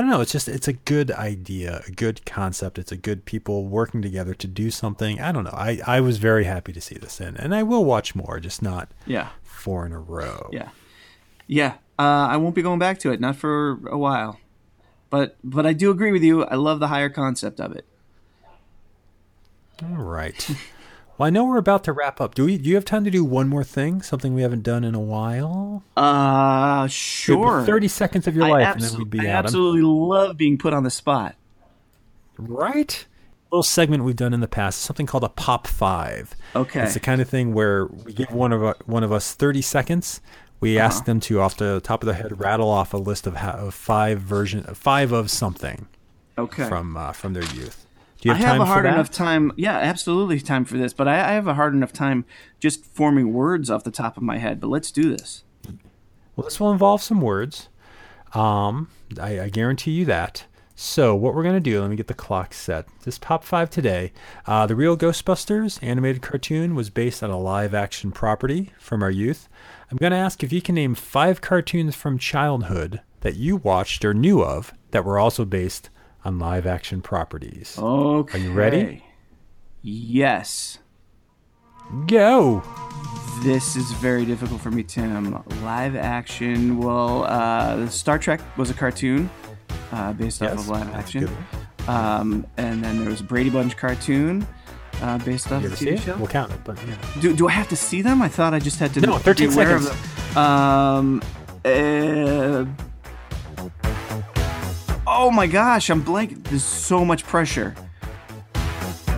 [0.00, 0.22] I don't know.
[0.22, 2.78] It's just, it's a good idea, a good concept.
[2.78, 5.20] It's a good people working together to do something.
[5.20, 5.50] I don't know.
[5.52, 8.62] I, I was very happy to see this in, and I will watch more, just
[8.62, 9.28] not Yeah.
[9.42, 10.48] four in a row.
[10.52, 10.70] Yeah.
[11.46, 11.74] Yeah.
[11.98, 14.40] Uh, I won't be going back to it, not for a while.
[15.10, 16.44] But but I do agree with you.
[16.44, 17.84] I love the higher concept of it.
[19.82, 20.48] All right.
[21.20, 22.34] Well, I know we're about to wrap up.
[22.34, 22.56] Do we?
[22.56, 24.00] Do you have time to do one more thing?
[24.00, 25.82] Something we haven't done in a while.
[25.94, 27.62] Uh, sure.
[27.66, 29.44] Thirty seconds of your I, life, abso- and then we'd be I at 'em.
[29.44, 31.34] absolutely love being put on the spot.
[32.38, 33.04] Right.
[33.52, 36.34] little segment we've done in the past, something called a pop five.
[36.56, 36.84] Okay.
[36.84, 40.22] It's the kind of thing where we give one of one of us thirty seconds.
[40.58, 40.86] We Uh-huh.
[40.86, 43.56] ask them to, off the top of their head, rattle off a list of, ha-
[43.58, 45.86] of five version, five of something
[46.38, 46.66] Okay.
[46.66, 47.86] from uh, from their youth.
[48.20, 49.52] Do you I have a hard enough time.
[49.56, 50.92] Yeah, absolutely time for this.
[50.92, 52.26] But I, I have a hard enough time
[52.58, 54.60] just forming words off the top of my head.
[54.60, 55.44] But let's do this.
[56.36, 57.68] Well, this will involve some words.
[58.34, 58.88] Um,
[59.20, 60.44] I, I guarantee you that.
[60.82, 62.86] So, what we're going to do, let me get the clock set.
[63.04, 64.12] This top five today.
[64.46, 69.10] Uh, the real Ghostbusters animated cartoon was based on a live action property from our
[69.10, 69.48] youth.
[69.90, 74.04] I'm going to ask if you can name five cartoons from childhood that you watched
[74.06, 75.90] or knew of that were also based
[76.24, 77.76] on live action properties.
[77.78, 78.38] Okay.
[78.38, 79.04] Are you ready?
[79.82, 80.78] Yes.
[82.06, 82.62] Go!
[83.42, 85.42] This is very difficult for me, Tim.
[85.62, 86.78] Live action.
[86.78, 89.30] Well, uh, Star Trek was a cartoon
[89.92, 91.28] uh, based off Yes, of live action.
[91.88, 94.46] Um, and then there was a Brady Bunch cartoon
[95.00, 96.16] uh, based off You of ever a see TV show.
[96.18, 96.96] We'll count it, but yeah.
[97.20, 98.20] Do, do I have to see them?
[98.20, 100.34] I thought I just had to No, 13 be aware of seconds.
[100.34, 100.42] them.
[100.42, 101.22] Um,
[101.64, 102.66] uh,
[105.10, 106.44] oh my gosh, I'm blank.
[106.48, 107.74] There's so much pressure.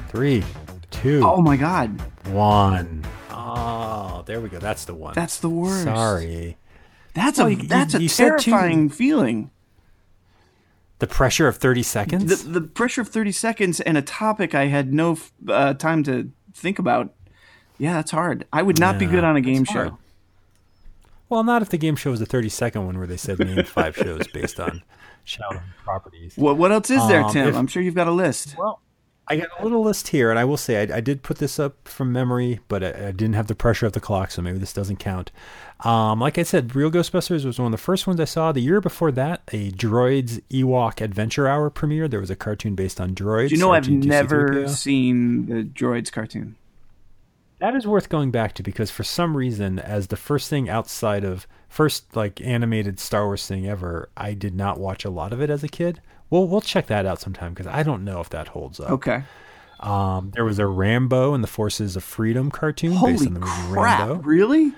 [0.09, 0.43] Three,
[0.90, 3.05] two, Oh my god, one.
[3.31, 4.59] Oh, there we go.
[4.59, 5.14] That's the one.
[5.14, 5.85] that's the worst.
[5.85, 6.56] Sorry.
[7.14, 8.51] That's Well, a you- that's a you said two.
[8.51, 9.51] terrifying feeling.
[10.98, 12.44] The pressure of 30 seconds?
[12.44, 16.31] The the pressure of 30 seconds and a topic I had no uh, time to
[16.55, 17.12] think about.
[17.78, 18.47] Yeah, that's hard.
[18.52, 19.89] I would not be good on a game that's hard.
[19.89, 19.98] show.
[21.28, 23.64] well, not if the game show was a 30 second one where they said name
[23.64, 24.82] five shows based on
[25.24, 26.35] childhood properties.
[26.36, 27.49] What what else is there, Um, Tim?
[27.49, 28.57] if- I'm sure you've got a list.
[28.59, 28.81] Well,
[29.28, 31.59] I got a little list here, and I will say I, I did put this
[31.61, 34.59] up from memory, but I, I didn't have the pressure of the clock, so maybe
[34.59, 35.31] this doesn't count.
[35.81, 38.51] Um, like I said, Real Ghostbusters was one of the first ones I saw.
[38.53, 42.09] The year before that, a Droids Ewok Adventure Hour premiere.
[42.09, 43.51] There was a cartoon based on droids.
[43.51, 46.57] Do you know I've never seen the Droids cartoon?
[47.61, 51.23] That is worth going back to because for some reason, as the first thing outside
[51.24, 55.40] of first like animated Star Wars thing ever, I did not watch a lot of
[55.40, 56.01] it as a kid.
[56.31, 58.90] We'll we'll check that out sometime because I don't know if that holds up.
[58.90, 59.23] Okay.
[59.81, 63.40] Um, there was a Rambo and the Forces of Freedom cartoon based Holy on the
[63.40, 64.09] movie crap!
[64.09, 64.23] Rambo.
[64.23, 64.73] Really?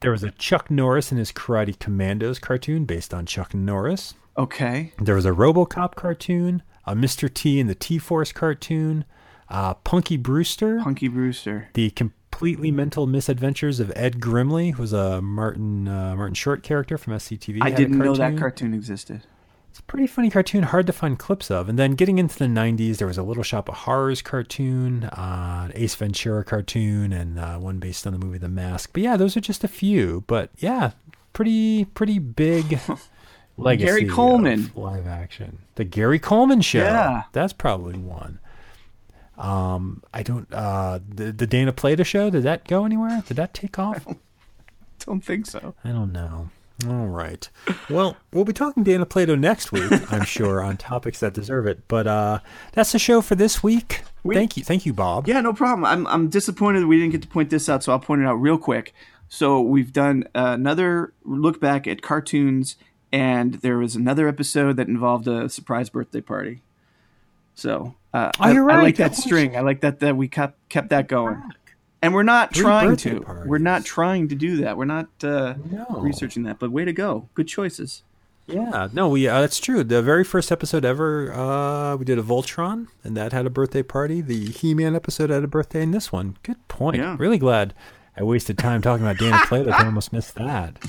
[0.00, 4.14] There was a Chuck Norris and his Karate Commandos cartoon based on Chuck Norris.
[4.36, 4.92] Okay.
[5.00, 7.32] There was a RoboCop cartoon, a Mr.
[7.32, 9.04] T and the T Force cartoon,
[9.48, 11.68] uh, Punky Brewster, Punky Brewster.
[11.74, 11.90] the
[12.38, 17.14] completely mental misadventures of Ed Grimley, who was a Martin uh, Martin Short character from
[17.14, 17.58] SCTV.
[17.60, 18.38] I didn't know that cartoon.
[18.38, 19.22] cartoon existed.
[19.70, 21.68] It's a pretty funny cartoon, hard to find clips of.
[21.68, 25.72] And then getting into the 90s, there was a Little Shop of Horrors cartoon, uh,
[25.74, 28.90] Ace Ventura cartoon, and uh, one based on the movie The Mask.
[28.92, 30.22] But yeah, those are just a few.
[30.28, 30.92] But yeah,
[31.32, 32.78] pretty pretty big
[33.56, 33.84] legacy.
[33.84, 34.70] Gary of Coleman.
[34.76, 35.58] live action.
[35.74, 36.84] The Gary Coleman show.
[36.84, 37.24] Yeah.
[37.32, 38.38] That's probably one.
[39.38, 40.52] Um, I don't.
[40.52, 42.28] Uh, the the Dana Plato show.
[42.30, 43.22] Did that go anywhere?
[43.26, 44.04] Did that take off?
[45.06, 45.74] Don't think so.
[45.84, 46.50] I don't know.
[46.86, 47.48] All right.
[47.88, 51.88] Well, we'll be talking Dana Plato next week, I'm sure, on topics that deserve it.
[51.88, 52.40] But uh,
[52.72, 54.02] that's the show for this week.
[54.24, 55.26] We- thank you, thank you, Bob.
[55.26, 55.86] Yeah, no problem.
[55.86, 58.34] I'm I'm disappointed we didn't get to point this out, so I'll point it out
[58.34, 58.92] real quick.
[59.28, 62.76] So we've done another look back at cartoons,
[63.10, 66.60] and there was another episode that involved a surprise birthday party.
[67.58, 68.82] So uh, Oh, I, you're I right.
[68.84, 69.56] like that That was- string.
[69.56, 71.42] I like that that we kept kept that going.
[72.00, 73.20] And we're not Three trying to.
[73.22, 73.46] parties.
[73.48, 74.76] We're not trying to do that.
[74.76, 75.84] We're not uh, No.
[75.98, 76.60] researching that.
[76.60, 77.28] But way to go.
[77.34, 78.04] Good choices.
[78.46, 79.84] Yeah, no, we uh, that's true.
[79.84, 83.82] The very first episode ever, uh, we did a Voltron, and that had a birthday
[83.82, 84.22] party.
[84.22, 86.36] The He-Man episode had a birthday, and this one.
[86.44, 86.96] Good point.
[86.96, 87.16] Yeah.
[87.18, 87.74] Really glad
[88.16, 89.70] I wasted time talking about Dana Plato.
[89.70, 90.78] I almost missed that.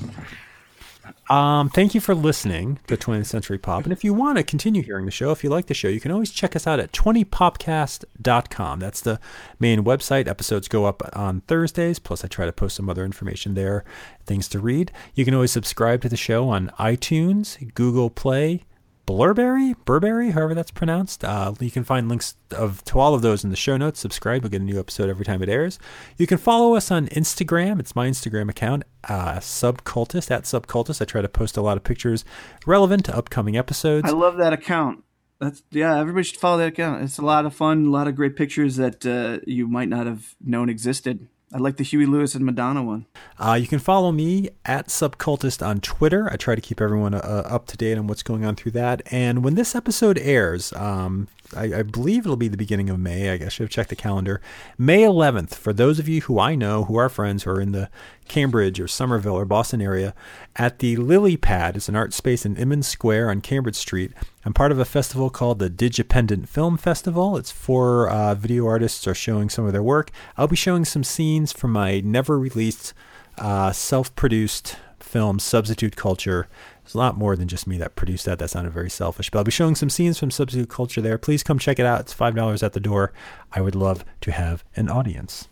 [1.30, 3.84] Um, thank you for listening to 20th Century Pop.
[3.84, 5.99] And if you want to continue hearing the show, if you like the show, you
[5.99, 8.80] can always check us out at 20popcast.com.
[8.80, 9.19] That's the
[9.60, 10.27] main website.
[10.27, 11.99] Episodes go up on Thursdays.
[11.99, 13.84] Plus, I try to post some other information there,
[14.26, 14.91] things to read.
[15.15, 18.64] You can always subscribe to the show on iTunes, Google Play,
[19.10, 21.26] Blurberry, Burberry, however that's pronounced.
[21.26, 23.99] Uh, you can find links of to all of those in the show notes.
[23.99, 25.80] Subscribe; you'll get a new episode every time it airs.
[26.18, 27.80] You can follow us on Instagram.
[27.80, 31.02] It's my Instagram account, uh, Subcultist at Subcultist.
[31.02, 32.23] I try to post a lot of pictures
[32.68, 34.07] relevant to upcoming episodes.
[34.07, 35.03] I love that account.
[35.40, 35.98] That's yeah.
[35.98, 37.02] Everybody should follow that account.
[37.02, 37.88] It's a lot of fun.
[37.88, 41.27] A lot of great pictures that uh, you might not have known existed.
[41.51, 43.07] I like the Huey Lewis and Madonna one.
[43.39, 46.31] Uh, you can follow me at Subcultist on Twitter.
[46.31, 49.01] I try to keep everyone uh, up to date on what's going on through that.
[49.11, 53.31] And when this episode airs, um, I, I, believe it'll be the beginning of May.
[53.31, 54.39] I guess I should have checked the calendar.
[54.77, 57.71] May 11th, for those of you who I know, who are friends, who are in
[57.71, 57.89] the
[58.27, 60.13] Cambridge or Somerville or Boston area,
[60.55, 61.76] at the Lily Pad.
[61.76, 64.11] It's an art space in Inman Square on Cambridge Street.
[64.45, 67.35] I'm part of a festival called the Digipendent Film Festival.
[67.35, 70.11] It's four uh, video artists are showing some of their work.
[70.38, 72.93] I'll be showing some scenes from my never released,
[73.38, 76.47] uh, self produced film, Substitute Culture.
[76.84, 78.39] There's a lot more than just me that produced that.
[78.39, 79.30] That sounded very selfish.
[79.30, 81.17] But I'll be showing some scenes from Substitute Culture there.
[81.17, 82.01] Please come check it out.
[82.01, 83.13] It's $5 at the door.
[83.51, 85.47] I would love to have an audience.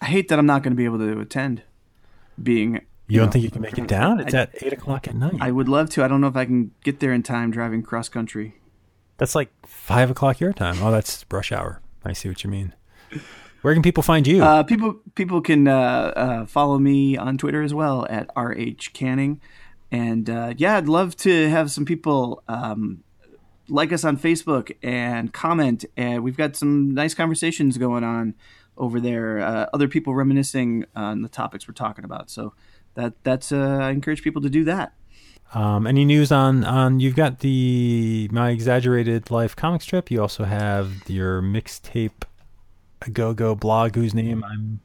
[0.00, 1.62] I hate that I'm not going to be able to attend.
[2.42, 4.20] Being you, you don't know, think you can make it down?
[4.20, 5.36] It's I, at eight o'clock at night.
[5.40, 6.04] I would love to.
[6.04, 8.56] I don't know if I can get there in time driving cross country.
[9.18, 10.82] That's like five o'clock your time.
[10.82, 11.80] Oh, that's rush hour.
[12.04, 12.74] I see what you mean.
[13.62, 14.42] Where can people find you?
[14.42, 19.40] Uh, people people can uh, uh, follow me on Twitter as well at rh canning.
[19.90, 23.04] And uh, yeah, I'd love to have some people um,
[23.68, 25.84] like us on Facebook and comment.
[25.96, 28.34] And we've got some nice conversations going on
[28.76, 29.38] over there.
[29.40, 32.30] Uh, other people reminiscing on the topics we're talking about.
[32.30, 32.54] So
[32.94, 34.94] that that's uh, I encourage people to do that.
[35.54, 40.10] Um, any news on on you've got the my exaggerated life comic strip.
[40.10, 42.24] You also have your mixtape
[43.06, 44.80] a go go blog whose name I'm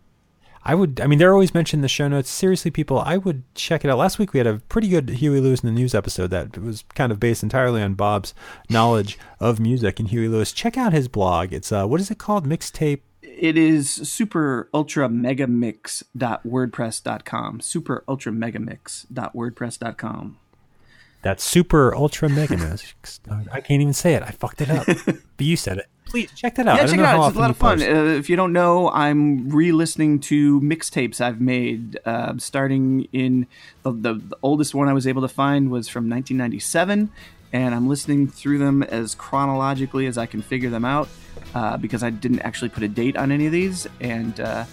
[0.68, 2.30] I would, I mean, they're always mentioned in the show notes.
[2.30, 3.98] Seriously, people, I would check it out.
[3.98, 6.84] Last week we had a pretty good Huey Lewis in the News episode that was
[6.94, 8.34] kind of based entirely on Bob's
[8.70, 10.52] knowledge of music and Huey Lewis.
[10.52, 11.54] Check out his blog.
[11.54, 12.46] It's, uh, what is it called?
[12.46, 13.00] Mixtape.
[13.22, 17.62] It is super ultra mega mix dot wordpress dot com.
[17.62, 20.38] Super ultra mega mix dot wordpress dot com.
[21.22, 22.94] That's super ultra mega mix.
[23.52, 24.24] I can't even say it.
[24.24, 24.86] I fucked it up.
[25.06, 26.78] but you said it please check that out.
[26.78, 27.28] Yeah, check it out.
[27.28, 27.82] It's a lot of fun.
[27.82, 27.86] Uh,
[28.18, 33.48] if you don't know, I'm re-listening to mixtapes I've made, uh, starting in
[33.84, 37.12] the, the, the oldest one I was able to find was from 1997,
[37.54, 41.10] and I'm listening through them as chronologically as I can figure them out,
[41.54, 44.66] uh, because I didn't actually put a date on any of these, and uh,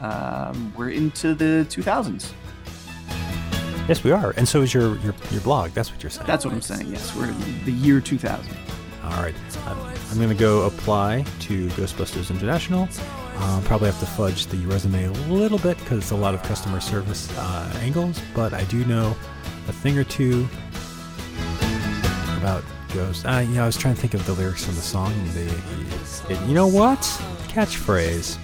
[0.00, 2.32] um, we're into the 2000s.
[3.88, 5.70] Yes, we are, and so is your, your your blog.
[5.70, 6.26] That's what you're saying.
[6.26, 6.88] That's what I'm saying.
[6.88, 8.56] Yes, we're in the year 2000.
[9.06, 9.34] All right.
[9.66, 9.78] I'm,
[10.10, 12.88] I'm going to go apply to Ghostbusters International.
[13.38, 16.42] Uh, probably have to fudge the resume a little bit because it's a lot of
[16.42, 19.16] customer service uh, angles, but I do know
[19.68, 20.48] a thing or two
[22.38, 22.64] about
[22.94, 23.26] Ghost.
[23.26, 25.12] Uh, you know, I was trying to think of the lyrics from the song.
[25.34, 25.50] They,
[26.46, 27.00] you know what?
[27.48, 28.38] Catchphrase.